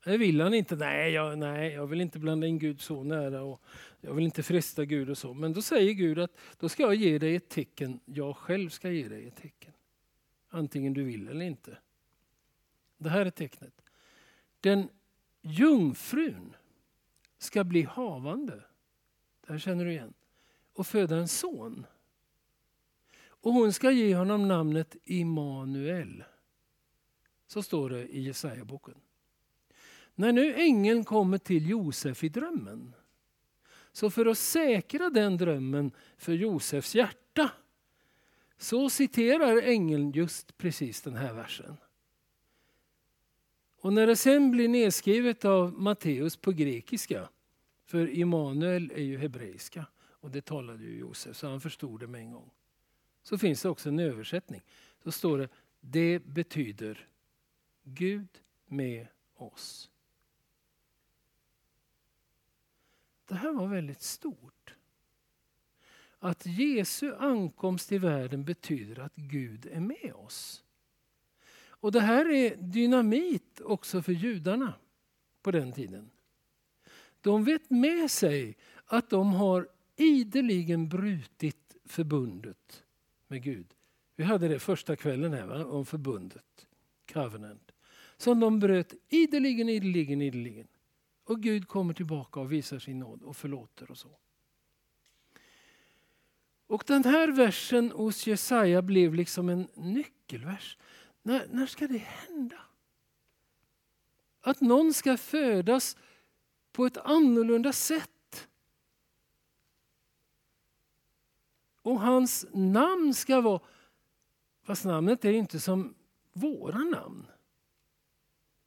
Det 0.03 0.17
vill 0.17 0.41
han 0.41 0.53
inte. 0.53 0.75
Nej 0.75 1.11
jag, 1.11 1.37
nej, 1.37 1.73
jag 1.73 1.87
vill 1.87 2.01
inte 2.01 2.19
blanda 2.19 2.47
in 2.47 2.59
Gud 2.59 2.81
så 2.81 3.03
nära 3.03 3.43
och 3.43 3.61
jag 4.01 4.13
vill 4.13 4.25
inte 4.25 4.43
fresta 4.43 4.85
Gud 4.85 5.09
och 5.09 5.17
så. 5.17 5.33
Men 5.33 5.53
då 5.53 5.61
säger 5.61 5.93
Gud 5.93 6.19
att 6.19 6.31
då 6.59 6.69
ska 6.69 6.83
jag 6.83 6.95
ge 6.95 7.17
dig 7.17 7.35
ett 7.35 7.49
tecken. 7.49 7.99
Jag 8.05 8.37
själv 8.37 8.69
ska 8.69 8.91
ge 8.91 9.07
dig 9.07 9.27
ett 9.27 9.35
tecken. 9.35 9.73
Antingen 10.49 10.93
du 10.93 11.03
vill 11.03 11.27
eller 11.27 11.45
inte. 11.45 11.77
Det 12.97 13.09
här 13.09 13.25
är 13.25 13.29
tecknet. 13.29 13.81
Den 14.59 14.89
jungfrun 15.41 16.55
ska 17.37 17.63
bli 17.63 17.81
havande. 17.81 18.63
Det 19.45 19.51
här 19.51 19.59
känner 19.59 19.85
du 19.85 19.91
igen. 19.91 20.13
Och 20.73 20.87
föda 20.87 21.15
en 21.15 21.27
son. 21.27 21.85
Och 23.27 23.53
hon 23.53 23.73
ska 23.73 23.91
ge 23.91 24.15
honom 24.15 24.47
namnet 24.47 24.95
Immanuel. 25.03 26.23
Så 27.47 27.63
står 27.63 27.89
det 27.89 28.07
i 28.07 28.21
Jesaja-boken. 28.21 28.95
När 30.19 30.31
nu 30.31 30.55
ängeln 30.55 31.03
kommer 31.05 31.37
till 31.37 31.69
Josef 31.69 32.23
i 32.23 32.29
drömmen, 32.29 32.93
så 33.91 34.09
för 34.09 34.25
att 34.25 34.37
säkra 34.37 35.09
den 35.09 35.37
drömmen 35.37 35.91
för 36.17 36.33
Josefs 36.33 36.95
hjärta, 36.95 37.51
så 38.57 38.89
citerar 38.89 39.61
ängeln 39.61 40.11
just 40.11 40.57
precis 40.57 41.01
den 41.01 41.15
här 41.15 41.33
versen. 41.33 41.77
Och 43.81 43.93
när 43.93 44.07
det 44.07 44.15
sen 44.15 44.51
blir 44.51 44.67
nedskrivet 44.67 45.45
av 45.45 45.73
Matteus 45.73 46.37
på 46.37 46.51
grekiska, 46.51 47.29
för 47.85 48.09
Immanuel 48.09 48.91
är 48.91 49.03
ju 49.03 49.17
hebreiska 49.17 49.85
och 49.99 50.31
det 50.31 50.41
talade 50.41 50.83
ju 50.83 50.97
Josef 50.99 51.37
så 51.37 51.47
han 51.47 51.61
förstod 51.61 51.99
det 51.99 52.07
med 52.07 52.21
en 52.21 52.31
gång. 52.31 52.51
Så 53.23 53.37
finns 53.37 53.61
det 53.61 53.69
också 53.69 53.89
en 53.89 53.99
översättning. 53.99 54.61
Så 55.03 55.11
står 55.11 55.37
det, 55.37 55.49
det 55.79 56.19
betyder 56.19 57.07
Gud 57.83 58.29
med 58.65 59.07
oss. 59.35 59.88
Det 63.29 63.35
här 63.35 63.51
var 63.51 63.67
väldigt 63.67 64.01
stort. 64.01 64.75
Att 66.19 66.45
Jesu 66.45 67.15
ankomst 67.15 67.89
till 67.89 67.99
världen 67.99 68.43
betyder 68.43 68.99
att 68.99 69.15
Gud 69.15 69.69
är 69.71 69.79
med 69.79 70.13
oss. 70.15 70.63
Och 71.69 71.91
Det 71.91 71.99
här 71.99 72.29
är 72.29 72.55
dynamit 72.55 73.61
också 73.61 74.01
för 74.01 74.11
judarna 74.11 74.73
på 75.41 75.51
den 75.51 75.71
tiden. 75.71 76.09
De 77.21 77.43
vet 77.43 77.69
med 77.69 78.11
sig 78.11 78.57
att 78.85 79.09
de 79.09 79.33
har 79.33 79.67
ideligen 79.95 80.89
brutit 80.89 81.77
förbundet 81.85 82.83
med 83.27 83.43
Gud. 83.43 83.67
Vi 84.15 84.23
hade 84.23 84.47
det 84.47 84.59
första 84.59 84.95
kvällen 84.95 85.33
här 85.33 85.45
va? 85.45 85.65
om 85.65 85.85
förbundet, 85.85 86.67
covenant. 87.13 87.71
Som 88.17 88.39
de 88.39 88.59
bröt 88.59 88.93
ideligen, 89.09 89.69
ideligen, 89.69 90.21
ideligen. 90.21 90.67
Och 91.29 91.41
Gud 91.41 91.67
kommer 91.67 91.93
tillbaka 91.93 92.39
och 92.39 92.51
visar 92.51 92.79
sin 92.79 92.99
nåd 92.99 93.23
och 93.23 93.37
förlåter 93.37 93.91
och 93.91 93.97
så. 93.97 94.17
Och 96.67 96.83
den 96.87 97.03
här 97.03 97.27
versen 97.27 97.91
hos 97.91 98.27
Jesaja 98.27 98.81
blev 98.81 99.13
liksom 99.13 99.49
en 99.49 99.67
nyckelvers. 99.73 100.77
När, 101.21 101.47
när 101.47 101.65
ska 101.65 101.87
det 101.87 101.97
hända? 101.97 102.61
Att 104.41 104.61
någon 104.61 104.93
ska 104.93 105.17
födas 105.17 105.97
på 106.71 106.85
ett 106.85 106.97
annorlunda 106.97 107.73
sätt. 107.73 108.47
Och 111.81 111.99
hans 111.99 112.45
namn 112.53 113.13
ska 113.13 113.41
vara, 113.41 113.61
fast 114.63 114.85
namnet 114.85 115.25
är 115.25 115.33
inte 115.33 115.59
som 115.59 115.95
våra 116.33 116.79
namn. 116.79 117.25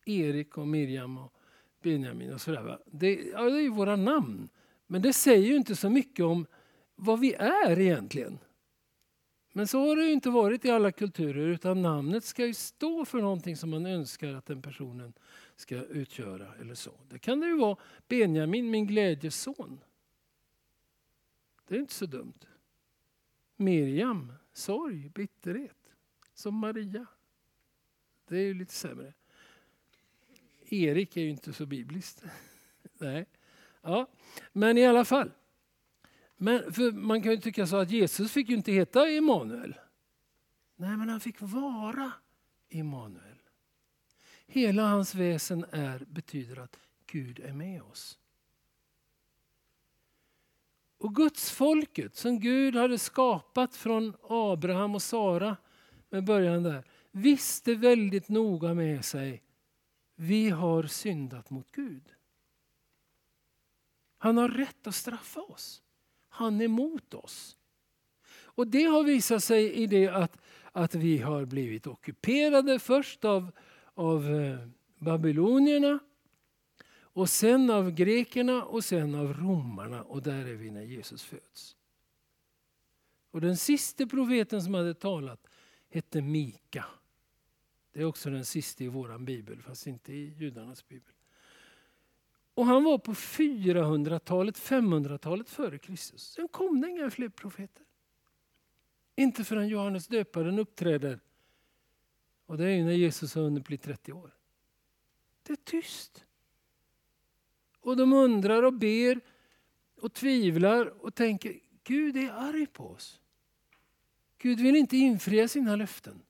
Erik 0.04 0.58
och 0.58 0.68
Miriam 0.68 1.18
och 1.18 1.41
Benjamin 1.82 2.32
och 2.32 2.40
sådär. 2.40 2.62
Va? 2.62 2.78
Det, 2.86 3.14
ja, 3.32 3.42
det 3.42 3.58
är 3.58 3.62
ju 3.62 3.68
våra 3.70 3.96
namn. 3.96 4.48
Men 4.86 5.02
det 5.02 5.12
säger 5.12 5.48
ju 5.48 5.56
inte 5.56 5.76
så 5.76 5.90
mycket 5.90 6.24
om 6.24 6.46
vad 6.94 7.20
vi 7.20 7.34
är 7.34 7.78
egentligen. 7.78 8.38
Men 9.52 9.66
så 9.66 9.88
har 9.88 9.96
det 9.96 10.04
ju 10.04 10.12
inte 10.12 10.30
varit 10.30 10.64
i 10.64 10.70
alla 10.70 10.92
kulturer 10.92 11.46
utan 11.46 11.82
namnet 11.82 12.24
ska 12.24 12.46
ju 12.46 12.54
stå 12.54 13.04
för 13.04 13.20
någonting 13.20 13.56
som 13.56 13.70
man 13.70 13.86
önskar 13.86 14.34
att 14.34 14.46
den 14.46 14.62
personen 14.62 15.12
ska 15.56 15.74
utgöra. 15.74 16.54
eller 16.60 16.74
så. 16.74 16.92
Det 17.08 17.18
kan 17.18 17.40
det 17.40 17.46
ju 17.46 17.56
vara 17.56 17.76
Benjamin, 18.08 18.70
min 18.70 18.86
glädjeson. 18.86 19.80
Det 21.68 21.74
är 21.74 21.80
inte 21.80 21.94
så 21.94 22.06
dumt. 22.06 22.46
Miriam, 23.56 24.32
sorg, 24.52 25.08
bitterhet. 25.08 25.76
Som 26.34 26.54
Maria. 26.54 27.06
Det 28.28 28.36
är 28.36 28.42
ju 28.42 28.54
lite 28.54 28.74
sämre. 28.74 29.12
Erik 30.72 31.16
är 31.16 31.20
ju 31.20 31.30
inte 31.30 31.52
så 31.52 31.66
bibliskt. 31.66 32.24
Nej. 32.98 33.26
Ja. 33.82 34.06
Men 34.52 34.78
i 34.78 34.86
alla 34.86 35.04
fall. 35.04 35.30
Men 36.36 36.72
för 36.72 36.92
man 36.92 37.22
kan 37.22 37.32
ju 37.32 37.38
tycka 37.38 37.66
så 37.66 37.76
att 37.76 37.90
Jesus 37.90 38.32
fick 38.32 38.48
ju 38.48 38.54
inte 38.54 38.72
heta 38.72 39.08
Emanuel. 39.08 39.74
Nej, 40.76 40.96
men 40.96 41.08
han 41.08 41.20
fick 41.20 41.36
vara 41.38 42.12
Emanuel. 42.68 43.38
Hela 44.46 44.82
hans 44.82 45.14
väsen 45.14 45.64
är, 45.70 46.04
betyder 46.08 46.58
att 46.58 46.78
Gud 47.06 47.40
är 47.40 47.52
med 47.52 47.82
oss. 47.82 48.18
Och 50.98 51.14
Guds 51.14 51.50
folket 51.50 52.16
som 52.16 52.40
Gud 52.40 52.76
hade 52.76 52.98
skapat 52.98 53.76
från 53.76 54.14
Abraham 54.22 54.94
och 54.94 55.02
Sara 55.02 55.56
med 56.10 56.24
början 56.24 56.62
där, 56.62 56.84
visste 57.10 57.74
väldigt 57.74 58.28
noga 58.28 58.74
med 58.74 59.04
sig, 59.04 59.42
vi 60.22 60.50
har 60.50 60.82
syndat 60.82 61.50
mot 61.50 61.72
Gud. 61.72 62.02
Han 64.18 64.36
har 64.36 64.48
rätt 64.48 64.86
att 64.86 64.94
straffa 64.94 65.40
oss. 65.40 65.82
Han 66.28 66.60
är 66.60 66.64
emot 66.64 67.14
oss. 67.14 67.56
Och 68.32 68.66
det 68.66 68.84
har 68.84 69.04
visat 69.04 69.44
sig 69.44 69.72
i 69.72 69.86
det 69.86 70.08
att, 70.08 70.38
att 70.72 70.94
vi 70.94 71.18
har 71.18 71.44
blivit 71.44 71.86
ockuperade 71.86 72.78
först 72.78 73.24
av, 73.24 73.52
av 73.94 74.34
eh, 74.34 74.68
babylonierna 74.98 75.98
och 76.94 77.28
sen 77.28 77.70
av 77.70 77.90
grekerna 77.90 78.64
och 78.64 78.84
sen 78.84 79.14
av 79.14 79.32
romarna 79.32 80.02
och 80.02 80.22
där 80.22 80.46
är 80.46 80.54
vi 80.54 80.70
när 80.70 80.82
Jesus 80.82 81.22
föds. 81.22 81.76
Och 83.30 83.40
den 83.40 83.56
sista 83.56 84.06
profeten 84.06 84.62
som 84.62 84.74
hade 84.74 84.94
talat 84.94 85.46
hette 85.88 86.22
Mika. 86.22 86.84
Det 87.92 88.00
är 88.00 88.04
också 88.04 88.30
den 88.30 88.44
sista 88.44 88.84
i 88.84 88.88
vår 88.88 89.18
bibel, 89.18 89.62
fast 89.62 89.86
inte 89.86 90.12
i 90.12 90.34
judarnas 90.38 90.88
bibel. 90.88 91.12
Och 92.54 92.66
han 92.66 92.84
var 92.84 92.98
på 92.98 93.12
400-talet, 93.14 94.58
500-talet 94.58 95.48
före 95.48 95.78
Kristus. 95.78 96.32
Sen 96.32 96.48
kom 96.48 96.80
det 96.80 96.88
inga 96.88 97.10
fler 97.10 97.28
profeter. 97.28 97.84
Inte 99.16 99.44
förrän 99.44 99.68
Johannes 99.68 100.06
döparen 100.06 100.58
uppträder. 100.58 101.20
Och 102.46 102.58
det 102.58 102.70
är 102.70 102.84
när 102.84 102.92
Jesus 102.92 103.34
har 103.34 103.42
hunnit 103.42 103.66
bli 103.66 103.78
30 103.78 104.12
år. 104.12 104.34
Det 105.42 105.52
är 105.52 105.56
tyst. 105.56 106.24
Och 107.80 107.96
de 107.96 108.12
undrar 108.12 108.62
och 108.62 108.72
ber 108.72 109.20
och 109.96 110.12
tvivlar 110.12 110.86
och 110.86 111.14
tänker 111.14 111.60
Gud 111.84 112.16
är 112.16 112.30
arg 112.30 112.66
på 112.66 112.88
oss. 112.88 113.20
Gud 114.38 114.60
vill 114.60 114.76
inte 114.76 114.96
infria 114.96 115.48
sina 115.48 115.76
löften. 115.76 116.22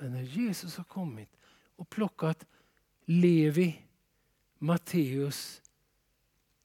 Men 0.00 0.12
när 0.12 0.22
Jesus 0.22 0.76
har 0.76 0.84
kommit 0.84 1.36
och 1.76 1.90
plockat 1.90 2.46
Levi 3.04 3.82
Matteus 4.58 5.62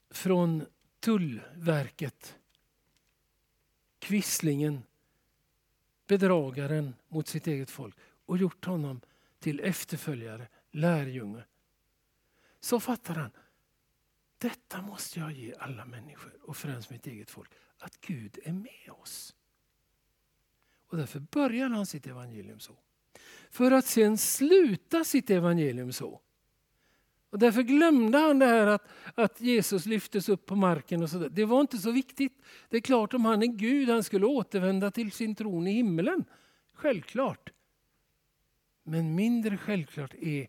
från 0.09 0.65
Tullverket. 0.99 2.39
Kvisslingen, 3.99 4.83
bedragaren 6.07 6.95
mot 7.07 7.27
sitt 7.27 7.47
eget 7.47 7.69
folk 7.69 7.95
och 8.25 8.37
gjort 8.37 8.65
honom 8.65 9.01
till 9.39 9.59
efterföljare, 9.59 10.47
lärjunge. 10.71 11.43
Så 12.59 12.79
fattar 12.79 13.15
han, 13.15 13.31
detta 14.37 14.81
måste 14.81 15.19
jag 15.19 15.31
ge 15.31 15.55
alla 15.59 15.85
människor 15.85 16.37
och 16.43 16.57
främst 16.57 16.89
mitt 16.89 17.07
eget 17.07 17.31
folk, 17.31 17.51
att 17.77 18.01
Gud 18.01 18.39
är 18.43 18.53
med 18.53 18.89
oss. 18.91 19.35
Och 20.87 20.97
därför 20.97 21.19
börjar 21.19 21.69
han 21.69 21.85
sitt 21.85 22.07
evangelium 22.07 22.59
så. 22.59 22.82
För 23.49 23.71
att 23.71 23.85
sen 23.85 24.17
sluta 24.17 25.03
sitt 25.03 25.29
evangelium 25.29 25.93
så 25.93 26.21
och 27.33 27.39
därför 27.39 27.61
glömde 27.61 28.17
han 28.17 28.39
det 28.39 28.45
här 28.45 28.67
att, 28.67 28.87
att 29.15 29.41
Jesus 29.41 29.85
lyftes 29.85 30.29
upp 30.29 30.45
på 30.45 30.55
marken. 30.55 31.03
och 31.03 31.09
så 31.09 31.19
där. 31.19 31.29
Det 31.29 31.45
var 31.45 31.61
inte 31.61 31.77
så 31.77 31.91
viktigt. 31.91 32.41
Det 32.69 32.77
är 32.77 32.81
klart 32.81 33.13
om 33.13 33.25
han 33.25 33.43
är 33.43 33.47
Gud, 33.47 33.89
han 33.89 34.03
skulle 34.03 34.25
återvända 34.25 34.91
till 34.91 35.11
sin 35.11 35.35
tron 35.35 35.67
i 35.67 35.71
himlen. 35.71 36.25
Självklart. 36.73 37.49
Men 38.83 39.15
mindre 39.15 39.57
självklart 39.57 40.13
är 40.13 40.47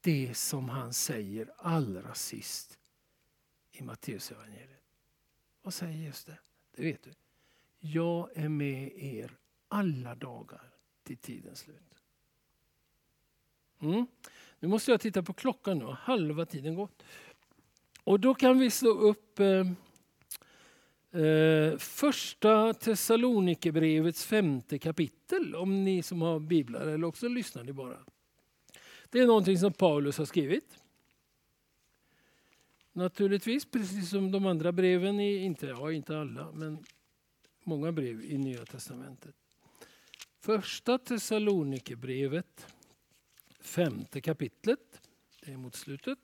det 0.00 0.36
som 0.36 0.68
han 0.68 0.92
säger 0.92 1.50
allra 1.56 2.14
sist 2.14 2.78
i 3.72 3.82
Matteus 3.82 4.30
evangeliet. 4.30 4.84
Vad 5.62 5.74
säger 5.74 5.98
Jesus 5.98 6.24
det? 6.24 6.38
Det 6.76 6.82
vet 6.82 7.02
du. 7.02 7.10
Jag 7.78 8.36
är 8.36 8.48
med 8.48 8.92
er 8.96 9.38
alla 9.68 10.14
dagar 10.14 10.70
till 11.02 11.16
tidens 11.16 11.58
slut. 11.58 11.87
Mm. 13.80 14.06
Nu 14.60 14.68
måste 14.68 14.90
jag 14.90 15.00
titta 15.00 15.22
på 15.22 15.32
klockan 15.32 15.78
nu, 15.78 15.84
halva 15.84 16.46
tiden 16.46 16.74
gått. 16.74 17.02
Och 18.04 18.20
då 18.20 18.34
kan 18.34 18.58
vi 18.58 18.70
slå 18.70 18.90
upp 18.90 19.40
eh, 19.40 19.66
eh, 21.22 21.78
första 21.78 22.74
Thessalonikerbrevets 22.74 24.24
femte 24.24 24.78
kapitel, 24.78 25.54
om 25.54 25.84
ni 25.84 26.02
som 26.02 26.22
har 26.22 26.40
biblar 26.40 26.86
eller 26.86 27.04
också 27.04 27.28
lyssnar 27.28 27.64
ni 27.64 27.72
bara. 27.72 27.98
Det 29.10 29.20
är 29.20 29.26
någonting 29.26 29.58
som 29.58 29.72
Paulus 29.72 30.18
har 30.18 30.24
skrivit. 30.24 30.78
Naturligtvis, 32.92 33.64
precis 33.64 34.10
som 34.10 34.30
de 34.30 34.46
andra 34.46 34.72
breven, 34.72 35.20
i, 35.20 35.36
inte, 35.36 35.66
ja, 35.66 35.92
inte 35.92 36.18
alla, 36.18 36.52
men 36.52 36.84
många 37.64 37.92
brev 37.92 38.24
i 38.24 38.38
Nya 38.38 38.64
Testamentet. 38.64 39.34
Första 40.40 40.98
Thessalonikerbrevet 40.98 42.66
femte 43.60 44.20
kapitlet. 44.20 45.00
Det 45.40 45.52
är 45.52 45.56
mot 45.56 45.74
slutet. 45.74 46.18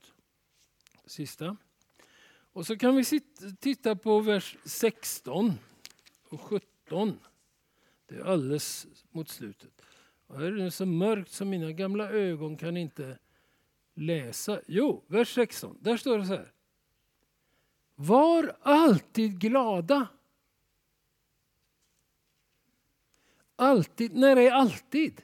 Sista. 1.06 1.56
Och 2.52 2.66
så 2.66 2.76
kan 2.76 2.96
vi 2.96 3.20
titta 3.60 3.96
på 3.96 4.20
vers 4.20 4.56
16 4.64 5.52
och 6.28 6.40
17. 6.40 7.18
Det 8.06 8.14
är 8.14 8.24
alldeles 8.24 8.86
mot 9.10 9.28
slutet. 9.28 9.82
Och 10.26 10.38
här 10.38 10.46
är 10.46 10.52
det 10.52 10.70
så 10.70 10.86
mörkt 10.86 11.32
så 11.32 11.44
mina 11.44 11.72
gamla 11.72 12.10
ögon 12.10 12.56
kan 12.56 12.76
inte 12.76 13.18
läsa. 13.94 14.60
Jo, 14.66 15.04
vers 15.06 15.34
16. 15.34 15.78
Där 15.80 15.96
står 15.96 16.18
det 16.18 16.26
så 16.26 16.32
här. 16.32 16.52
Var 17.94 18.56
alltid 18.60 19.40
glada. 19.40 20.08
Alltid. 23.56 24.14
När 24.14 24.36
är 24.36 24.50
alltid? 24.50 25.22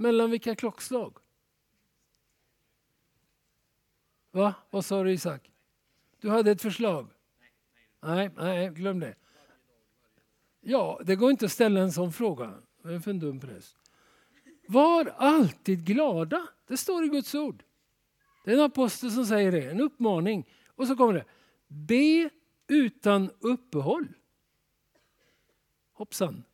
Mellan 0.00 0.30
vilka 0.30 0.54
klockslag? 0.54 1.16
Va? 4.30 4.54
Vad 4.70 4.84
sa 4.84 5.02
du 5.02 5.12
Isak? 5.12 5.50
Du 6.20 6.30
hade 6.30 6.50
ett 6.50 6.62
förslag? 6.62 7.08
Nej, 8.00 8.30
nej, 8.36 8.68
glöm 8.68 9.00
det. 9.00 9.14
Ja, 10.60 11.00
det 11.04 11.16
går 11.16 11.30
inte 11.30 11.44
att 11.44 11.52
ställa 11.52 11.80
en 11.80 11.92
sån 11.92 12.12
fråga. 12.12 12.54
Det 12.82 12.94
är 12.94 13.00
för 13.00 13.10
en 13.10 13.18
dum 13.18 13.40
präst. 13.40 13.76
Var 14.68 15.14
alltid 15.16 15.84
glada. 15.84 16.48
Det 16.66 16.76
står 16.76 17.04
i 17.04 17.08
Guds 17.08 17.34
ord. 17.34 17.62
Det 18.44 18.50
är 18.50 18.54
en 18.54 18.64
apostel 18.64 19.10
som 19.10 19.26
säger 19.26 19.52
det, 19.52 19.70
en 19.70 19.80
uppmaning. 19.80 20.48
Och 20.74 20.86
så 20.86 20.96
kommer 20.96 21.14
det. 21.14 21.24
Be 21.68 22.30
utan 22.66 23.30
uppehåll. 23.40 24.08
Hoppsan. 25.92 26.44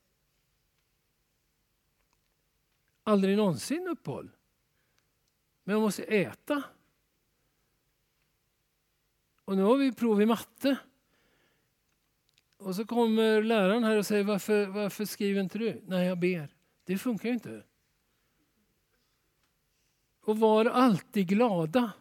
Aldrig 3.05 3.37
någonsin 3.37 3.89
uppehåll. 3.89 4.31
Men 5.65 5.73
jag 5.73 5.83
måste 5.83 6.03
äta. 6.03 6.63
Och 9.45 9.57
nu 9.57 9.63
har 9.63 9.77
vi 9.77 9.93
prov 9.93 10.23
i 10.23 10.27
matte. 10.27 10.79
Och 12.57 12.75
så 12.75 12.85
kommer 12.85 13.43
läraren 13.43 13.85
här 13.85 13.97
och 13.97 14.07
säger 14.07 14.25
varför, 14.25 14.67
varför 14.67 15.05
skriver 15.05 15.41
inte 15.41 15.59
du? 15.59 15.83
Nej, 15.87 16.07
jag 16.07 16.19
ber. 16.19 16.49
Det 16.85 16.99
funkar 16.99 17.29
ju 17.29 17.35
inte. 17.35 17.63
Och 20.21 20.39
var 20.39 20.65
alltid 20.65 21.29
glada. 21.29 21.93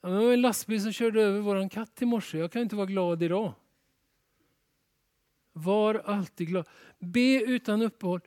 det 0.00 0.08
var 0.08 0.32
en 0.32 0.40
lastbil 0.40 0.82
som 0.82 0.92
körde 0.92 1.22
över 1.22 1.40
vår 1.40 1.68
katt 1.68 2.02
i 2.02 2.06
morse. 2.06 2.38
Jag 2.38 2.52
kan 2.52 2.62
inte 2.62 2.76
vara 2.76 2.86
glad 2.86 3.22
idag. 3.22 3.52
Var 5.52 5.94
alltid 5.94 6.48
glad. 6.48 6.68
Be 6.98 7.42
utan 7.42 7.82
uppehåll 7.82 8.20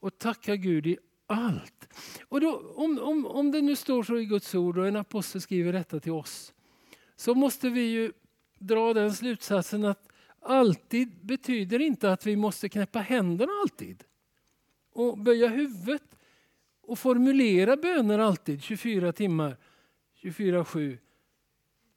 och 0.00 0.18
tacka 0.18 0.56
Gud 0.56 0.86
i 0.86 0.98
allt. 1.26 1.88
Och 2.28 2.40
då, 2.40 2.72
om, 2.74 2.98
om, 2.98 3.26
om 3.26 3.50
det 3.50 3.62
nu 3.62 3.76
står 3.76 4.02
så 4.02 4.18
i 4.18 4.24
Guds 4.24 4.54
ord 4.54 4.78
och 4.78 4.88
en 4.88 4.96
apostel 4.96 5.40
skriver 5.40 5.72
detta 5.72 6.00
till 6.00 6.12
oss 6.12 6.54
så 7.16 7.34
måste 7.34 7.70
vi 7.70 7.80
ju 7.80 8.12
dra 8.58 8.94
den 8.94 9.12
slutsatsen 9.12 9.84
att 9.84 10.08
alltid 10.40 11.26
betyder 11.26 11.78
inte 11.78 12.12
att 12.12 12.26
vi 12.26 12.36
måste 12.36 12.68
knäppa 12.68 12.98
händerna 12.98 13.52
alltid 13.62 14.04
och 14.92 15.18
böja 15.18 15.48
huvudet 15.48 16.02
och 16.80 16.98
formulera 16.98 17.76
böner 17.76 18.18
alltid 18.18 18.62
24 18.62 19.12
timmar, 19.12 19.56
24-7, 20.22 20.98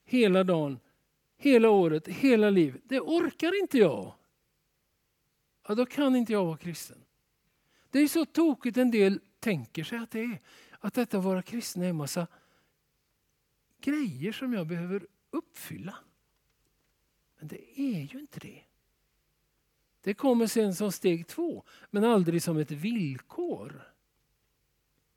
hela 0.04 0.44
dagen, 0.44 0.78
hela 1.38 1.70
året, 1.70 2.08
hela 2.08 2.50
livet. 2.50 2.82
Det 2.84 3.00
orkar 3.00 3.60
inte 3.60 3.78
jag. 3.78 4.14
Ja, 5.68 5.74
då 5.74 5.86
kan 5.86 6.16
inte 6.16 6.32
jag 6.32 6.44
vara 6.44 6.56
kristen. 6.56 7.01
Det 7.92 7.98
är 7.98 8.08
så 8.08 8.24
tokigt 8.24 8.76
en 8.76 8.90
del 8.90 9.20
tänker 9.40 9.84
sig 9.84 9.98
att 9.98 10.10
det 10.10 10.20
är. 10.20 10.40
Att 10.80 10.94
detta 10.94 11.18
att 11.18 11.24
vara 11.24 11.42
kristen 11.42 11.82
är 11.82 11.88
en 11.88 11.96
massa 11.96 12.26
grejer 13.80 14.32
som 14.32 14.52
jag 14.52 14.66
behöver 14.66 15.06
uppfylla. 15.30 15.96
Men 17.38 17.48
det 17.48 17.80
är 17.80 18.00
ju 18.00 18.20
inte 18.20 18.40
det. 18.40 18.62
Det 20.00 20.14
kommer 20.14 20.46
sen 20.46 20.74
som 20.74 20.92
steg 20.92 21.26
två, 21.26 21.64
men 21.90 22.04
aldrig 22.04 22.42
som 22.42 22.56
ett 22.56 22.70
villkor. 22.70 23.82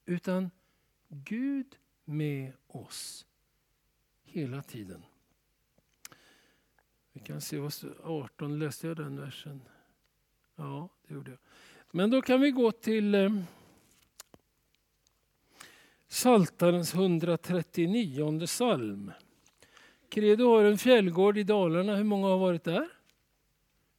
Utan 0.05 0.51
Gud 1.07 1.77
med 2.05 2.53
oss 2.67 3.25
hela 4.23 4.61
tiden. 4.61 5.05
Vi 7.11 7.19
kan 7.19 7.41
se 7.41 7.59
vad 7.59 7.73
18, 8.03 8.59
läste 8.59 8.87
jag 8.87 8.97
den 8.97 9.19
versen? 9.19 9.61
Ja, 10.55 10.89
det 11.07 11.13
gjorde 11.13 11.31
jag. 11.31 11.39
Men 11.95 12.09
då 12.09 12.21
kan 12.21 12.41
vi 12.41 12.51
gå 12.51 12.71
till 12.71 13.15
eh, 13.15 13.29
Saltarens 16.07 16.93
139 16.93 18.45
psalm. 18.45 19.11
Credo 20.09 20.47
har 20.47 20.63
en 20.63 20.77
fjällgård 20.77 21.37
i 21.37 21.43
Dalarna. 21.43 21.95
Hur 21.95 22.03
många 22.03 22.27
har 22.27 22.37
varit 22.37 22.63
där? 22.63 22.87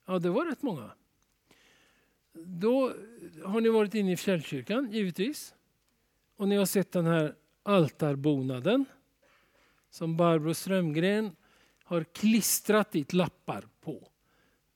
Ja, 0.06 0.18
det 0.18 0.30
var 0.30 0.46
rätt 0.46 0.62
många. 0.62 0.90
Då 2.32 2.92
har 3.44 3.60
ni 3.60 3.68
varit 3.68 3.94
inne 3.94 4.12
i 4.12 4.16
fjällkyrkan, 4.16 4.92
givetvis. 4.92 5.54
Och 6.36 6.48
ni 6.48 6.56
har 6.56 6.66
sett 6.66 6.92
den 6.92 7.06
här 7.06 7.34
altarbonaden 7.62 8.84
som 9.90 10.16
Barbro 10.16 10.54
Strömgren 10.54 11.36
har 11.84 12.04
klistrat 12.04 12.92
dit 12.92 13.12
lappar 13.12 13.64
på. 13.80 14.08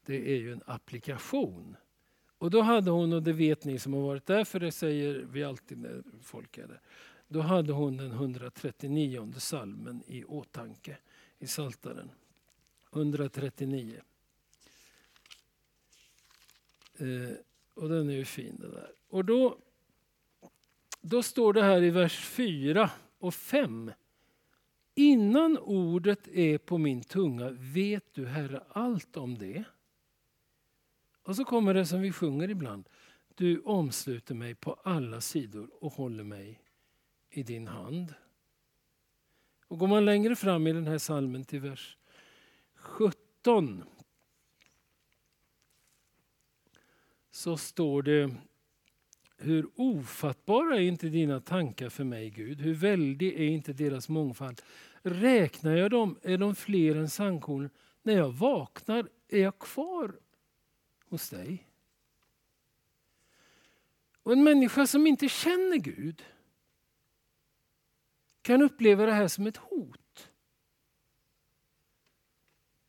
Det 0.07 0.33
är 0.33 0.37
ju 0.37 0.53
en 0.53 0.63
applikation. 0.67 1.77
Och 2.41 2.51
då 2.51 2.61
hade 2.61 2.91
hon, 2.91 3.13
och 3.13 3.23
det 3.23 3.33
vet 3.33 3.65
ni 3.65 3.79
som 3.79 3.93
har 3.93 4.01
varit 4.01 4.27
där, 4.27 4.45
för 4.45 4.61
det 4.61 4.73
säger 4.73 5.27
vi 5.33 5.45
alltid 5.45 5.79
när 5.79 6.03
folk 6.23 6.59
är 6.59 6.67
där. 6.67 6.81
Då 7.29 7.41
hade 7.41 7.73
hon 7.73 7.97
den 7.97 8.13
139 8.13 9.33
salmen 9.39 10.03
i 10.07 10.25
åtanke 10.25 10.97
i 11.39 11.47
Saltaren. 11.47 12.11
139. 12.93 14.01
Eh, 16.99 17.07
och 17.75 17.89
den 17.89 18.09
är 18.09 18.15
ju 18.15 18.25
fin 18.25 18.57
den 18.61 18.71
där. 18.71 18.93
Och 19.09 19.25
då, 19.25 19.59
då 21.01 21.23
står 21.23 21.53
det 21.53 21.63
här 21.63 21.83
i 21.83 21.91
vers 21.91 22.25
4 22.25 22.91
och 23.19 23.35
5. 23.35 23.93
Innan 24.95 25.59
ordet 25.59 26.29
är 26.29 26.59
på 26.59 26.79
min 26.79 27.03
tunga 27.03 27.51
vet 27.51 28.15
du 28.15 28.27
Herre 28.27 28.63
allt 28.69 29.17
om 29.17 29.39
det. 29.39 29.65
Och 31.23 31.37
så 31.37 31.45
kommer 31.45 31.75
det 31.75 31.87
som 31.87 32.01
vi 32.01 32.13
sjunger 32.13 32.51
ibland. 32.51 32.89
Du 33.35 33.61
omsluter 33.61 34.35
mig 34.35 34.55
på 34.55 34.73
alla 34.73 35.21
sidor 35.21 35.71
och 35.81 35.93
håller 35.93 36.25
mig 36.25 36.61
i 37.31 37.43
din 37.43 37.67
hand. 37.67 38.15
Och 39.69 39.79
går 39.79 39.87
man 39.87 40.05
längre 40.05 40.37
fram 40.37 40.67
i 40.67 40.73
den 40.73 40.87
här 40.87 40.99
salmen 40.99 41.45
till 41.45 41.61
vers 41.61 41.97
17 42.75 43.85
så 47.31 47.57
står 47.57 48.03
det 48.03 48.31
hur 49.37 49.71
ofattbara 49.75 50.77
är 50.77 50.81
inte 50.81 51.09
dina 51.09 51.41
tankar 51.41 51.89
för 51.89 52.05
mig, 52.05 52.31
Gud? 52.31 52.61
Hur 52.61 52.75
väldig 52.75 53.35
är 53.35 53.47
inte 53.47 53.73
deras 53.73 54.09
mångfald? 54.09 54.63
Räknar 55.03 55.77
jag 55.77 55.91
dem 55.91 56.19
är 56.23 56.39
de 56.39 56.55
fler 56.55 56.97
än 56.97 57.09
sandkornen. 57.09 57.71
När 58.03 58.15
jag 58.15 58.33
vaknar 58.33 59.09
är 59.29 59.43
jag 59.43 59.59
kvar 59.59 60.15
hos 61.11 61.29
dig. 61.31 61.67
Och 64.23 64.33
en 64.33 64.45
människa 64.45 64.87
som 64.87 65.07
inte 65.07 65.29
känner 65.29 65.77
Gud 65.77 66.25
kan 68.43 68.63
uppleva 68.63 69.07
det 69.07 69.13
här 69.13 69.29
som 69.29 69.47
ett 69.47 69.57
hot. 69.57 70.31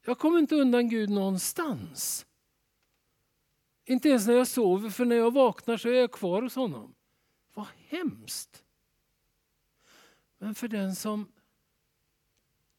Jag 0.06 0.20
kommer 0.20 0.40
inte 0.40 0.56
undan 0.56 0.90
Gud 0.90 1.10
någonstans. 1.10 2.26
Inte 3.86 4.10
ens 4.10 4.28
när 4.28 4.34
jag 4.34 4.48
sover, 4.48 4.90
för 4.90 5.06
när 5.06 5.16
jag 5.16 5.34
vaknar 5.34 5.78
så 5.78 5.90
är 5.90 5.94
jag 5.94 6.12
kvar 6.12 6.42
hos 6.42 6.56
honom. 6.56 6.96
Vad 7.54 7.68
hemskt! 7.88 8.66
Men 10.38 10.56
för 10.56 10.68
den 10.68 10.96
som 10.96 11.32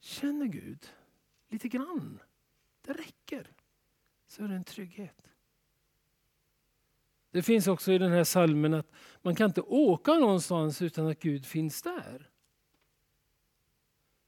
känner 0.00 0.46
Gud 0.46 0.92
lite 1.48 1.68
grann, 1.68 2.22
det 2.82 2.92
räcker, 2.92 3.50
så 4.26 4.44
är 4.44 4.48
det 4.48 4.54
en 4.54 4.64
trygghet. 4.64 5.31
Det 7.32 7.42
finns 7.42 7.66
också 7.66 7.92
i 7.92 7.98
den 7.98 8.12
här 8.12 8.24
salmen 8.24 8.74
att 8.74 8.90
man 9.22 9.34
kan 9.34 9.50
inte 9.50 9.60
åka 9.60 10.14
någonstans 10.14 10.82
utan 10.82 11.06
att 11.06 11.20
Gud 11.20 11.46
finns 11.46 11.82
där. 11.82 12.30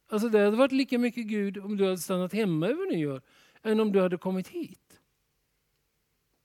Alltså 0.08 0.28
det 0.28 0.44
hade 0.44 0.56
varit 0.56 0.72
lika 0.72 0.98
mycket 0.98 1.26
Gud 1.26 1.58
om 1.58 1.76
du 1.76 1.84
hade 1.84 1.98
stannat 1.98 2.32
hemma 2.32 2.66
över 2.66 2.96
nyår 2.96 3.22
än 3.62 3.80
om 3.80 3.92
du 3.92 4.00
hade 4.00 4.16
kommit 4.16 4.48
hit. 4.48 5.00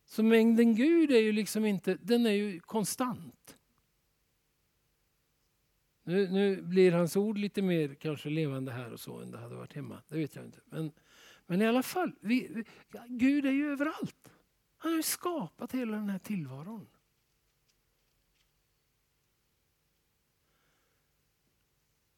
Så 0.05 0.23
mängden 0.23 0.75
Gud 0.75 1.11
är 1.11 1.19
ju 1.19 1.31
liksom 1.31 1.65
inte, 1.65 1.97
den 2.01 2.25
är 2.25 2.31
ju 2.31 2.59
konstant. 2.59 3.57
Nu, 6.03 6.27
nu 6.27 6.61
blir 6.61 6.91
hans 6.91 7.15
ord 7.15 7.37
lite 7.37 7.61
mer 7.61 7.93
kanske 7.93 8.29
levande 8.29 8.71
här 8.71 8.93
och 8.93 8.99
så 8.99 9.19
än 9.19 9.31
det 9.31 9.37
hade 9.37 9.55
varit 9.55 9.73
hemma. 9.73 10.01
Det 10.07 10.17
vet 10.17 10.35
jag 10.35 10.45
inte. 10.45 10.59
Men, 10.65 10.91
men 11.47 11.61
i 11.61 11.67
alla 11.67 11.83
fall, 11.83 12.11
vi, 12.19 12.47
vi, 12.51 12.63
ja, 12.93 13.03
Gud 13.07 13.45
är 13.45 13.51
ju 13.51 13.71
överallt. 13.71 14.29
Han 14.81 14.91
har 14.91 14.97
ju 14.97 15.03
skapat 15.03 15.71
hela 15.71 15.97
den 15.97 16.09
här 16.09 16.19
tillvaron. 16.19 16.87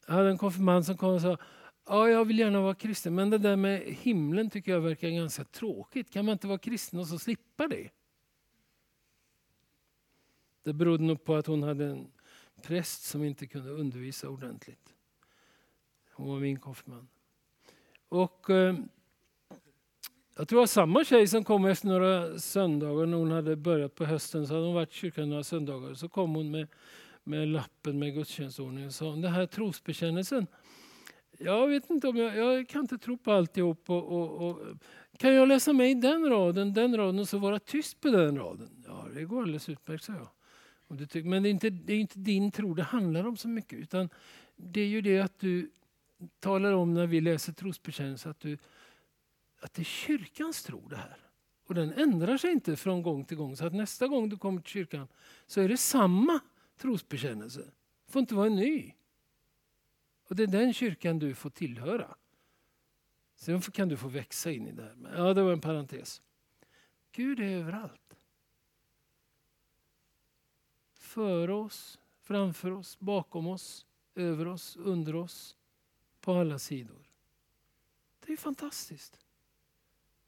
Jag 0.06 0.14
hade 0.14 0.30
en 0.30 0.38
konfirmand 0.38 0.86
som 0.86 0.96
kom 0.96 1.14
och 1.14 1.20
sa 1.20 1.38
Ja, 1.84 2.08
jag 2.08 2.24
vill 2.24 2.38
gärna 2.38 2.60
vara 2.60 2.74
kristen, 2.74 3.14
men 3.14 3.30
det 3.30 3.38
där 3.38 3.56
med 3.56 3.80
himlen 3.80 4.50
tycker 4.50 4.72
jag 4.72 4.80
verkar 4.80 5.08
ganska 5.08 5.44
tråkigt. 5.44 6.10
Kan 6.10 6.24
man 6.24 6.32
inte 6.32 6.46
vara 6.46 6.58
kristen 6.58 6.98
och 6.98 7.06
så 7.06 7.18
slippa 7.18 7.68
det? 7.68 7.90
Det 10.62 10.72
berodde 10.72 11.04
nog 11.04 11.24
på 11.24 11.34
att 11.34 11.46
hon 11.46 11.62
hade 11.62 11.86
en 11.86 12.12
präst 12.62 13.02
som 13.02 13.24
inte 13.24 13.46
kunde 13.46 13.70
undervisa 13.70 14.28
ordentligt. 14.28 14.94
Hon 16.12 16.28
var 16.28 16.40
min 16.40 16.60
konfirmand. 16.60 17.08
Och 18.08 18.50
eh, 18.50 18.76
jag 20.36 20.48
tror 20.48 20.58
det 20.58 20.62
var 20.62 20.66
samma 20.66 21.04
tjej 21.04 21.26
som 21.26 21.44
kom 21.44 21.64
efter 21.64 21.88
några 21.88 22.38
söndagar 22.38 23.06
när 23.06 23.16
hon 23.16 23.30
hade 23.30 23.56
börjat 23.56 23.94
på 23.94 24.04
hösten 24.04 24.46
så 24.46 24.54
hade 24.54 24.66
hon 24.66 24.74
varit 24.74 24.92
i 24.92 24.94
kyrkan 24.94 25.28
några 25.28 25.44
söndagar. 25.44 25.94
Så 25.94 26.08
kom 26.08 26.34
hon 26.34 26.50
med, 26.50 26.68
med 27.24 27.48
lappen 27.48 27.98
med 27.98 28.14
gudstjänstordningen 28.14 28.88
och 28.88 28.94
sa 28.94 29.10
den 29.10 29.24
här 29.24 29.46
trosbekännelsen. 29.46 30.46
Jag 31.38 31.68
vet 31.68 31.90
inte 31.90 32.08
om 32.08 32.16
jag, 32.16 32.36
jag 32.36 32.68
kan 32.68 32.80
inte 32.80 32.98
tro 32.98 33.18
på 33.18 33.32
alltihop. 33.32 33.90
Och, 33.90 34.12
och, 34.12 34.48
och, 34.48 34.60
kan 35.18 35.34
jag 35.34 35.48
läsa 35.48 35.72
mig 35.72 35.94
den 35.94 36.30
raden, 36.30 36.72
den 36.72 36.96
raden 36.96 37.18
och 37.18 37.28
så 37.28 37.38
vara 37.38 37.58
tyst 37.58 38.00
på 38.00 38.08
den 38.08 38.38
raden? 38.38 38.84
Ja, 38.86 39.06
det 39.14 39.24
går 39.24 39.42
alldeles 39.42 39.68
utmärkt, 39.68 40.04
sa 40.04 40.12
jag. 40.12 40.28
Men 41.24 41.42
det 41.42 41.48
är, 41.48 41.50
inte, 41.50 41.70
det 41.70 41.92
är 41.92 41.98
inte 41.98 42.18
din 42.18 42.50
tro 42.50 42.74
det 42.74 42.82
handlar 42.82 43.26
om 43.26 43.36
så 43.36 43.48
mycket. 43.48 43.78
Utan 43.78 44.08
det 44.56 44.80
är 44.80 44.86
ju 44.86 45.00
det 45.00 45.20
att 45.20 45.38
du 45.38 45.70
talar 46.40 46.72
om 46.72 46.94
när 46.94 47.06
vi 47.06 47.20
läser 47.20 47.52
trosbekännelse 47.52 48.30
att 48.30 48.40
du 48.40 48.58
att 49.62 49.74
det 49.74 49.82
är 49.82 49.84
kyrkans 49.84 50.62
tro 50.62 50.88
det 50.88 50.96
här. 50.96 51.16
Och 51.64 51.74
den 51.74 51.92
ändrar 51.92 52.36
sig 52.36 52.52
inte 52.52 52.76
från 52.76 53.02
gång 53.02 53.24
till 53.24 53.36
gång. 53.36 53.56
Så 53.56 53.66
att 53.66 53.74
nästa 53.74 54.08
gång 54.08 54.28
du 54.28 54.38
kommer 54.38 54.60
till 54.60 54.70
kyrkan 54.70 55.08
så 55.46 55.60
är 55.60 55.68
det 55.68 55.76
samma 55.76 56.40
trosbekännelse. 56.76 57.72
Det 58.06 58.12
får 58.12 58.20
inte 58.20 58.34
vara 58.34 58.46
en 58.46 58.56
ny. 58.56 58.94
Och 60.28 60.36
det 60.36 60.42
är 60.42 60.46
den 60.46 60.74
kyrkan 60.74 61.18
du 61.18 61.34
får 61.34 61.50
tillhöra. 61.50 62.14
Sen 63.36 63.60
kan 63.60 63.88
du 63.88 63.96
få 63.96 64.08
växa 64.08 64.50
in 64.50 64.66
i 64.66 64.72
det 64.72 64.82
här. 64.82 65.14
Ja, 65.16 65.34
det 65.34 65.42
var 65.42 65.52
en 65.52 65.60
parentes. 65.60 66.22
Gud 67.12 67.40
är 67.40 67.56
överallt. 67.56 68.16
Före 70.94 71.52
oss, 71.52 71.98
framför 72.20 72.70
oss, 72.70 72.98
bakom 72.98 73.46
oss, 73.46 73.86
över 74.14 74.46
oss, 74.46 74.76
under 74.76 75.14
oss, 75.14 75.56
på 76.20 76.34
alla 76.34 76.58
sidor. 76.58 77.08
Det 78.26 78.32
är 78.32 78.36
fantastiskt. 78.36 79.21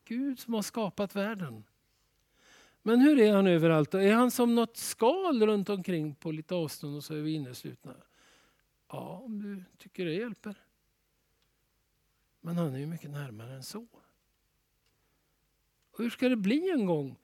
Gud 0.05 0.39
som 0.39 0.55
har 0.55 0.63
skapat 0.63 1.17
världen. 1.17 1.65
Men 2.83 3.01
hur 3.01 3.19
är 3.19 3.33
han 3.33 3.47
överallt? 3.47 3.91
Då? 3.91 3.99
Är 3.99 4.13
han 4.13 4.31
som 4.31 4.55
något 4.55 4.77
skal 4.77 5.47
runt 5.47 5.69
omkring 5.69 6.15
på 6.15 6.31
lite 6.31 6.55
avstånd 6.55 6.97
och 6.97 7.05
så 7.05 7.15
är 7.15 7.21
vi 7.21 7.33
inneslutna? 7.33 7.95
Ja, 8.89 9.23
om 9.25 9.43
du 9.43 9.65
tycker 9.79 10.05
det 10.05 10.15
hjälper. 10.15 10.57
Men 12.41 12.57
han 12.57 12.75
är 12.75 12.79
ju 12.79 12.87
mycket 12.87 13.11
närmare 13.11 13.55
än 13.55 13.63
så. 13.63 13.87
Och 15.91 15.99
hur 15.99 16.11
ska 16.11 16.29
det 16.29 16.37
bli 16.37 16.71
en 16.71 16.87
gång 16.87 17.17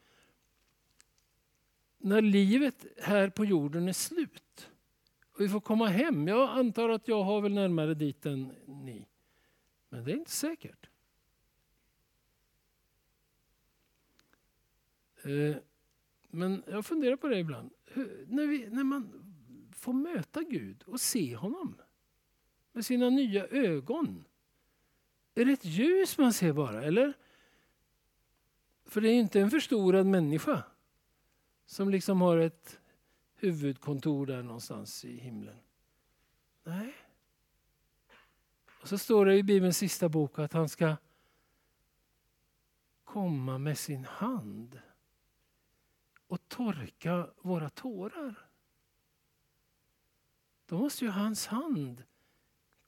när 1.99 2.23
livet 2.23 2.87
här 3.03 3.29
på 3.29 3.45
jorden 3.45 3.89
är 3.89 3.93
slut? 3.93 4.71
Och 5.33 5.41
vi 5.41 5.49
får 5.49 5.61
komma 5.61 5.87
hem. 5.87 6.29
Jag 6.29 6.59
antar 6.59 6.89
att 6.89 7.09
jag 7.09 7.23
har 7.23 7.41
väl 7.41 7.55
närmare 7.55 7.95
dit 7.95 8.27
än 8.27 8.55
ni. 8.67 9.07
Men 9.89 10.05
det 10.05 10.13
är 10.13 10.17
inte 10.17 10.31
säkert. 10.31 10.90
Eh, 15.25 15.57
men 16.29 16.63
jag 16.67 16.87
funderar 16.87 17.17
på 17.17 17.29
det 17.29 17.39
ibland. 17.39 17.71
när, 18.27 18.47
vi, 18.47 18.69
när 18.71 18.85
man 18.85 19.13
får 19.73 19.93
möta 19.93 20.43
Gud 20.43 20.83
och 20.87 21.01
se 21.01 21.37
honom 21.37 21.77
med 22.73 22.87
sina 22.87 23.11
nya 23.11 23.47
ögon. 23.47 24.25
Är 25.35 25.45
det 25.45 25.53
ett 25.53 25.65
ljus 25.65 26.19
man 26.19 26.33
ser 26.33 26.53
bara, 26.53 26.83
eller? 26.83 27.13
För 28.85 29.01
det 29.01 29.09
är 29.09 29.15
inte 29.15 29.41
en 29.41 29.51
förstorad 29.51 30.07
människa 30.07 30.63
som 31.67 31.91
liksom 31.91 32.21
har 32.21 32.39
ett 32.39 32.81
huvudkontor 33.35 34.27
där 34.27 34.43
någonstans 34.43 35.05
i 35.05 35.17
himlen. 35.17 35.57
Nej. 36.65 36.95
Och 38.83 38.89
så 38.89 38.99
står 38.99 39.27
det 39.27 39.37
i 39.37 39.43
Bibelns 39.43 39.79
sista 39.79 40.09
bok 40.09 40.39
att 40.39 40.53
han 40.53 40.69
ska 40.69 40.97
komma 43.05 43.59
med 43.59 43.79
sin 43.79 44.05
hand 44.05 44.81
och 46.31 46.49
torka 46.49 47.31
våra 47.41 47.71
tårar. 47.71 48.49
Då 50.67 50.79
måste 50.79 51.05
ju 51.05 51.11
hans 51.11 51.47
hand 51.47 52.05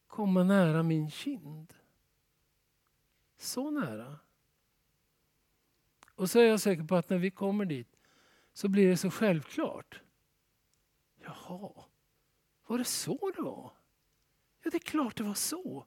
komma 0.07 0.43
nära 0.43 0.83
min 0.83 1.11
kind. 1.11 1.75
Så 3.37 3.71
nära. 3.71 4.19
Och 6.15 6.31
så 6.31 6.39
är 6.39 6.45
jag 6.45 6.61
säker 6.61 6.85
på 6.85 6.97
att 6.97 7.11
när 7.11 7.19
vi 7.19 7.31
kommer 7.31 7.65
dit 7.65 7.97
så 8.53 8.69
blir 8.69 8.89
det 8.89 8.97
så 8.97 9.11
självklart. 9.11 10.01
Jaha, 11.21 11.85
var 12.67 12.79
det 12.79 12.85
så 12.85 13.33
det 13.37 13.43
var? 13.43 13.73
Ja, 14.63 14.71
det 14.71 14.77
är 14.77 14.81
klart 14.81 15.17
det 15.17 15.25
var 15.25 15.35
så. 15.35 15.87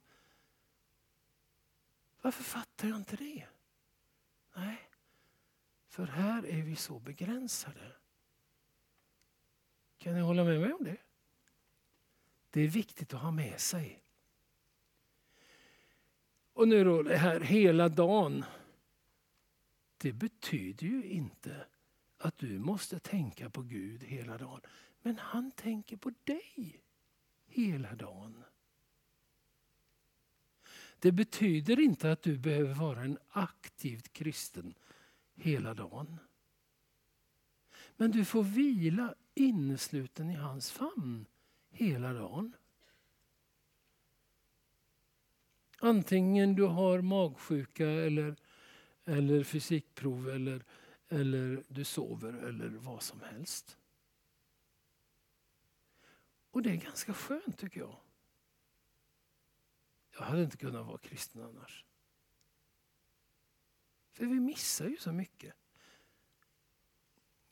Varför 2.21 2.43
fattar 2.43 2.87
jag 2.87 2.97
inte 2.97 3.15
det? 3.15 3.47
Nej, 4.55 4.84
för 5.95 6.05
här 6.05 6.45
är 6.45 6.61
vi 6.61 6.75
så 6.75 6.99
begränsade. 6.99 7.91
Kan 9.97 10.13
ni 10.13 10.19
hålla 10.19 10.43
med 10.43 10.61
mig 10.61 10.73
om 10.73 10.83
det? 10.83 10.97
Det 12.49 12.61
är 12.61 12.67
viktigt 12.67 13.13
att 13.13 13.21
ha 13.21 13.31
med 13.31 13.59
sig. 13.59 14.03
Och 16.53 16.67
nu 16.67 16.83
då 16.83 17.03
det 17.03 17.17
här 17.17 17.39
hela 17.39 17.89
dagen. 17.89 18.45
Det 19.97 20.13
betyder 20.13 20.87
ju 20.87 21.03
inte 21.03 21.65
att 22.17 22.37
du 22.37 22.59
måste 22.59 22.99
tänka 22.99 23.49
på 23.49 23.61
Gud 23.61 24.03
hela 24.03 24.37
dagen. 24.37 24.61
Men 25.01 25.17
han 25.17 25.51
tänker 25.51 25.97
på 25.97 26.13
dig 26.23 26.81
hela 27.45 27.95
dagen. 27.95 28.43
Det 30.99 31.11
betyder 31.11 31.79
inte 31.79 32.11
att 32.11 32.21
du 32.21 32.37
behöver 32.37 32.73
vara 32.73 33.01
en 33.01 33.17
aktivt 33.29 34.13
kristen 34.13 34.73
hela 35.35 35.73
dagen. 35.73 36.19
Men 37.97 38.11
du 38.11 38.25
får 38.25 38.43
vila 38.43 39.15
innesluten 39.33 40.29
i 40.29 40.35
hans 40.35 40.71
famn 40.71 41.25
hela 41.69 42.13
dagen. 42.13 42.55
Antingen 45.79 46.55
du 46.55 46.63
har 46.63 47.01
magsjuka 47.01 47.89
eller, 47.89 48.35
eller 49.05 49.43
fysikprov 49.43 50.29
eller, 50.29 50.65
eller 51.09 51.63
du 51.67 51.83
sover 51.83 52.33
eller 52.33 52.69
vad 52.69 53.03
som 53.03 53.21
helst. 53.21 53.77
Och 56.51 56.61
det 56.61 56.71
är 56.71 56.75
ganska 56.75 57.13
skönt 57.13 57.57
tycker 57.57 57.79
jag. 57.79 57.95
Jag 60.17 60.25
hade 60.25 60.43
inte 60.43 60.57
kunnat 60.57 60.85
vara 60.85 60.97
kristen 60.97 61.41
annars. 61.43 61.85
För 64.15 64.25
vi 64.25 64.39
missar 64.39 64.87
ju 64.87 64.97
så 64.97 65.11
mycket. 65.11 65.53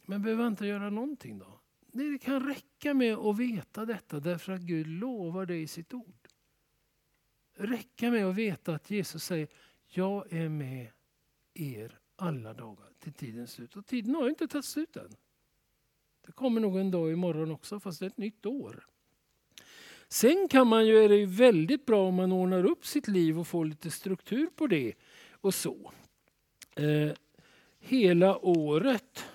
Men 0.05 0.21
behöver 0.21 0.47
inte 0.47 0.65
göra 0.65 0.89
någonting 0.89 1.39
då? 1.39 1.59
Det 1.91 2.17
kan 2.17 2.47
räcka 2.47 2.93
med 2.93 3.17
att 3.17 3.37
veta 3.39 3.85
detta 3.85 4.19
därför 4.19 4.53
att 4.53 4.61
Gud 4.61 4.87
lovar 4.87 5.45
det 5.45 5.57
i 5.57 5.67
sitt 5.67 5.93
ord. 5.93 6.27
Räcka 7.53 8.11
med 8.11 8.25
att 8.25 8.35
veta 8.35 8.75
att 8.75 8.89
Jesus 8.89 9.23
säger 9.23 9.47
jag 9.87 10.33
är 10.33 10.49
med 10.49 10.87
er 11.53 11.99
alla 12.15 12.53
dagar 12.53 12.89
till 12.99 13.13
tidens 13.13 13.51
slut. 13.51 13.75
Och 13.75 13.85
tiden 13.85 14.15
har 14.15 14.29
inte 14.29 14.47
tagit 14.47 14.65
slut 14.65 14.95
än. 14.95 15.15
Det 16.25 16.31
kommer 16.31 16.61
nog 16.61 16.77
en 16.77 16.91
dag 16.91 17.11
imorgon 17.11 17.51
också 17.51 17.79
fast 17.79 17.99
det 17.99 18.05
är 18.05 18.09
ett 18.09 18.17
nytt 18.17 18.45
år. 18.45 18.85
Sen 20.07 20.47
kan 20.47 20.67
man 20.67 20.87
ju, 20.87 20.97
är 20.97 21.09
det 21.09 21.25
väldigt 21.25 21.85
bra 21.85 22.07
om 22.07 22.15
man 22.15 22.31
ordnar 22.31 22.65
upp 22.65 22.85
sitt 22.85 23.07
liv 23.07 23.39
och 23.39 23.47
får 23.47 23.65
lite 23.65 23.91
struktur 23.91 24.47
på 24.55 24.67
det 24.67 24.93
och 25.31 25.53
så. 25.53 25.91
Eh, 26.75 27.11
hela 27.79 28.45
året. 28.45 29.25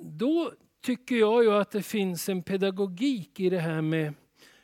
Då 0.00 0.52
tycker 0.80 1.16
jag 1.16 1.44
ju 1.44 1.52
att 1.52 1.70
det 1.70 1.82
finns 1.82 2.28
en 2.28 2.42
pedagogik 2.42 3.40
i 3.40 3.50
det 3.50 3.58
här 3.58 3.82
med 3.82 4.14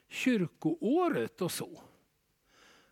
kyrkoåret 0.09 1.43
och 1.43 1.53
så. 1.53 1.69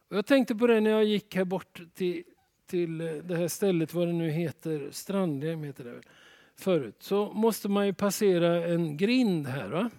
Och 0.09 0.17
jag 0.17 0.27
tänkte 0.27 0.55
på 0.55 0.67
det 0.67 0.81
när 0.81 0.91
jag 0.91 1.05
gick 1.05 1.35
här 1.35 1.45
bort 1.45 1.81
till, 1.95 2.25
till 2.67 2.99
det 2.99 3.37
här 3.37 3.49
stället, 3.49 3.95
vad 3.95 4.09
det 4.09 4.13
nu 4.13 4.31
heter, 4.31 4.89
Strandhem 4.91 5.63
heter 5.63 5.85
det 5.85 6.01
förut. 6.57 6.97
Så 6.99 7.33
måste 7.33 7.69
man 7.69 7.87
ju 7.87 7.95
passera 7.95 8.67
en 8.67 8.97
grind 8.97 9.47
här. 9.47 9.69
Va? 9.69 9.91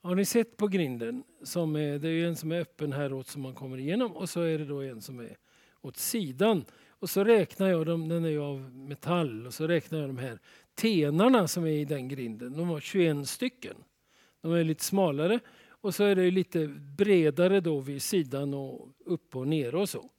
Har 0.00 0.14
ni 0.14 0.24
sett 0.24 0.56
på 0.56 0.68
grinden? 0.68 1.22
Som 1.42 1.76
är, 1.76 1.98
det 1.98 2.08
är 2.08 2.26
en 2.26 2.36
som 2.36 2.52
är 2.52 2.60
öppen 2.60 2.92
häråt 2.92 3.26
som 3.26 3.42
man 3.42 3.54
kommer 3.54 3.78
igenom 3.78 4.12
och 4.12 4.28
så 4.28 4.40
är 4.40 4.58
det 4.58 4.64
då 4.64 4.80
en 4.80 5.00
som 5.00 5.20
är 5.20 5.36
åt 5.80 5.96
sidan. 5.96 6.64
Och 7.02 7.10
så 7.10 7.24
räknar 7.24 7.68
jag 7.68 7.86
dem, 7.86 8.08
den 8.08 8.24
är 8.24 8.28
ju 8.28 8.40
av 8.40 8.74
metall, 8.74 9.46
och 9.46 9.54
så 9.54 9.66
räknar 9.66 9.98
jag 9.98 10.08
de 10.08 10.18
här 10.18 10.38
tenarna 10.74 11.48
som 11.48 11.64
är 11.64 11.70
i 11.70 11.84
den 11.84 12.08
grinden. 12.08 12.56
De 12.56 12.68
var 12.68 12.80
21 12.80 13.28
stycken. 13.28 13.76
De 14.40 14.52
är 14.52 14.64
lite 14.64 14.84
smalare 14.84 15.40
och 15.68 15.94
så 15.94 16.04
är 16.04 16.16
det 16.16 16.30
lite 16.30 16.66
bredare 16.68 17.60
då 17.60 17.80
vid 17.80 18.02
sidan 18.02 18.54
och 18.54 18.88
upp 19.04 19.36
och 19.36 19.48
ner 19.48 19.74
och 19.74 19.88
så. 19.88 20.10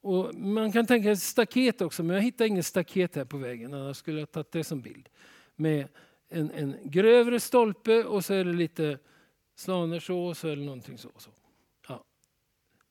Och 0.00 0.34
man 0.34 0.72
kan 0.72 0.86
tänka 0.86 1.16
sig 1.16 1.26
staket 1.26 1.80
också, 1.80 2.02
men 2.02 2.16
jag 2.16 2.22
hittade 2.22 2.48
ingen 2.48 2.64
staket 2.64 3.16
här 3.16 3.24
på 3.24 3.36
vägen. 3.36 3.74
Annars 3.74 3.96
skulle 3.96 4.20
jag 4.20 4.30
tagit 4.30 4.52
det 4.52 4.64
som 4.64 4.80
bild. 4.80 5.08
Med 5.56 5.88
en, 6.28 6.50
en 6.50 6.76
grövre 6.84 7.40
stolpe 7.40 8.04
och 8.04 8.24
så 8.24 8.34
är 8.34 8.44
det 8.44 8.52
lite 8.52 8.98
slaner 9.56 10.00
så 10.00 10.18
och 10.18 10.36
så 10.36 10.48
eller 10.48 10.64
någonting 10.64 10.98
så. 10.98 11.10
så. 11.16 11.30
Ja. 11.88 12.04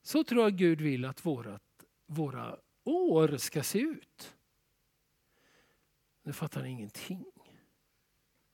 Så 0.02 0.24
tror 0.24 0.42
jag 0.42 0.56
Gud 0.56 0.80
vill 0.80 1.04
att 1.04 1.26
vårat, 1.26 1.62
våra 2.06 2.56
år 2.84 3.36
ska 3.36 3.62
se 3.62 3.78
ut. 3.78 4.34
Nu 6.22 6.32
fattar 6.32 6.62
ni 6.62 6.70
ingenting. 6.70 7.24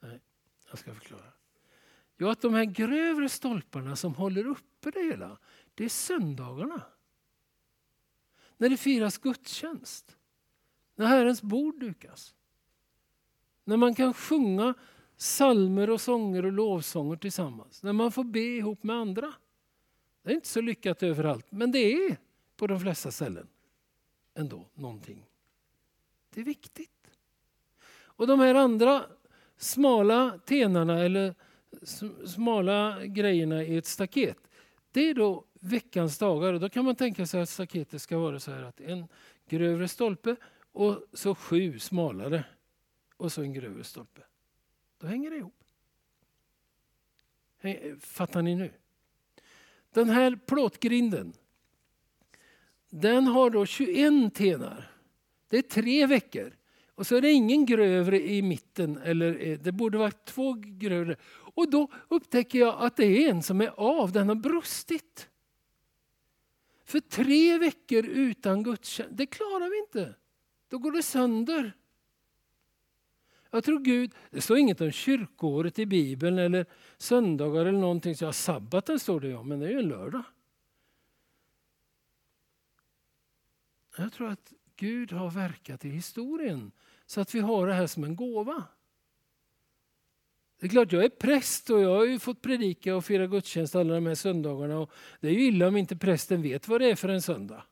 Nej, 0.01 0.21
jag 0.69 0.79
ska 0.79 0.95
förklara. 0.95 1.33
Jo, 2.19 2.29
att 2.29 2.41
de 2.41 2.55
här 2.55 2.65
grövre 2.65 3.29
stolparna 3.29 3.97
som 3.97 4.15
håller 4.15 4.47
uppe 4.47 4.91
det 4.91 5.03
hela, 5.03 5.39
det 5.75 5.85
är 5.85 5.89
söndagarna. 5.89 6.83
När 8.57 8.69
det 8.69 8.77
firas 8.77 9.19
gudstjänst. 9.19 10.17
När 10.95 11.07
Herrens 11.07 11.43
bord 11.43 11.81
dukas. 11.81 12.35
När 13.65 13.77
man 13.77 13.95
kan 13.95 14.15
sjunga 14.15 14.75
salmer 15.17 15.91
och 15.91 16.01
sånger 16.01 16.45
och 16.45 16.53
lovsånger 16.53 17.17
tillsammans. 17.17 17.83
När 17.83 17.93
man 17.93 18.13
får 18.13 18.25
be 18.25 18.41
ihop 18.41 18.83
med 18.83 18.97
andra. 18.97 19.33
Det 20.23 20.31
är 20.31 20.35
inte 20.35 20.49
så 20.49 20.61
lyckat 20.61 21.03
överallt, 21.03 21.47
men 21.53 21.73
det 21.73 21.79
är 21.79 22.17
på 22.57 22.67
de 22.67 22.81
flesta 22.81 23.11
ställen 23.11 23.49
ändå 24.35 24.67
någonting. 24.75 25.27
Det 26.35 26.41
är 26.41 26.45
viktigt. 26.45 27.11
Och 27.93 28.27
de 28.27 28.41
här 28.41 28.55
andra 28.55 29.07
smala 29.57 30.39
tenarna 30.45 30.99
eller 30.99 31.35
smala 32.27 33.07
grejerna 33.07 33.63
i 33.63 33.77
ett 33.77 33.87
staket. 33.87 34.39
Det 34.93 35.01
är 35.01 35.15
då 35.15 35.45
veckans 35.61 36.19
dagar 36.19 36.53
och 36.53 36.61
då 36.61 36.69
kan 36.69 36.85
man 36.85 36.97
tänka 36.97 37.27
sig 37.27 37.41
att 37.41 37.49
staketet 37.49 38.03
ska 38.03 38.19
vara 38.19 38.41
så 38.41 38.51
här 38.51 38.63
att 38.63 38.81
en 38.81 39.09
grövre 39.49 39.89
stolpe 39.89 40.37
och 40.73 41.03
så 41.13 41.35
sju 41.35 41.79
smalare 41.79 42.45
och 43.17 43.33
så 43.33 43.43
en 43.43 43.53
grövre 43.53 43.85
stolpe. 43.85 44.23
Då 44.99 45.07
hänger 45.07 45.31
det 45.31 45.37
ihop. 45.37 45.65
Fattar 48.01 48.43
ni 48.43 48.55
nu? 48.55 48.73
Den 49.93 50.11
här 50.11 50.39
plåtgrinden 50.47 51.33
den 52.91 53.27
har 53.27 53.51
då 53.51 53.67
21 53.67 54.35
tenar. 54.35 54.91
Det 55.49 55.59
är 55.59 55.63
tre 55.63 56.07
veckor. 56.07 56.53
Och 56.95 57.07
så 57.07 57.17
är 57.17 57.21
det 57.21 57.33
ingen 57.33 57.67
grövre 57.67 58.21
i 58.31 58.43
mitten, 58.43 58.99
eller 59.05 59.49
eh, 59.49 59.59
det 59.59 59.73
borde 59.73 59.99
vara 59.99 60.11
två 60.11 60.53
grövre. 60.59 61.17
Och 61.55 61.71
då 61.71 61.89
upptäcker 62.09 62.59
jag 62.59 62.77
att 62.79 62.97
det 62.97 63.05
är 63.05 63.31
en 63.31 63.43
som 63.43 63.61
är 63.61 63.73
av, 63.77 64.13
den 64.13 64.29
har 64.29 64.35
brustit. 64.35 65.29
För 66.85 67.01
tre 67.01 67.59
veckor 67.59 68.07
utan 68.07 68.63
gudstjänst, 68.63 69.17
det 69.17 69.27
klarar 69.27 69.71
vi 69.71 69.79
inte. 69.79 70.15
Då 70.69 70.79
går 70.79 70.93
det 70.93 71.03
sönder. 71.03 71.73
Jag 73.51 73.65
tror 73.65 73.79
Gud, 73.79 74.13
det 74.31 74.41
står 74.41 74.59
inget 74.59 74.81
om 74.81 74.91
kyrkoåret 74.91 75.79
i 75.79 75.87
Bibeln 75.87 76.39
eller 76.39 76.67
söndagar 76.99 77.67
eller 77.67 77.79
någonting. 77.79 78.17
Så 78.17 78.25
ja, 78.25 78.33
sabbaten 78.33 78.99
står 78.99 79.21
det 79.21 79.35
om, 79.35 79.49
men 79.49 79.61
det 79.61 79.67
är 79.67 79.71
ju 79.71 79.79
en 79.79 79.89
lördag. 79.89 80.23
Jag 84.01 84.13
tror 84.13 84.29
att 84.29 84.53
Gud 84.77 85.13
har 85.13 85.31
verkat 85.31 85.85
i 85.85 85.89
historien 85.89 86.73
så 87.07 87.21
att 87.21 87.35
vi 87.35 87.41
har 87.41 87.67
det 87.67 87.75
här 87.75 87.87
som 87.87 88.05
en 88.05 88.17
gåva. 88.17 88.65
Det 90.61 90.67
är 90.67 90.71
klart, 90.71 90.93
jag 90.93 91.05
är 91.05 91.09
präst 91.09 91.71
och 91.71 91.81
jag 91.81 91.97
har 91.97 92.07
ju 92.07 92.19
fått 92.19 92.43
predika 92.43 92.97
och 92.97 93.05
fira 93.05 93.27
gudstjänst 93.27 93.75
alla 93.75 93.95
de 93.95 94.07
här 94.07 94.15
söndagarna. 94.15 94.79
Och 94.79 94.91
det 95.21 95.29
är 95.29 95.33
ju 95.33 95.47
illa 95.47 95.69
om 95.69 95.77
inte 95.77 95.97
prästen 95.97 96.43
vet 96.43 96.69
vad 96.69 96.81
det 96.81 96.91
är 96.91 96.95
för 96.95 97.09
en 97.09 97.23
söndag. 97.23 97.63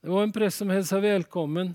Det 0.00 0.08
var 0.08 0.22
en 0.22 0.32
präst 0.32 0.58
som 0.58 0.70
hälsade 0.70 1.02
välkommen 1.02 1.74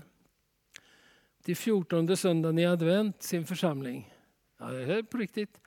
till 1.42 1.56
14 1.56 2.16
söndagen 2.16 2.58
i 2.58 2.66
advent 2.66 3.22
sin 3.22 3.46
församling. 3.46 4.14
Ja, 4.58 4.66
det 4.66 4.94
är 4.94 5.02
på 5.02 5.16
riktigt. 5.16 5.60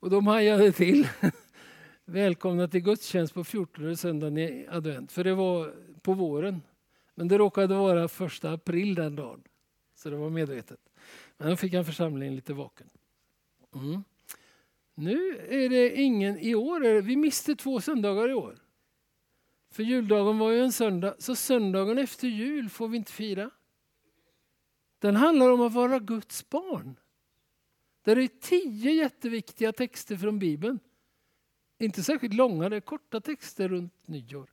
Och 0.00 0.10
de 0.10 0.26
hajade 0.26 0.72
till. 0.72 1.08
Välkomna 2.10 2.68
till 2.68 2.80
gudstjänst 2.80 3.34
på 3.34 3.44
14 3.44 3.96
söndagen 3.96 4.38
i 4.38 4.66
advent. 4.70 5.12
För 5.12 5.24
det 5.24 5.34
var 5.34 5.74
på 6.02 6.12
våren. 6.12 6.62
Men 7.14 7.28
det 7.28 7.38
råkade 7.38 7.74
vara 7.74 8.08
första 8.08 8.52
april 8.52 8.94
den 8.94 9.16
dagen. 9.16 9.42
Så 9.94 10.10
det 10.10 10.16
var 10.16 10.30
medvetet. 10.30 10.80
Men 11.36 11.50
då 11.50 11.56
fick 11.56 11.74
han 11.74 11.84
församlingen 11.84 12.36
lite 12.36 12.52
vaken. 12.52 12.86
Mm. 13.74 14.04
Nu 14.94 15.38
är 15.48 15.68
det 15.68 15.96
ingen 15.96 16.38
i 16.38 16.54
år. 16.54 17.00
Vi 17.00 17.16
miste 17.16 17.56
två 17.56 17.80
söndagar 17.80 18.28
i 18.28 18.34
år. 18.34 18.58
För 19.70 19.82
juldagen 19.82 20.38
var 20.38 20.50
ju 20.50 20.60
en 20.60 20.72
söndag, 20.72 21.14
så 21.18 21.36
söndagen 21.36 21.98
efter 21.98 22.28
jul 22.28 22.68
får 22.68 22.88
vi 22.88 22.96
inte 22.96 23.12
fira. 23.12 23.50
Den 24.98 25.16
handlar 25.16 25.50
om 25.50 25.60
att 25.60 25.72
vara 25.72 25.98
Guds 25.98 26.48
barn. 26.48 26.96
Där 28.02 28.18
är 28.18 28.28
tio 28.40 28.92
jätteviktiga 28.92 29.72
texter 29.72 30.16
från 30.16 30.38
Bibeln. 30.38 30.78
Inte 31.80 32.02
särskilt 32.02 32.34
långa, 32.34 32.68
det 32.68 32.76
är 32.76 32.80
korta 32.80 33.20
texter 33.20 33.68
runt 33.68 34.08
nyår. 34.08 34.50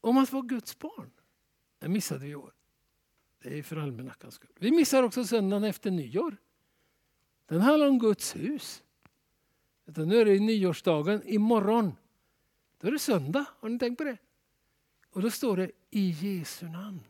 Om 0.00 0.18
att 0.18 0.32
vara 0.32 0.42
Guds 0.42 0.78
barn. 0.78 1.10
Det 1.78 1.88
missade 1.88 2.20
vi 2.20 2.30
i 2.30 2.34
år. 2.34 2.54
Det 3.42 3.58
är 3.58 3.62
för 3.62 3.76
almanackans 3.76 4.34
skull. 4.34 4.50
Vi 4.54 4.70
missar 4.70 5.02
också 5.02 5.24
söndagen 5.24 5.64
efter 5.64 5.90
nyår. 5.90 6.36
Den 7.46 7.60
handlar 7.60 7.88
om 7.88 7.98
Guds 7.98 8.36
hus. 8.36 8.82
Nu 9.84 10.20
är 10.20 10.24
det 10.24 10.38
nyårsdagen, 10.38 11.22
imorgon. 11.26 11.92
Då 12.78 12.88
är 12.88 12.92
det 12.92 12.98
söndag, 12.98 13.44
har 13.60 13.68
ni 13.68 13.78
tänkt 13.78 13.98
på 13.98 14.04
det? 14.04 14.16
Och 15.10 15.22
då 15.22 15.30
står 15.30 15.56
det 15.56 15.70
i 15.90 16.10
Jesu 16.10 16.68
namn. 16.68 17.00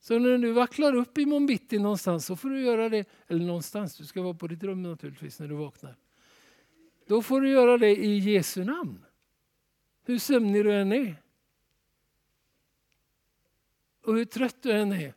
Så 0.00 0.18
när 0.18 0.38
du 0.38 0.52
vacklar 0.52 0.94
upp 0.94 1.18
imorgon 1.18 1.46
bitti 1.46 1.78
någonstans 1.78 2.26
så 2.26 2.36
får 2.36 2.50
du 2.50 2.60
göra 2.60 2.88
det, 2.88 3.08
eller 3.26 3.46
någonstans, 3.46 3.96
du 3.96 4.04
ska 4.04 4.22
vara 4.22 4.34
på 4.34 4.46
ditt 4.46 4.62
rum 4.62 4.82
naturligtvis 4.82 5.38
när 5.38 5.48
du 5.48 5.54
vaknar. 5.54 5.96
Då 7.10 7.22
får 7.22 7.40
du 7.40 7.50
göra 7.50 7.78
det 7.78 7.96
i 7.96 8.18
Jesu 8.18 8.64
namn. 8.64 9.04
Hur 10.02 10.18
sömnig 10.18 10.64
du 10.64 10.72
än 10.72 10.92
är. 10.92 11.22
Och 14.02 14.14
hur 14.14 14.24
trött 14.24 14.62
du 14.62 14.72
än 14.72 14.92
är. 14.92 15.14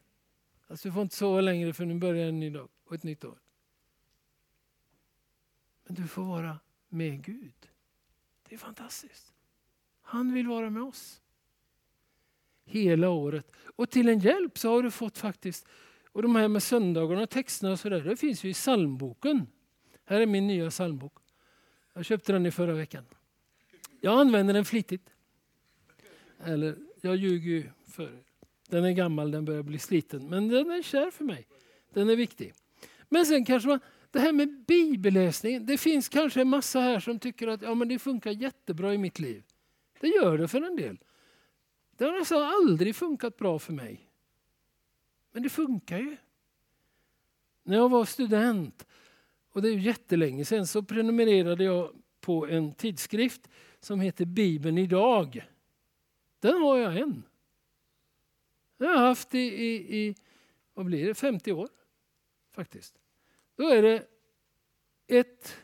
Alltså, 0.68 0.88
du 0.88 0.94
får 0.94 1.02
inte 1.02 1.16
sova 1.16 1.42
längre 1.42 1.74
för 1.74 1.86
nu 1.86 1.96
börjar 1.96 2.28
en 2.28 2.40
ny 2.40 2.50
dag 2.50 2.70
och 2.84 2.96
ett 2.96 3.04
nytt 3.04 3.26
år. 3.26 3.40
Men 5.84 5.96
du 5.96 6.08
får 6.08 6.24
vara 6.24 6.60
med 6.90 7.24
Gud. 7.26 7.70
Det 8.50 8.56
är 8.56 8.60
fantastiskt. 8.60 9.34
Han 10.02 10.34
vill 10.34 10.48
vara 10.48 10.70
med 10.70 10.84
oss. 10.84 11.22
Hela 12.66 13.10
året. 13.10 13.52
Och 13.76 13.90
till 13.90 14.10
en 14.10 14.20
hjälp 14.20 14.58
så 14.58 14.70
har 14.70 14.84
du 14.84 14.92
fått 14.92 15.18
faktiskt, 15.18 15.68
och 16.06 16.22
de 16.22 16.36
här 16.36 16.48
med 16.48 16.64
söndagarna 16.64 17.22
och 17.22 17.30
texterna 17.30 17.72
och 17.72 17.80
sådär, 17.80 18.02
det 18.02 18.18
finns 18.18 18.44
ju 18.44 18.50
i 18.50 18.54
psalmboken. 18.54 19.48
Här 20.06 20.22
är 20.22 20.26
min 20.26 20.48
nya 20.48 20.70
psalmbok. 20.70 21.23
Jag 21.94 22.06
köpte 22.06 22.32
den 22.32 22.46
i 22.46 22.52
förra 22.52 22.74
veckan. 22.74 23.06
Jag 24.02 24.20
använder 24.20 24.54
den 24.54 24.66
flitigt. 24.66 25.10
Eller, 26.44 26.76
jag 27.02 27.16
ljuger 27.16 27.52
ju 27.52 27.70
för 27.88 28.04
er. 28.04 28.24
Den 28.70 28.86
är 28.86 28.92
gammal, 28.92 29.32
den 29.32 29.46
börjar 29.46 29.64
bli 29.64 29.80
sliten. 29.80 30.30
Men 30.30 30.48
den 30.48 30.72
är 30.72 30.82
kär 30.82 31.12
för 31.12 31.24
mig. 31.24 31.48
Den 31.94 32.10
är 32.10 32.16
viktig. 32.16 32.54
Men 33.10 33.26
sen 33.26 33.46
kanske 33.46 33.70
man, 33.70 33.80
det 34.12 34.20
här 34.20 34.32
med 34.32 34.66
bibelläsning. 34.68 35.66
Det 35.66 35.78
finns 35.78 36.10
kanske 36.10 36.42
en 36.42 36.50
massa 36.50 36.80
här 36.80 37.00
som 37.00 37.20
tycker 37.20 37.48
att 37.48 37.62
ja, 37.62 37.76
men 37.76 37.88
det 37.88 38.00
funkar 38.00 38.32
jättebra 38.32 38.94
i 38.94 38.98
mitt 38.98 39.20
liv. 39.20 39.44
Det 40.00 40.08
gör 40.08 40.38
det 40.38 40.48
för 40.48 40.62
en 40.62 40.76
del. 40.76 40.98
Det 41.98 42.06
har 42.06 42.20
nästan 42.20 42.44
aldrig 42.44 42.96
funkat 42.96 43.38
bra 43.38 43.60
för 43.60 43.74
mig. 43.74 44.10
Men 45.32 45.44
det 45.44 45.50
funkar 45.50 45.98
ju. 45.98 46.18
När 47.64 47.78
jag 47.78 47.90
var 47.90 48.06
student, 48.06 48.88
och 49.54 49.62
det 49.62 49.70
är 49.70 49.78
jättelänge 49.78 50.46
sedan, 50.46 50.68
så 50.68 50.84
prenumererade 50.84 51.64
jag 51.64 51.92
på 52.22 52.48
en 52.48 52.74
tidskrift 52.74 53.50
som 53.80 54.00
heter 54.00 54.26
Bibeln 54.26 54.78
idag. 54.78 55.48
Den 56.40 56.62
har 56.62 56.78
jag 56.78 56.98
än. 56.98 57.24
Den 58.78 58.88
har 58.88 58.96
jag 58.96 59.02
haft 59.02 59.36
i, 59.36 59.40
i, 59.40 59.98
i 59.98 60.16
vad 60.74 60.86
blir 60.86 61.08
det, 61.08 61.14
50 61.14 61.52
år. 61.52 61.70
faktiskt. 62.52 62.96
Då 63.56 63.68
är 63.70 63.82
det 63.82 64.08
ett 65.08 65.58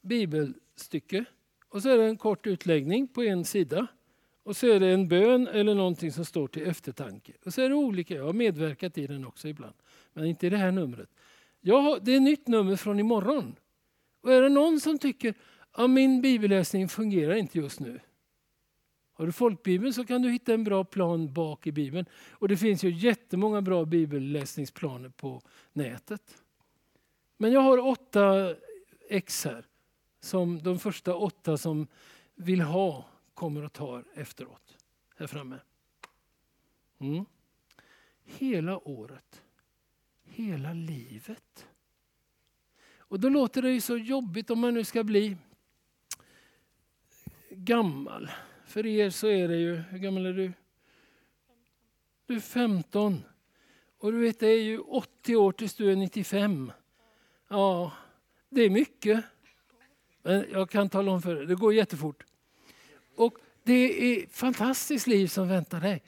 bibelstycke 0.00 1.24
och 1.68 1.82
så 1.82 1.88
är 1.88 1.98
det 1.98 2.04
en 2.04 2.16
kort 2.16 2.46
utläggning 2.46 3.08
på 3.08 3.22
en 3.22 3.44
sida. 3.44 3.86
Och 4.42 4.56
så 4.56 4.66
är 4.66 4.80
det 4.80 4.88
en 4.88 5.08
bön 5.08 5.48
eller 5.48 5.74
någonting 5.74 6.12
som 6.12 6.24
står 6.24 6.48
till 6.48 6.66
eftertanke. 6.66 7.32
Och 7.44 7.54
så 7.54 7.62
är 7.62 7.68
det 7.68 7.74
olika, 7.74 8.14
jag 8.14 8.24
har 8.24 8.32
medverkat 8.32 8.98
i 8.98 9.06
den 9.06 9.26
också 9.26 9.48
ibland. 9.48 9.74
Men 10.12 10.24
inte 10.24 10.46
i 10.46 10.50
det 10.50 10.56
här 10.56 10.72
numret. 10.72 11.10
Jag 11.66 12.04
det 12.04 12.12
är 12.12 12.16
ett 12.16 12.22
nytt 12.22 12.48
nummer 12.48 12.76
från 12.76 13.00
imorgon. 13.00 13.56
Och 14.20 14.32
är 14.32 14.42
det 14.42 14.48
någon 14.48 14.80
som 14.80 14.98
tycker 14.98 15.34
att 15.70 15.90
min 15.90 16.22
bibelläsning 16.22 16.88
fungerar 16.88 17.34
inte 17.34 17.58
just 17.58 17.80
nu. 17.80 18.00
Har 19.12 19.26
du 19.26 19.32
folkbibeln 19.32 19.92
så 19.92 20.06
kan 20.06 20.22
du 20.22 20.30
hitta 20.30 20.54
en 20.54 20.64
bra 20.64 20.84
plan 20.84 21.32
bak 21.32 21.66
i 21.66 21.72
bibeln. 21.72 22.06
Och 22.30 22.48
det 22.48 22.56
finns 22.56 22.84
ju 22.84 22.90
jättemånga 22.90 23.62
bra 23.62 23.84
bibelläsningsplaner 23.84 25.08
på 25.08 25.42
nätet. 25.72 26.42
Men 27.36 27.52
jag 27.52 27.60
har 27.60 27.78
åtta 27.78 28.54
ex 29.08 29.44
här. 29.44 29.66
Som 30.20 30.62
de 30.62 30.78
första 30.78 31.14
åtta 31.14 31.56
som 31.56 31.86
vill 32.34 32.60
ha 32.60 33.04
kommer 33.34 33.64
och 33.64 33.72
tar 33.72 34.04
efteråt. 34.14 34.76
Här 35.16 35.26
framme. 35.26 35.56
Mm. 36.98 37.24
Hela 38.24 38.88
året. 38.88 39.42
Hela 40.36 40.72
livet. 40.72 41.66
Och 42.98 43.20
då 43.20 43.28
låter 43.28 43.62
det 43.62 43.70
ju 43.70 43.80
så 43.80 43.96
jobbigt 43.96 44.50
om 44.50 44.58
man 44.58 44.74
nu 44.74 44.84
ska 44.84 45.04
bli 45.04 45.36
gammal. 47.50 48.30
För 48.66 48.86
er 48.86 49.10
så 49.10 49.26
är 49.26 49.48
det 49.48 49.56
ju, 49.56 49.74
hur 49.74 49.98
gammal 49.98 50.26
är 50.26 50.32
du? 50.32 50.52
Du 52.26 52.36
är 52.36 52.40
15. 52.40 53.22
Och 53.98 54.12
du 54.12 54.18
vet 54.18 54.40
det 54.40 54.48
är 54.48 54.62
ju 54.62 54.78
80 54.78 55.36
år 55.36 55.52
tills 55.52 55.74
du 55.74 55.92
är 55.92 55.96
95. 55.96 56.72
Ja, 57.48 57.92
det 58.48 58.62
är 58.62 58.70
mycket. 58.70 59.24
Men 60.22 60.46
jag 60.52 60.70
kan 60.70 60.88
tala 60.88 61.12
om 61.12 61.22
för 61.22 61.34
dig, 61.34 61.46
det 61.46 61.54
går 61.54 61.74
jättefort. 61.74 62.24
Och 63.14 63.38
det 63.62 63.72
är 63.72 64.24
ett 64.24 64.32
fantastiskt 64.32 65.06
liv 65.06 65.26
som 65.26 65.48
väntar 65.48 65.80
dig. 65.80 66.02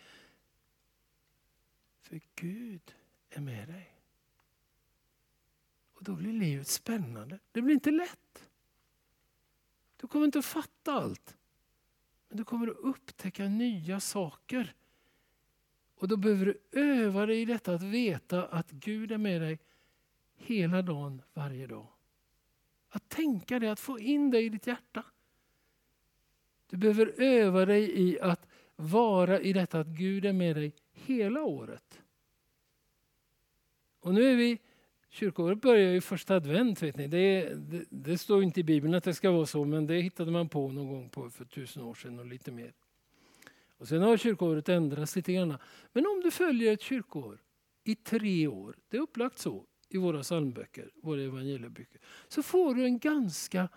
För 2.03 2.20
Gud 2.35 2.95
är 3.31 3.41
med 3.41 3.68
dig. 3.68 3.98
Och 5.99 6.05
då 6.05 6.15
blir 6.15 6.33
livet 6.33 6.69
spännande. 6.69 7.39
Det 7.53 7.63
blir 7.63 7.75
inte 7.75 7.91
lätt. 7.91 8.49
Du 9.97 10.07
kommer 10.07 10.27
inte 10.27 10.39
att 10.39 10.45
fatta 10.45 10.93
allt. 10.93 11.37
Men 12.29 12.39
du 12.39 12.45
kommer 12.45 12.69
att 12.69 12.77
upptäcka 12.77 13.45
nya 13.49 14.01
saker. 14.01 14.75
Och 15.95 16.09
då 16.09 16.17
behöver 16.17 16.47
du 16.47 16.81
öva 16.81 17.27
dig 17.27 17.41
i 17.41 17.45
detta 17.45 17.75
att 17.75 17.83
veta 17.83 18.47
att 18.47 18.71
Gud 18.71 19.13
är 19.13 19.19
med 19.19 19.41
dig 19.41 19.59
hela 20.37 20.83
dagen, 20.83 21.23
varje 21.35 21.67
dag. 21.67 21.87
Att 22.89 23.09
tänka 23.09 23.59
det, 23.59 23.73
att 23.73 23.81
få 23.81 23.99
in 23.99 24.31
det 24.31 24.41
i 24.41 24.49
ditt 24.49 24.67
hjärta. 24.67 25.05
Du 26.67 26.77
behöver 26.77 27.15
öva 27.17 27.67
dig 27.67 28.01
i 28.01 28.21
att 28.21 28.47
vara 28.77 29.41
i 29.41 29.53
detta 29.53 29.81
att 29.81 29.87
Gud 29.87 30.25
är 30.25 30.33
med 30.33 30.57
dig 30.57 30.75
hela 30.93 31.43
året. 31.43 32.03
Och 34.01 34.15
nu 34.15 34.33
är 34.33 34.37
vi, 34.37 34.61
kyrkoåret 35.09 35.61
börjar 35.61 35.93
ju 35.93 36.01
första 36.01 36.37
advent. 36.37 36.83
Vet 36.83 36.97
ni. 36.97 37.07
Det, 37.07 37.55
det, 37.55 37.85
det, 37.91 38.19
står 38.19 38.43
inte 38.43 38.61
i 38.61 38.65
Bibeln 38.65 38.95
att 38.95 39.05
det 39.05 39.15
ska 39.15 39.31
vara 39.31 39.47
så, 39.47 39.65
men 39.65 39.87
det 39.87 40.01
hittade 40.01 40.31
man 40.31 40.49
på 40.49 40.73
någon 40.73 40.89
gång 40.89 41.09
på 41.09 41.31
för 41.31 41.45
tusen 41.45 41.83
år 41.83 41.95
sedan 41.95 42.19
och 42.19 42.27
lite 42.27 42.51
mer. 42.51 42.73
Och 43.79 43.89
sen 43.89 44.03
har 44.03 44.17
kyrkoåret 44.17 44.69
ändrats 44.69 45.17
lite 45.17 45.33
grann. 45.33 45.59
Men 45.93 46.07
om 46.07 46.21
du 46.25 46.31
följer 46.31 46.73
ett 46.73 46.83
kyrkoår 46.83 47.39
i 47.85 47.95
tre 47.95 48.47
år, 48.47 48.77
det 48.89 48.97
är 48.97 49.01
upplagt 49.01 49.39
så 49.39 49.67
i 49.89 49.99
våra 49.99 50.23
psalmböcker, 50.23 50.91
våra 51.03 51.23
evangelieböcker, 51.23 52.01
så 52.29 52.43
får 52.43 52.75
du 52.75 52.85
en 52.85 52.99
ganska 52.99 53.69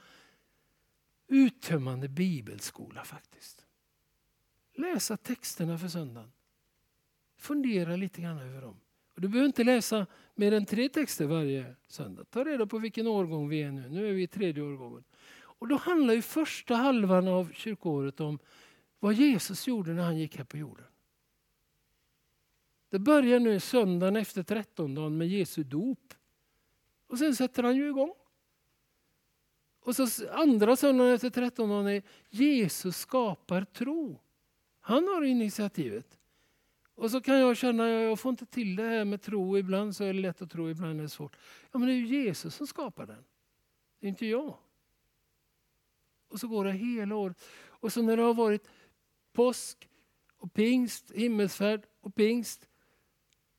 uttömmande 1.27 2.09
bibelskola 2.09 3.03
faktiskt. 3.03 3.65
Läsa 4.73 5.17
texterna 5.17 5.77
för 5.77 5.87
söndagen. 5.87 6.31
Fundera 7.37 7.95
lite 7.95 8.21
grann 8.21 8.37
över 8.37 8.61
dem. 8.61 8.79
Du 9.15 9.27
behöver 9.27 9.47
inte 9.47 9.63
läsa 9.63 10.07
mer 10.35 10.51
än 10.51 10.65
tre 10.65 10.89
texter 10.89 11.25
varje 11.25 11.75
söndag. 11.87 12.25
Ta 12.29 12.43
reda 12.43 12.65
på 12.65 12.77
vilken 12.77 13.07
årgång 13.07 13.49
vi 13.49 13.61
är 13.61 13.71
nu. 13.71 13.89
Nu 13.89 14.09
är 14.09 14.13
vi 14.13 14.23
i 14.23 14.27
tredje 14.27 14.63
årgången. 14.63 15.03
Och 15.33 15.67
då 15.67 15.75
handlar 15.75 16.13
ju 16.13 16.21
första 16.21 16.75
halvan 16.75 17.27
av 17.27 17.51
kyrkoåret 17.53 18.19
om 18.19 18.39
vad 18.99 19.13
Jesus 19.13 19.67
gjorde 19.67 19.93
när 19.93 20.03
han 20.03 20.17
gick 20.17 20.37
här 20.37 20.43
på 20.43 20.57
jorden. 20.57 20.85
Det 22.89 22.99
börjar 22.99 23.39
nu 23.39 23.59
söndagen 23.59 24.15
efter 24.15 24.43
trettondagen 24.43 25.17
med 25.17 25.27
Jesu 25.27 25.63
dop. 25.63 26.13
Och 27.07 27.17
sen 27.17 27.35
sätter 27.35 27.63
han 27.63 27.75
ju 27.75 27.89
igång. 27.89 28.13
Och 29.79 29.95
så 29.95 30.07
andra 30.31 30.75
söndagen 30.75 31.13
efter 31.13 31.29
trettondagen 31.29 31.87
är 31.87 32.03
Jesus 32.29 32.97
skapar 32.97 33.63
tro. 33.63 34.19
Han 34.79 35.07
har 35.07 35.23
initiativet. 35.23 36.17
Och 37.01 37.11
så 37.11 37.21
kan 37.21 37.39
jag 37.39 37.57
känna 37.57 37.83
att 37.83 37.89
jag 37.89 38.19
får 38.19 38.29
inte 38.29 38.45
till 38.45 38.75
det 38.75 38.83
här 38.83 39.05
med 39.05 39.21
tro. 39.21 39.57
Ibland 39.57 39.95
så 39.95 40.03
är 40.03 40.13
det 40.13 40.19
lätt 40.19 40.41
att 40.41 40.51
tro, 40.51 40.69
ibland 40.69 40.99
är 40.99 41.03
det 41.03 41.09
svårt. 41.09 41.37
Ja, 41.71 41.79
men 41.79 41.87
det 41.87 41.93
är 41.93 41.95
ju 41.95 42.23
Jesus 42.23 42.55
som 42.55 42.67
skapar 42.67 43.05
den. 43.05 43.23
Det 43.99 44.07
är 44.07 44.09
inte 44.09 44.25
jag. 44.25 44.57
Och 46.27 46.39
så 46.39 46.47
går 46.47 46.65
det 46.65 46.71
hela 46.71 47.15
året. 47.15 47.43
Och 47.67 47.93
så 47.93 48.01
när 48.01 48.17
det 48.17 48.23
har 48.23 48.33
varit 48.33 48.69
påsk 49.33 49.89
och 50.37 50.53
pingst, 50.53 51.11
himmelsfärd 51.11 51.85
och 52.01 52.15
pingst 52.15 52.67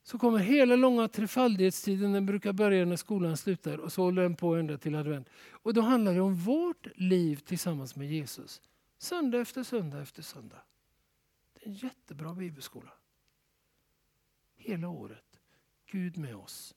så 0.02 0.18
kommer 0.18 0.38
hela 0.38 0.76
långa 0.76 1.08
trefaldighetstiden, 1.08 2.12
den 2.12 2.26
brukar 2.26 2.52
börja 2.52 2.84
när 2.84 2.96
skolan 2.96 3.36
slutar 3.36 3.78
och 3.78 3.92
så 3.92 4.02
håller 4.02 4.22
den 4.22 4.36
på 4.36 4.54
ända 4.54 4.78
till 4.78 4.94
advent. 4.94 5.28
Och 5.50 5.74
då 5.74 5.80
handlar 5.80 6.14
det 6.14 6.20
om 6.20 6.34
vårt 6.34 6.86
liv 6.94 7.36
tillsammans 7.36 7.96
med 7.96 8.12
Jesus. 8.12 8.62
Söndag 8.98 9.40
efter 9.40 9.62
söndag 9.62 10.02
efter 10.02 10.22
söndag. 10.22 10.62
Det 11.54 11.64
är 11.64 11.68
en 11.68 11.74
jättebra 11.74 12.34
bibelskola. 12.34 12.92
Hela 14.64 14.88
året. 14.88 15.40
Gud 15.86 16.18
med 16.18 16.36
oss. 16.36 16.74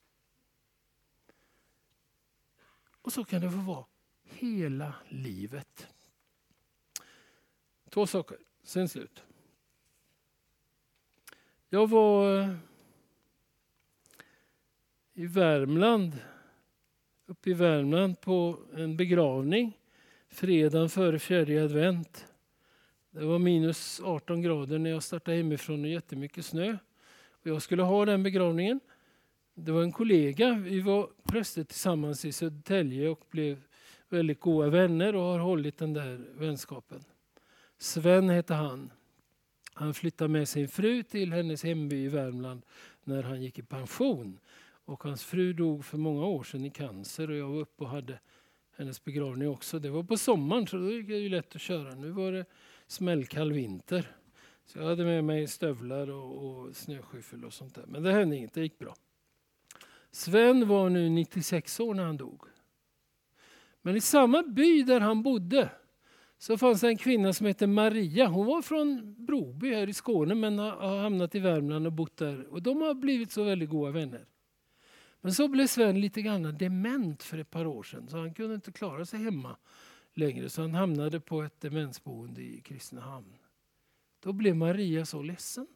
Och 3.01 3.13
så 3.13 3.23
kan 3.23 3.41
det 3.41 3.51
få 3.51 3.57
vara 3.57 3.85
hela 4.23 4.93
livet. 5.09 5.87
Två 7.89 8.07
saker, 8.07 8.37
sen 8.63 8.89
slut. 8.89 9.23
Jag 11.69 11.89
var 11.89 12.39
eh, 12.39 12.55
i 15.13 15.25
Värmland, 15.25 16.19
uppe 17.25 17.49
i 17.49 17.53
Värmland 17.53 18.21
på 18.21 18.59
en 18.73 18.97
begravning 18.97 19.77
fredagen 20.35 20.89
före 20.89 21.19
fjärde 21.19 21.63
advent. 21.63 22.25
Det 23.11 23.25
var 23.25 23.39
minus 23.39 24.01
18 24.03 24.41
grader 24.41 24.79
när 24.79 24.89
jag 24.89 25.03
startade 25.03 25.37
hemifrån 25.37 25.83
och 25.83 25.89
jättemycket 25.89 26.45
snö. 26.45 26.77
Jag 27.47 27.61
skulle 27.61 27.83
ha 27.83 28.05
den 28.05 28.23
begravningen. 28.23 28.79
Det 29.55 29.71
var 29.71 29.83
en 29.83 29.91
kollega, 29.91 30.53
vi 30.53 30.79
var 30.79 31.09
präster 31.23 31.63
tillsammans 31.63 32.25
i 32.25 32.31
Södertälje 32.31 33.09
och 33.09 33.25
blev 33.29 33.61
väldigt 34.09 34.39
goda 34.39 34.69
vänner 34.69 35.15
och 35.15 35.21
har 35.21 35.39
hållit 35.39 35.77
den 35.77 35.93
där 35.93 36.25
vänskapen. 36.33 37.03
Sven 37.77 38.29
hette 38.29 38.53
han. 38.53 38.91
Han 39.73 39.93
flyttade 39.93 40.27
med 40.27 40.47
sin 40.49 40.67
fru 40.67 41.03
till 41.03 41.33
hennes 41.33 41.63
hemby 41.63 41.95
i 41.95 42.07
Värmland 42.07 42.61
när 43.03 43.23
han 43.23 43.41
gick 43.41 43.59
i 43.59 43.63
pension. 43.63 44.39
Och 44.85 45.03
hans 45.03 45.23
fru 45.23 45.53
dog 45.53 45.85
för 45.85 45.97
många 45.97 46.25
år 46.25 46.43
sedan 46.43 46.65
i 46.65 46.69
cancer 46.69 47.29
och 47.29 47.37
jag 47.37 47.49
var 47.49 47.59
uppe 47.59 47.83
och 47.83 47.89
hade 47.89 48.19
hennes 48.77 49.03
begravning 49.03 49.49
också. 49.49 49.79
Det 49.79 49.89
var 49.89 50.03
på 50.03 50.17
sommaren 50.17 50.67
så 50.67 50.77
då 50.77 50.91
gick 50.91 51.07
det 51.07 51.17
ju 51.17 51.29
lätt 51.29 51.55
att 51.55 51.61
köra. 51.61 51.95
Nu 51.95 52.09
var 52.09 52.31
det 52.31 52.45
smällkall 52.87 53.53
vinter. 53.53 54.11
Så 54.65 54.79
jag 54.79 54.85
hade 54.85 55.05
med 55.05 55.23
mig 55.23 55.47
stövlar 55.47 56.09
och, 56.09 56.45
och 56.45 56.75
snöskyffel 56.75 57.45
och 57.45 57.53
sånt 57.53 57.75
där. 57.75 57.85
Men 57.87 58.03
det 58.03 58.11
hände 58.11 58.35
inget, 58.35 58.53
det 58.53 58.61
gick 58.61 58.79
bra. 58.79 58.95
Sven 60.11 60.67
var 60.67 60.89
nu 60.89 61.09
96 61.09 61.79
år 61.79 61.93
när 61.93 62.03
han 62.03 62.17
dog. 62.17 62.41
Men 63.81 63.95
i 63.95 64.01
samma 64.01 64.43
by 64.43 64.83
där 64.83 64.99
han 64.99 65.23
bodde 65.23 65.69
så 66.37 66.57
fanns 66.57 66.81
det 66.81 66.87
en 66.87 66.97
kvinna 66.97 67.33
som 67.33 67.45
hette 67.45 67.67
Maria. 67.67 68.27
Hon 68.27 68.45
var 68.45 68.61
från 68.61 69.15
Broby 69.25 69.73
här 69.73 69.89
i 69.89 69.93
Skåne 69.93 70.35
men 70.35 70.59
har 70.59 70.97
hamnat 70.97 71.35
i 71.35 71.39
Värmland 71.39 71.85
och 71.87 71.93
bott 71.93 72.17
där. 72.17 72.47
Och 72.47 72.61
de 72.61 72.81
har 72.81 72.93
blivit 72.93 73.31
så 73.31 73.43
väldigt 73.43 73.69
goda 73.69 73.91
vänner. 73.91 74.25
Men 75.21 75.33
så 75.33 75.47
blev 75.47 75.67
Sven 75.67 76.01
lite 76.01 76.21
grann 76.21 76.57
dement 76.57 77.23
för 77.23 77.37
ett 77.37 77.49
par 77.49 77.65
år 77.65 77.83
sedan 77.83 78.07
så 78.07 78.17
han 78.17 78.33
kunde 78.33 78.55
inte 78.55 78.71
klara 78.71 79.05
sig 79.05 79.19
hemma 79.23 79.57
längre 80.13 80.49
så 80.49 80.61
han 80.61 80.73
hamnade 80.73 81.19
på 81.19 81.41
ett 81.41 81.61
demensboende 81.61 82.41
i 82.41 82.61
Kristinehamn. 82.61 83.33
Då 84.25 84.33
blev 84.33 84.55
Maria 84.55 85.05
så 85.05 85.21
ledsen. 85.21 85.67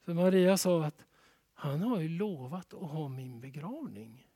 För 0.00 0.14
Maria 0.14 0.56
sa 0.56 0.84
att 0.84 1.06
han 1.52 1.80
har 1.80 2.00
ju 2.00 2.08
lovat 2.08 2.74
att 2.74 2.90
ha 2.90 3.08
min 3.08 3.40
begravning. 3.40 4.28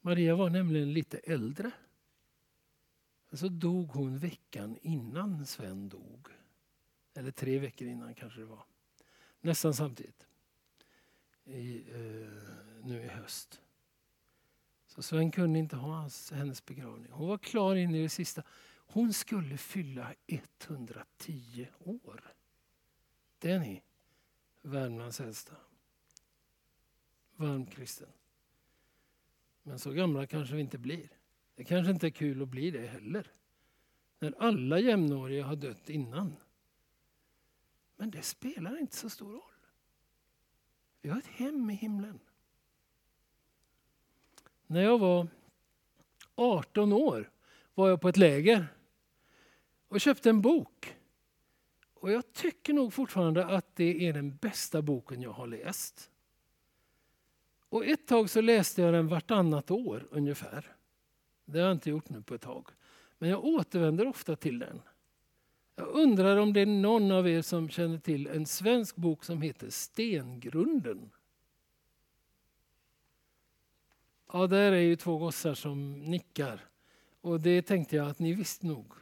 Maria 0.00 0.34
var 0.34 0.50
nämligen 0.50 0.92
lite 0.92 1.18
äldre. 1.18 1.70
Så 3.32 3.48
dog 3.48 3.88
hon 3.88 4.18
veckan 4.18 4.78
innan 4.82 5.46
Sven 5.46 5.88
dog. 5.88 6.28
Eller 7.14 7.30
tre 7.30 7.58
veckor 7.58 7.88
innan 7.88 8.14
kanske 8.14 8.40
det 8.40 8.46
var. 8.46 8.64
Nästan 9.40 9.74
samtidigt. 9.74 10.26
I, 11.44 11.76
eh, 11.76 12.32
nu 12.82 13.02
i 13.04 13.08
höst. 13.08 13.60
Så 14.86 15.02
Sven 15.02 15.30
kunde 15.30 15.58
inte 15.58 15.76
ha 15.76 15.94
hans, 15.94 16.32
hennes 16.32 16.64
begravning. 16.64 17.12
Hon 17.12 17.28
var 17.28 17.38
klar 17.38 17.74
in 17.74 17.94
i 17.94 18.02
det 18.02 18.08
sista. 18.08 18.42
Hon 18.86 19.12
skulle 19.12 19.58
fylla 19.58 20.14
110 20.26 21.68
år. 21.78 22.34
Det 23.38 23.50
är 23.50 23.58
ni, 23.58 23.82
Värmlands 24.62 25.20
äldsta. 25.20 25.56
Varm 27.36 27.66
kristen. 27.66 28.08
Men 29.62 29.78
så 29.78 29.92
gamla 29.92 30.26
kanske 30.26 30.54
vi 30.54 30.60
inte 30.60 30.78
blir. 30.78 31.08
Det 31.54 31.64
kanske 31.64 31.90
inte 31.90 32.06
är 32.06 32.10
kul 32.10 32.42
att 32.42 32.48
bli 32.48 32.70
det 32.70 32.86
heller. 32.86 33.32
När 34.18 34.34
alla 34.38 34.78
jämnåriga 34.78 35.44
har 35.44 35.56
dött 35.56 35.90
innan. 35.90 36.36
Men 37.96 38.10
det 38.10 38.22
spelar 38.22 38.78
inte 38.78 38.96
så 38.96 39.10
stor 39.10 39.32
roll. 39.32 39.40
Vi 41.00 41.10
har 41.10 41.18
ett 41.18 41.26
hem 41.26 41.70
i 41.70 41.74
himlen. 41.74 42.20
När 44.66 44.82
jag 44.82 44.98
var 44.98 45.28
18 46.34 46.92
år 46.92 47.30
var 47.74 47.88
jag 47.88 48.00
på 48.00 48.08
ett 48.08 48.16
läger 48.16 48.66
och 49.88 50.00
köpte 50.00 50.30
en 50.30 50.40
bok. 50.40 50.96
Och 51.94 52.12
jag 52.12 52.32
tycker 52.32 52.72
nog 52.72 52.92
fortfarande 52.92 53.46
att 53.46 53.76
det 53.76 54.08
är 54.08 54.12
den 54.12 54.36
bästa 54.36 54.82
boken 54.82 55.22
jag 55.22 55.32
har 55.32 55.46
läst. 55.46 56.10
Och 57.68 57.86
ett 57.86 58.06
tag 58.06 58.30
så 58.30 58.40
läste 58.40 58.82
jag 58.82 58.94
den 58.94 59.08
vartannat 59.08 59.70
år 59.70 60.08
ungefär. 60.10 60.76
Det 61.44 61.58
har 61.58 61.66
jag 61.66 61.76
inte 61.76 61.90
gjort 61.90 62.08
nu 62.08 62.22
på 62.22 62.34
ett 62.34 62.40
tag. 62.40 62.68
Men 63.18 63.30
jag 63.30 63.44
återvänder 63.44 64.06
ofta 64.06 64.36
till 64.36 64.58
den. 64.58 64.80
Jag 65.76 65.88
undrar 65.88 66.36
om 66.36 66.52
det 66.52 66.60
är 66.60 66.66
någon 66.66 67.10
av 67.10 67.28
er 67.28 67.42
som 67.42 67.68
känner 67.68 67.98
till 67.98 68.26
en 68.26 68.46
svensk 68.46 68.96
bok 68.96 69.24
som 69.24 69.42
heter 69.42 69.70
Stengrunden. 69.70 71.10
Ja, 74.32 74.46
där 74.46 74.72
är 74.72 74.80
ju 74.80 74.96
två 74.96 75.18
gossar 75.18 75.54
som 75.54 75.98
nickar. 75.98 76.60
Och 77.24 77.40
det 77.40 77.62
tänkte 77.62 77.96
jag 77.96 78.08
att 78.08 78.18
ni 78.18 78.32
visste 78.32 78.66
nog. 78.66 78.92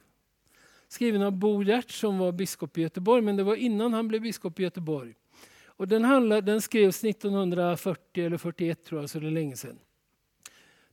Skriven 0.88 1.22
av 1.22 1.32
Bo 1.32 1.62
Hjärt 1.62 1.90
som 1.90 2.18
var 2.18 2.32
biskop 2.32 2.78
i 2.78 2.82
Göteborg, 2.82 3.22
men 3.22 3.36
det 3.36 3.42
var 3.42 3.56
innan 3.56 3.92
han 3.92 4.08
blev 4.08 4.22
biskop 4.22 4.60
i 4.60 4.62
Göteborg. 4.62 5.14
Och 5.64 5.88
den, 5.88 6.04
handlar, 6.04 6.40
den 6.40 6.62
skrevs 6.62 7.04
1940 7.04 8.26
eller 8.26 8.38
41 8.38 8.84
tror 8.84 9.00
jag, 9.00 9.10
så 9.10 9.20
det 9.20 9.26
är 9.26 9.30
länge 9.30 9.56
sedan. 9.56 9.78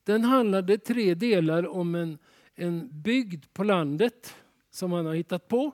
Den 0.03 0.23
handlade 0.23 0.77
tre 0.77 1.13
delar 1.13 1.67
om 1.67 1.95
en, 1.95 2.17
en 2.55 3.01
bygd 3.01 3.45
på 3.53 3.63
landet 3.63 4.35
som 4.71 4.91
han 4.91 5.05
har 5.05 5.13
hittat 5.15 5.47
på, 5.47 5.71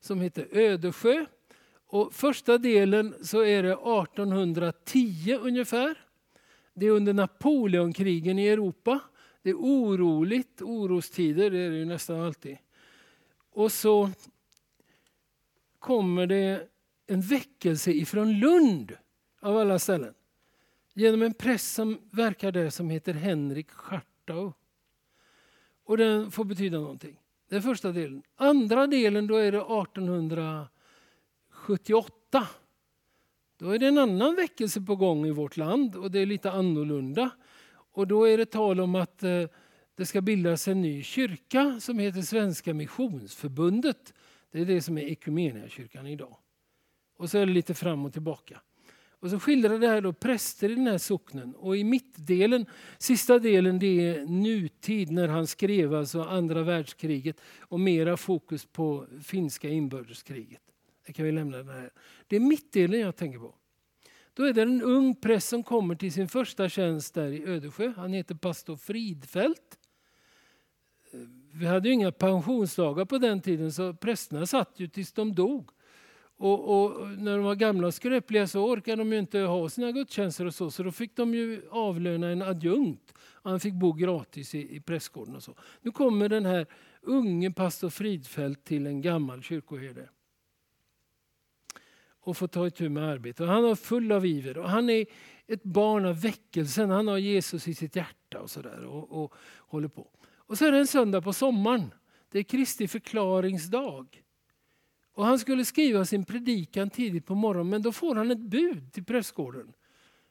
som 0.00 0.20
heter 0.20 0.46
Ödesjö. 0.52 1.26
Och 1.86 2.14
första 2.14 2.58
delen 2.58 3.14
så 3.22 3.44
är 3.44 3.62
det 3.62 3.72
1810 3.72 5.38
ungefär. 5.40 5.98
Det 6.74 6.86
är 6.86 6.90
under 6.90 7.12
Napoleonkrigen 7.12 8.38
i 8.38 8.46
Europa. 8.46 9.00
Det 9.48 9.52
är 9.52 9.56
oroligt, 9.56 10.62
orostider, 10.62 11.50
det 11.50 11.58
är 11.58 11.70
det 11.70 11.76
ju 11.76 11.84
nästan 11.84 12.20
alltid. 12.20 12.58
Och 13.50 13.72
så 13.72 14.10
kommer 15.78 16.26
det 16.26 16.68
en 17.06 17.20
väckelse 17.20 17.92
ifrån 17.92 18.38
Lund, 18.38 18.96
av 19.40 19.56
alla 19.56 19.78
ställen. 19.78 20.14
Genom 20.94 21.22
en 21.22 21.34
präst 21.34 21.74
som 21.74 21.98
verkar 22.10 22.52
där 22.52 22.70
som 22.70 22.90
heter 22.90 23.14
Henrik 23.14 23.70
Schartau. 23.70 24.52
Och 25.84 25.96
den 25.96 26.30
får 26.30 26.44
betyda 26.44 26.78
någonting. 26.78 27.20
Det 27.48 27.56
är 27.56 27.60
första 27.60 27.92
delen. 27.92 28.22
Andra 28.36 28.86
delen 28.86 29.26
då 29.26 29.36
är 29.36 29.52
det 29.52 29.58
1878. 29.58 32.48
Då 33.58 33.70
är 33.70 33.78
det 33.78 33.86
en 33.86 33.98
annan 33.98 34.36
väckelse 34.36 34.80
på 34.80 34.96
gång 34.96 35.26
i 35.26 35.30
vårt 35.30 35.56
land 35.56 35.96
och 35.96 36.10
det 36.10 36.18
är 36.18 36.26
lite 36.26 36.52
annorlunda. 36.52 37.30
Och 37.98 38.06
då 38.06 38.24
är 38.24 38.38
det 38.38 38.46
tal 38.46 38.80
om 38.80 38.94
att 38.94 39.22
eh, 39.22 39.44
det 39.94 40.06
ska 40.06 40.20
bildas 40.20 40.68
en 40.68 40.80
ny 40.80 41.02
kyrka 41.02 41.80
som 41.80 41.98
heter 41.98 42.22
Svenska 42.22 42.74
Missionsförbundet. 42.74 44.14
Det 44.52 44.60
är 44.60 44.64
det 44.64 44.82
som 44.82 44.98
är 44.98 45.02
Equmeniakyrkan 45.02 46.06
idag. 46.06 46.36
Och 47.16 47.30
så 47.30 47.38
är 47.38 47.46
det 47.46 47.52
lite 47.52 47.74
fram 47.74 48.04
och 48.04 48.12
tillbaka. 48.12 48.60
Och 49.10 49.30
så 49.30 49.40
skildrar 49.40 49.78
det 49.78 49.88
här 49.88 50.00
då 50.00 50.12
präster 50.12 50.70
i 50.70 50.74
den 50.74 50.86
här 50.86 50.98
socknen. 50.98 51.54
Och 51.54 51.76
i 51.76 51.84
mittdelen, 51.84 52.66
sista 52.98 53.38
delen, 53.38 53.78
det 53.78 54.08
är 54.08 54.26
nutid 54.26 55.10
när 55.10 55.28
han 55.28 55.46
skrev 55.46 55.94
alltså 55.94 56.22
andra 56.22 56.62
världskriget 56.62 57.40
och 57.60 57.80
mera 57.80 58.16
fokus 58.16 58.66
på 58.66 59.06
finska 59.22 59.68
inbördeskriget. 59.68 60.62
Det 61.06 61.12
kan 61.12 61.24
vi 61.24 61.32
lämna 61.32 61.56
den 61.56 61.68
här. 61.68 61.90
Det 62.26 62.36
är 62.36 62.40
mittdelen 62.40 63.00
jag 63.00 63.16
tänker 63.16 63.38
på. 63.38 63.54
Då 64.38 64.44
är 64.44 64.52
det 64.52 64.62
en 64.62 64.82
ung 64.82 65.14
präst 65.14 65.48
som 65.48 65.62
kommer 65.62 65.94
till 65.94 66.12
sin 66.12 66.28
första 66.28 66.68
tjänst 66.68 67.14
där 67.14 67.28
i 67.28 67.44
Ödesjö, 67.44 67.92
Han 67.96 68.12
heter 68.12 68.34
pastor 68.34 68.76
Fridfält. 68.76 69.78
Vi 71.52 71.66
hade 71.66 71.88
ju 71.88 71.94
inga 71.94 72.12
pensionsdagar 72.12 73.04
på 73.04 73.18
den 73.18 73.40
tiden 73.40 73.72
så 73.72 73.94
prästerna 73.94 74.46
satt 74.46 74.80
ju 74.80 74.88
tills 74.88 75.12
de 75.12 75.34
dog. 75.34 75.70
Och, 76.36 76.84
och, 76.84 77.08
när 77.08 77.36
de 77.36 77.44
var 77.44 77.54
gamla 77.54 77.86
och 77.86 77.94
skröpliga 77.94 78.46
så 78.46 78.64
orkade 78.64 78.96
de 78.96 79.12
ju 79.12 79.18
inte 79.18 79.38
ha 79.38 79.68
sina 79.68 79.92
gudstjänster 79.92 80.44
och 80.44 80.54
så, 80.54 80.70
så 80.70 80.82
då 80.82 80.92
fick 80.92 81.16
de 81.16 81.34
ju 81.34 81.62
avlöna 81.70 82.28
en 82.28 82.42
adjunkt. 82.42 83.14
Han 83.20 83.60
fick 83.60 83.74
bo 83.74 83.92
gratis 83.92 84.54
i, 84.54 84.76
i 84.76 84.80
prästgården 84.80 85.36
och 85.36 85.42
så. 85.42 85.54
Nu 85.82 85.90
kommer 85.90 86.28
den 86.28 86.46
här 86.46 86.66
unge 87.02 87.50
pastor 87.50 87.90
Fridfält 87.90 88.64
till 88.64 88.86
en 88.86 89.02
gammal 89.02 89.42
kyrkoherde 89.42 90.08
och 92.28 92.36
får 92.36 92.48
ta 92.48 92.66
itu 92.66 92.88
med 92.88 93.04
arbetet. 93.04 93.40
Och 93.40 93.46
han 93.46 93.64
är 93.64 93.74
full 93.74 94.12
av 94.12 94.26
iver 94.26 94.58
och 94.58 94.70
han 94.70 94.90
är 94.90 95.06
ett 95.46 95.62
barn 95.62 96.06
av 96.06 96.20
väckelsen. 96.20 96.90
Han 96.90 97.08
har 97.08 97.18
Jesus 97.18 97.68
i 97.68 97.74
sitt 97.74 97.96
hjärta 97.96 98.40
och 98.40 98.50
sådär 98.50 98.84
och, 98.84 99.24
och 99.24 99.34
håller 99.58 99.88
på. 99.88 100.10
Och 100.36 100.58
så 100.58 100.66
är 100.66 100.72
det 100.72 100.78
en 100.78 100.86
söndag 100.86 101.22
på 101.22 101.32
sommaren. 101.32 101.94
Det 102.30 102.38
är 102.38 102.42
Kristi 102.42 102.88
förklaringsdag. 102.88 104.22
Och 105.12 105.24
han 105.24 105.38
skulle 105.38 105.64
skriva 105.64 106.04
sin 106.04 106.24
predikan 106.24 106.90
tidigt 106.90 107.26
på 107.26 107.34
morgonen 107.34 107.70
men 107.70 107.82
då 107.82 107.92
får 107.92 108.14
han 108.14 108.30
ett 108.30 108.38
bud 108.38 108.92
till 108.92 109.04
prästgården. 109.04 109.72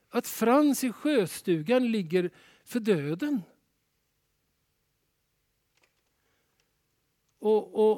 Att 0.10 0.28
Frans 0.28 0.84
i 0.84 0.92
sjöstugan 0.92 1.92
ligger 1.92 2.32
för 2.66 2.80
döden. 2.80 3.42
Och, 7.40 7.90
och, 7.90 7.98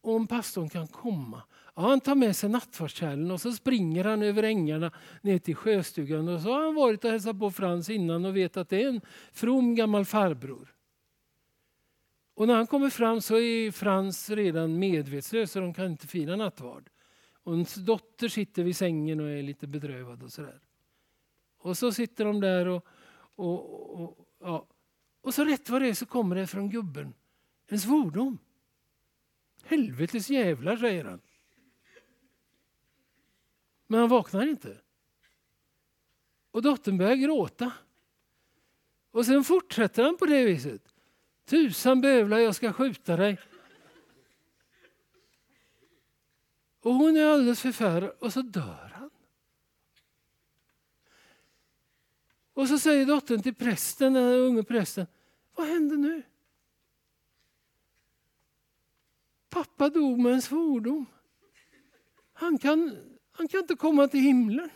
och 0.00 0.14
om 0.14 0.26
pastorn 0.26 0.68
kan 0.68 0.86
komma. 0.86 1.42
Ja, 1.76 1.82
han 1.82 2.00
tar 2.00 2.14
med 2.14 2.36
sig 2.36 2.50
nattvardskärlen 2.50 3.30
och 3.30 3.40
så 3.40 3.52
springer 3.52 4.04
han 4.04 4.22
över 4.22 4.42
ängarna 4.42 4.92
ner 5.22 5.38
till 5.38 5.56
sjöstugan. 5.56 6.28
Och 6.28 6.40
så 6.40 6.52
har 6.52 6.64
han 6.64 6.74
varit 6.74 7.04
och 7.04 7.10
hälsat 7.10 7.38
på 7.38 7.50
Frans 7.50 7.90
innan 7.90 8.24
och 8.24 8.36
vet 8.36 8.56
att 8.56 8.68
det 8.68 8.82
är 8.82 8.88
en 8.88 9.00
from 9.32 9.74
gammal 9.74 10.04
farbror. 10.04 10.74
Och 12.34 12.46
när 12.46 12.54
han 12.54 12.66
kommer 12.66 12.90
fram 12.90 13.20
så 13.20 13.36
är 13.36 13.70
Frans 13.70 14.30
redan 14.30 14.78
medvetslös 14.78 15.56
och 15.56 15.62
de 15.62 15.74
kan 15.74 15.86
inte 15.86 16.06
fira 16.06 16.36
nattvard. 16.36 16.90
Och 17.42 17.52
hans 17.52 17.74
dotter 17.74 18.28
sitter 18.28 18.62
vid 18.62 18.76
sängen 18.76 19.20
och 19.20 19.28
är 19.28 19.42
lite 19.42 19.66
bedrövad 19.66 20.22
och 20.22 20.32
sådär. 20.32 20.60
Och 21.58 21.78
så 21.78 21.92
sitter 21.92 22.24
de 22.24 22.40
där 22.40 22.66
och, 22.68 22.86
och, 23.34 24.00
och, 24.00 24.28
ja. 24.40 24.66
och 25.20 25.34
så 25.34 25.44
rätt 25.44 25.70
vad 25.70 25.82
det 25.82 25.88
är 25.88 25.94
så 25.94 26.06
kommer 26.06 26.36
det 26.36 26.46
från 26.46 26.70
gubben 26.70 27.14
en 27.68 27.80
svordom. 27.80 28.38
Helvetes 29.64 30.30
jävlar, 30.30 30.76
säger 30.76 31.04
han. 31.04 31.20
Men 33.86 34.00
han 34.00 34.08
vaknar 34.08 34.46
inte. 34.46 34.80
Och 36.50 36.62
dottern 36.62 36.98
börjar 36.98 37.14
gråta. 37.14 37.72
Och 39.10 39.26
sen 39.26 39.44
fortsätter 39.44 40.02
han 40.02 40.16
på 40.16 40.26
det 40.26 40.44
viset. 40.44 40.94
Tusan 41.44 42.00
bövlar, 42.00 42.38
jag 42.38 42.54
ska 42.54 42.72
skjuta 42.72 43.16
dig. 43.16 43.38
Och 46.80 46.94
hon 46.94 47.16
är 47.16 47.24
alldeles 47.24 47.60
förfärad 47.60 48.10
och 48.18 48.32
så 48.32 48.42
dör 48.42 48.92
han. 48.94 49.10
Och 52.52 52.68
så 52.68 52.78
säger 52.78 53.06
dottern 53.06 53.42
till 53.42 53.54
prästen, 53.54 54.12
den 54.12 54.24
unge 54.24 54.62
prästen, 54.62 55.06
vad 55.54 55.66
händer 55.66 55.96
nu? 55.96 56.22
Pappa 59.48 59.88
dog 59.88 60.18
med 60.18 60.32
en 60.32 60.42
svordom. 60.42 61.06
Han 62.32 62.58
kan, 62.58 62.96
han 63.36 63.48
kan 63.48 63.60
inte 63.60 63.74
komma 63.74 64.08
till 64.08 64.20
himlen. 64.20 64.70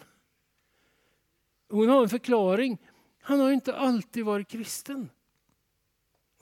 Hon 1.68 1.88
har 1.88 2.02
en 2.02 2.08
förklaring. 2.08 2.78
Han 3.20 3.40
har 3.40 3.52
inte 3.52 3.76
alltid 3.76 4.24
varit 4.24 4.48
kristen. 4.48 5.10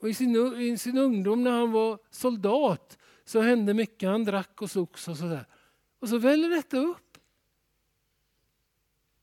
Och 0.01 0.09
i, 0.09 0.15
sin, 0.15 0.37
I 0.61 0.79
sin 0.79 0.99
ungdom 0.99 1.45
när 1.45 1.51
han 1.51 1.73
var 1.73 1.99
soldat 2.11 2.99
så 3.25 3.41
hände 3.41 3.75
mycket. 3.75 4.09
Han 4.09 4.25
drack 4.25 4.63
och 4.63 4.71
slogs 4.71 5.09
och 5.09 5.17
sådär. 5.17 5.47
Och 5.99 6.09
så 6.09 6.19
väller 6.19 6.51
detta 6.51 6.79
upp. 6.79 7.19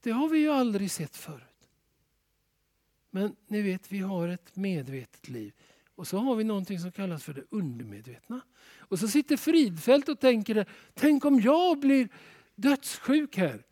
Det 0.02 0.12
har 0.12 0.30
vi 0.30 0.40
ju 0.40 0.50
aldrig 0.50 0.92
sett 0.92 1.16
förut. 1.16 1.70
Men 3.10 3.36
ni 3.48 3.62
vet, 3.62 3.92
vi 3.92 4.00
har 4.00 4.28
ett 4.28 4.56
medvetet 4.56 5.30
liv. 5.30 5.54
Och 5.96 6.08
så 6.08 6.18
har 6.18 6.36
vi 6.36 6.44
någonting 6.44 6.80
som 6.80 6.92
kallas 6.92 7.24
för 7.24 7.34
det 7.34 7.44
undermedvetna. 7.50 8.42
Och 8.78 9.00
så 9.00 9.08
sitter 9.08 9.38
Fridfält 9.38 10.10
och 10.10 10.20
tänker, 10.20 10.66
tänk 10.94 11.26
om 11.26 11.40
jag 11.40 11.80
blir 11.80 12.10
dödssjuk 12.56 13.38
här 13.38 13.64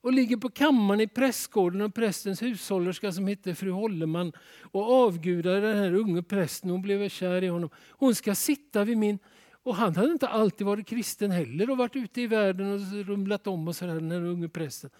och 0.00 0.12
ligger 0.12 0.36
på 0.36 0.48
kammaren 0.48 1.00
i 1.00 1.06
prästgården 1.06 1.80
och 1.80 1.94
prästens 1.94 2.42
hushållerska 2.42 3.12
som 3.12 3.26
heter 3.26 3.54
fru 3.54 3.70
Holleman 3.70 4.32
och 4.62 4.92
avgudar 4.92 5.60
den 5.60 5.76
här 5.76 5.94
unge 5.94 6.22
prästen. 6.22 6.70
Hon 6.70 6.82
blev 6.82 7.08
kär 7.08 7.44
i 7.44 7.46
honom. 7.46 7.70
Hon 7.90 8.14
ska 8.14 8.34
sitta 8.34 8.84
vid 8.84 8.98
min... 8.98 9.18
Och 9.52 9.76
han 9.76 9.96
hade 9.96 10.12
inte 10.12 10.28
alltid 10.28 10.66
varit 10.66 10.86
kristen 10.86 11.30
heller 11.30 11.70
och 11.70 11.76
varit 11.76 11.96
ute 11.96 12.20
i 12.20 12.26
världen 12.26 12.72
och 12.72 13.06
rumlat 13.06 13.46
om 13.46 13.68
och 13.68 13.76
sådär, 13.76 13.94
den 13.94 14.10
här 14.10 14.24
unge 14.24 14.48
prästen. 14.48 14.90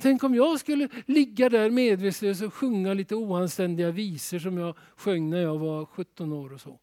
Tänk 0.00 0.24
om 0.24 0.34
jag 0.34 0.60
skulle 0.60 0.88
ligga 1.06 1.48
där 1.48 1.70
medvetslös 1.70 2.42
och 2.42 2.54
sjunga 2.54 2.94
lite 2.94 3.14
oanständiga 3.14 3.90
visor 3.90 4.38
som 4.38 4.58
jag 4.58 4.76
sjöng 4.96 5.30
när 5.30 5.40
jag 5.42 5.58
var 5.58 5.84
17 5.84 6.32
år 6.32 6.52
och 6.52 6.60
så. 6.60 6.78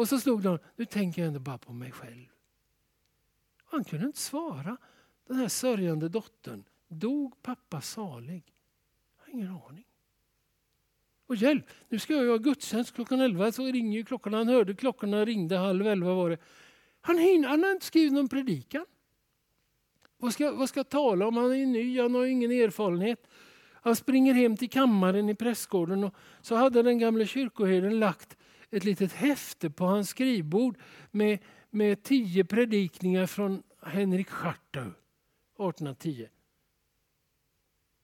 Och 0.00 0.08
så 0.08 0.20
slog 0.20 0.42
det 0.42 0.58
nu 0.76 0.84
tänker 0.84 1.22
jag 1.22 1.26
ändå 1.26 1.40
bara 1.40 1.58
på 1.58 1.72
mig 1.72 1.92
själv. 1.92 2.26
Han 3.64 3.84
kunde 3.84 4.06
inte 4.06 4.18
svara 4.18 4.76
den 5.26 5.36
här 5.36 5.48
sörjande 5.48 6.08
dottern. 6.08 6.64
Dog 6.88 7.42
pappa 7.42 7.80
salig? 7.80 8.44
Jag 9.16 9.24
har 9.24 9.32
ingen 9.32 9.48
aning. 9.48 9.84
Och 11.26 11.36
hjälp, 11.36 11.64
nu 11.88 11.98
ska 11.98 12.14
jag 12.14 12.30
ha 12.30 12.36
gudstjänst 12.36 12.94
klockan 12.94 13.20
elva. 13.20 13.52
Så 13.52 13.64
ringer 13.64 14.02
klockan. 14.02 14.32
Han 14.32 14.48
hörde 14.48 14.74
klockorna 14.74 15.24
ringde, 15.24 15.56
halv 15.56 15.86
elva 15.86 16.14
var 16.14 16.30
det. 16.30 16.38
Han, 17.00 17.18
hinner, 17.18 17.48
han 17.48 17.62
har 17.62 17.70
inte 17.70 17.86
skrivit 17.86 18.12
någon 18.12 18.28
predikan. 18.28 18.86
Vad 20.16 20.32
ska, 20.32 20.52
vad 20.52 20.68
ska 20.68 20.78
jag 20.78 20.88
tala 20.88 21.26
om? 21.26 21.36
Han 21.36 21.52
är 21.52 21.66
ny, 21.66 22.00
han 22.00 22.14
har 22.14 22.24
ingen 22.24 22.50
erfarenhet. 22.50 23.26
Han 23.72 23.96
springer 23.96 24.34
hem 24.34 24.56
till 24.56 24.70
kammaren 24.70 25.28
i 25.28 25.34
prästgården 25.34 26.04
och 26.04 26.14
så 26.40 26.54
hade 26.54 26.82
den 26.82 26.98
gamle 26.98 27.26
kyrkoherden 27.26 27.98
lagt 27.98 28.36
ett 28.70 28.84
litet 28.84 29.12
häfte 29.12 29.70
på 29.70 29.84
hans 29.84 30.08
skrivbord 30.08 30.78
med 31.10 31.38
med 31.70 32.02
tio 32.02 32.44
predikningar 32.44 33.26
från 33.26 33.62
Henrik 33.82 34.28
Schartau 34.28 34.82
1810. 34.82 36.28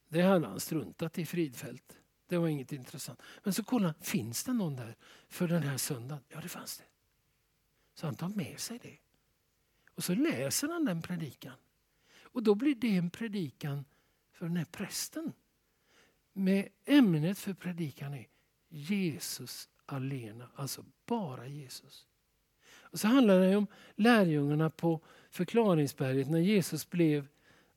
Det 0.09 0.23
hade 0.23 0.47
han 0.47 0.61
struntat 0.61 1.19
i 1.19 1.27
Fridfält. 1.27 1.99
Det 2.29 2.39
var 2.39 2.49
inget 2.49 2.73
intressant. 2.73 3.23
Men 3.45 3.53
så 3.53 3.65
kollar 3.65 3.87
han, 3.87 3.95
finns 4.01 4.45
det 4.45 4.53
någon 4.53 4.77
där 4.77 4.97
för 5.29 5.49
den 5.49 5.63
här 5.63 5.77
söndagen? 5.77 6.25
Ja, 6.29 6.41
det 6.41 6.49
fanns 6.49 6.79
det. 6.79 6.85
Så 7.95 8.07
han 8.07 8.15
tar 8.15 8.29
med 8.29 8.61
sig 8.61 8.79
det. 8.83 8.99
Och 9.95 10.05
så 10.05 10.15
läser 10.15 10.69
han 10.69 10.85
den 10.85 11.03
predikan. 11.03 11.55
Och 12.23 12.43
då 12.43 12.55
blir 12.55 12.75
det 12.75 12.97
en 12.97 13.11
predikan 13.11 13.85
för 14.33 14.47
den 14.47 14.57
här 14.57 14.65
prästen. 14.65 15.33
Med 16.33 16.69
ämnet 16.85 17.39
för 17.39 17.55
predikan 17.55 18.15
är 18.15 18.27
Jesus 18.69 19.69
alena, 19.87 20.49
alltså 20.55 20.85
bara 21.07 21.47
Jesus. 21.47 22.07
Och 22.69 23.01
så 23.01 23.09
handlar 23.09 23.41
det 23.41 23.57
om 23.57 23.67
lärjungarna 23.95 24.71
på 24.71 25.01
förklaringsberget 25.31 26.31
när 26.31 26.39
Jesus 26.39 26.91
blev, 26.91 27.27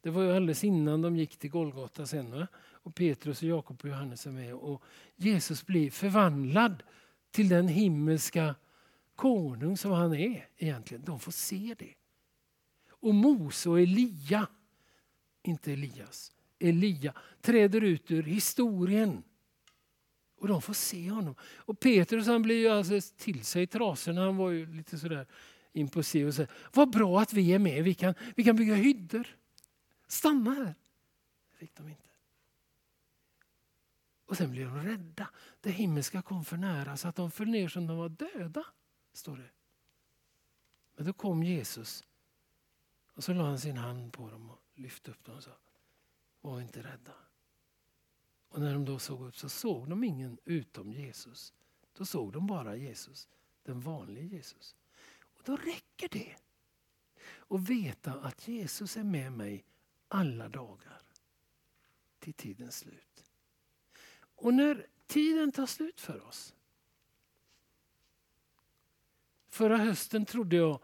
det 0.01 0.10
var 0.10 0.24
ju 0.24 0.36
alldeles 0.36 0.64
innan 0.64 1.01
de 1.01 1.16
gick 1.16 1.38
till 1.38 1.49
Golgata 1.49 2.05
sen, 2.05 2.32
va? 2.32 2.47
och 2.89 2.95
Petrus, 2.95 3.41
och 3.41 3.47
Jakob 3.47 3.80
och 3.84 3.89
Johannes 3.89 4.26
är 4.26 4.32
med. 4.32 4.53
Och 4.53 4.84
Jesus 5.16 5.66
blir 5.66 5.91
förvandlad 5.91 6.84
till 7.32 7.49
den 7.49 7.68
himmelska 7.68 8.55
konung 9.16 9.78
som 9.78 9.91
han 9.91 10.14
är 10.14 10.47
egentligen. 10.57 11.03
De 11.05 11.20
får 11.20 11.32
se 11.32 11.76
det. 11.80 11.93
Och 12.89 13.16
Mose 13.16 13.70
och 13.70 13.80
Elia, 13.80 14.47
inte 15.43 15.74
Elias, 15.74 16.32
Elia 16.60 17.14
träder 17.41 17.82
ut 17.82 18.12
ur 18.12 18.24
historien 18.24 19.24
och 20.40 20.48
de 20.48 20.62
får 20.62 20.74
se 20.74 21.10
honom. 21.10 21.36
Och 21.58 21.80
Petrus 21.80 22.28
han 22.28 22.42
blir 22.42 22.58
ju 22.58 22.68
alltså 22.68 23.14
till 23.18 23.46
sig 23.46 23.64
i 23.64 23.68
trasorna. 23.68 24.22
Han 24.22 24.38
var 24.38 24.50
ju 24.50 24.66
lite 24.74 25.00
sådär 25.00 25.28
impulsiv 25.74 26.28
och 26.28 26.34
säger, 26.34 26.52
vad 26.74 26.92
bra 26.92 27.22
att 27.22 27.34
vi 27.34 27.54
är 27.54 27.60
med. 27.60 27.84
Vi 27.84 27.94
kan, 27.94 28.14
vi 28.36 28.44
kan 28.44 28.56
bygga 28.56 28.76
hyddor. 28.76 29.28
Stanna 30.08 30.54
här. 30.54 30.76
Det 31.52 31.58
fick 31.58 31.76
de 31.76 31.88
inte. 31.88 32.10
Och 34.26 34.38
sen 34.38 34.52
blev 34.52 34.68
de 34.68 34.84
rädda. 34.84 35.30
Det 35.62 35.72
himmelska 35.72 36.22
kom 36.22 36.46
för 36.46 36.58
nära 36.58 36.98
så 36.98 37.08
att 37.08 37.16
de 37.16 37.32
föll 37.32 37.50
ner 37.50 37.68
som 37.68 37.88
de 37.88 37.98
var 37.98 38.10
döda. 38.10 38.66
Står 39.14 39.38
det. 39.38 39.50
Men 40.96 41.06
då 41.06 41.14
kom 41.14 41.44
Jesus 41.44 42.04
och 43.14 43.24
så 43.24 43.34
la 43.34 43.44
han 43.44 43.60
sin 43.60 43.78
hand 43.78 44.14
på 44.14 44.30
dem 44.30 44.50
och 44.50 44.60
lyfte 44.76 45.12
upp 45.12 45.24
dem 45.24 45.36
och 45.36 45.44
sa, 45.44 45.52
var 46.42 46.62
inte 46.62 46.80
rädda. 46.80 47.14
Och 48.50 48.60
när 48.62 48.74
de 48.74 48.86
då 48.86 49.00
såg 49.00 49.28
upp 49.28 49.38
så 49.38 49.50
såg 49.50 49.89
de 49.89 50.04
ingen 50.04 50.38
utom 50.45 50.93
Jesus. 50.93 51.54
Då 51.93 52.06
såg 52.06 52.34
de 52.34 52.47
bara 52.47 52.76
Jesus, 52.76 53.28
den 53.64 53.80
vanliga 53.80 54.24
Jesus. 54.24 54.76
Och 55.22 55.41
då 55.45 55.56
räcker 55.56 56.10
det 56.12 56.36
att 57.47 57.70
veta 57.70 58.14
att 58.14 58.47
Jesus 58.47 58.97
är 58.97 59.04
med 59.04 59.32
mig 59.32 59.66
alla 60.08 60.50
dagar 60.50 61.02
till 62.20 62.34
tidens 62.34 62.78
slut. 62.78 63.24
Och 64.36 64.54
när 64.54 64.88
tiden 65.08 65.52
tar 65.52 65.66
slut 65.66 66.02
för 66.02 66.28
oss. 66.28 66.56
Förra 69.50 69.78
hösten 69.78 70.26
trodde 70.26 70.56
jag, 70.56 70.80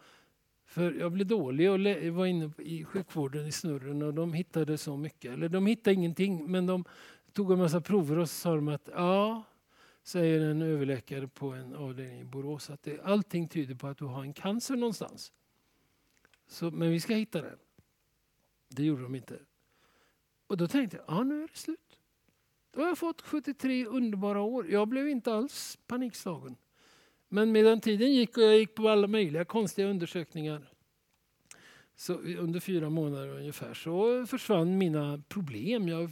för 0.65 0.93
jag 0.93 1.11
blev 1.11 1.27
dålig 1.27 1.71
och 1.71 1.79
var 2.15 2.25
inne 2.25 2.51
i 2.57 2.85
sjukvården 2.85 3.47
i 3.47 3.51
snurren 3.51 4.01
och 4.01 4.13
de 4.13 4.33
hittade 4.33 4.77
så 4.77 4.97
mycket. 4.97 5.33
Eller 5.33 5.49
de 5.49 5.65
hittade 5.65 5.93
ingenting 5.93 6.51
men 6.51 6.65
de 6.65 6.85
tog 7.35 7.51
en 7.51 7.59
massa 7.59 7.81
prover 7.81 8.17
och 8.17 8.29
så 8.29 8.35
sa 8.35 8.55
de 8.55 8.67
att 8.67 8.89
ja, 8.93 9.43
säger 10.03 10.41
en 10.41 10.61
överläkare 10.61 11.27
på 11.27 11.51
en 11.51 11.75
avdelning 11.75 12.19
i 12.19 12.23
Borås 12.23 12.69
att 12.69 12.83
det, 12.83 13.01
allting 13.01 13.47
tyder 13.47 13.75
på 13.75 13.87
att 13.87 13.97
du 13.97 14.05
har 14.05 14.21
en 14.21 14.33
cancer 14.33 14.75
någonstans. 14.75 15.31
Så, 16.47 16.71
men 16.71 16.91
vi 16.91 16.99
ska 16.99 17.13
hitta 17.13 17.41
den. 17.41 17.57
Det 18.67 18.83
gjorde 18.83 19.03
de 19.03 19.15
inte. 19.15 19.39
Och 20.47 20.57
då 20.57 20.67
tänkte 20.67 20.97
jag, 20.97 21.05
ja 21.07 21.23
nu 21.23 21.43
är 21.43 21.47
det 21.47 21.57
slut. 21.57 21.99
Då 22.71 22.81
har 22.81 22.87
jag 22.87 22.97
fått 22.97 23.21
73 23.21 23.85
underbara 23.85 24.41
år. 24.41 24.71
Jag 24.71 24.87
blev 24.87 25.09
inte 25.09 25.33
alls 25.33 25.77
panikslagen. 25.87 26.55
Men 27.27 27.51
medan 27.51 27.81
tiden 27.81 28.13
gick 28.13 28.37
och 28.37 28.43
jag 28.43 28.57
gick 28.57 28.75
på 28.75 28.89
alla 28.89 29.07
möjliga 29.07 29.45
konstiga 29.45 29.87
undersökningar 29.87 30.69
så 31.95 32.13
under 32.13 32.59
fyra 32.59 32.89
månader 32.89 33.27
ungefär 33.27 33.73
så 33.73 34.25
försvann 34.25 34.77
mina 34.77 35.21
problem. 35.27 35.87
Jag 35.87 36.11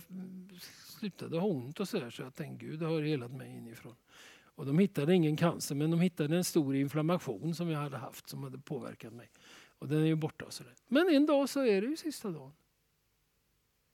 slutade 1.03 1.39
ha 1.39 1.47
ont 1.47 1.79
och 1.79 1.87
sådär 1.87 2.09
så 2.09 2.21
jag 2.21 2.35
tänkte 2.35 2.65
Gud 2.65 2.81
har 2.81 3.01
helat 3.01 3.31
mig 3.31 3.51
inifrån. 3.51 3.95
Och 4.55 4.65
de 4.65 4.79
hittade 4.79 5.13
ingen 5.13 5.37
cancer 5.37 5.75
men 5.75 5.91
de 5.91 5.99
hittade 5.99 6.37
en 6.37 6.43
stor 6.43 6.75
inflammation 6.75 7.55
som 7.55 7.69
jag 7.69 7.79
hade 7.79 7.97
haft 7.97 8.29
som 8.29 8.43
hade 8.43 8.57
påverkat 8.57 9.13
mig. 9.13 9.29
Och 9.79 9.87
den 9.87 10.01
är 10.01 10.05
ju 10.05 10.15
borta. 10.15 10.45
Och 10.45 10.53
sådär. 10.53 10.73
Men 10.87 11.09
en 11.09 11.25
dag 11.25 11.49
så 11.49 11.65
är 11.65 11.81
det 11.81 11.87
ju 11.87 11.97
sista 11.97 12.29
dagen. 12.29 12.51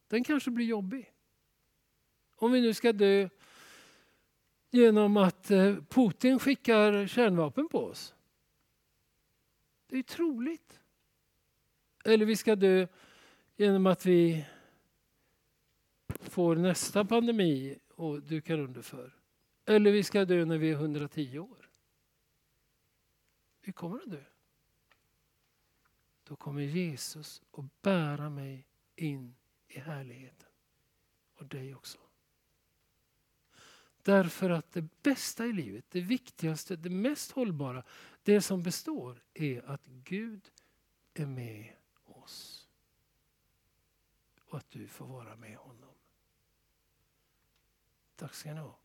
Den 0.08 0.24
kanske 0.24 0.52
blir 0.52 0.66
jobbig. 0.66 1.12
Om 2.36 2.52
vi 2.52 2.62
nu 2.62 2.74
ska 2.74 2.94
dö 2.94 3.30
genom 4.72 5.18
att 5.18 5.52
eh, 5.52 5.76
Putin 5.90 6.40
skickar 6.40 7.08
kärnvapen 7.08 7.68
på 7.68 7.80
oss. 7.80 8.14
Det 9.88 9.98
är 9.98 10.04
troligt. 10.04 10.80
Eller 12.06 12.26
vi 12.26 12.36
ska 12.36 12.56
dö 12.56 12.88
genom 13.58 13.88
att 13.88 14.06
vi 14.06 14.46
får 16.30 16.56
nästa 16.56 17.06
pandemi 17.06 17.80
och 17.96 18.24
dukar 18.24 18.60
under 18.60 18.82
för. 18.82 19.16
Eller 19.66 19.92
vi 19.92 20.04
ska 20.04 20.26
dö 20.26 20.46
när 20.46 20.58
vi 20.58 20.70
är 20.70 20.76
110 20.76 21.40
år. 21.40 21.70
Vi 23.62 23.72
kommer 23.72 23.98
att 23.98 24.12
dö. 24.12 24.24
Då 26.24 26.36
kommer 26.36 26.62
Jesus 26.62 27.42
att 27.52 27.82
bära 27.82 28.30
mig 28.30 28.68
in 28.96 29.36
i 29.68 29.80
härligheten. 29.80 30.50
Och 31.36 31.46
dig 31.46 31.76
också. 31.76 31.98
Därför 34.02 34.50
att 34.50 34.72
det 34.72 35.02
bästa 35.02 35.46
i 35.46 35.54
livet, 35.54 35.86
det 35.90 36.02
viktigaste, 36.02 36.76
det 36.76 36.90
mest 36.90 37.32
hållbara, 37.32 37.84
det 38.24 38.42
som 38.42 38.64
består 38.64 39.24
är 39.34 39.70
att 39.70 39.86
Gud 39.86 40.52
är 41.14 41.26
med 41.26 41.74
oss. 42.06 42.68
Och 44.46 44.58
att 44.58 44.70
du 44.70 44.88
får 44.88 45.06
vara 45.06 45.36
med 45.36 45.58
honom. 45.58 45.89
Tack 48.20 48.34
ska 48.34 48.54
ni 48.54 48.60
ha. 48.60 48.76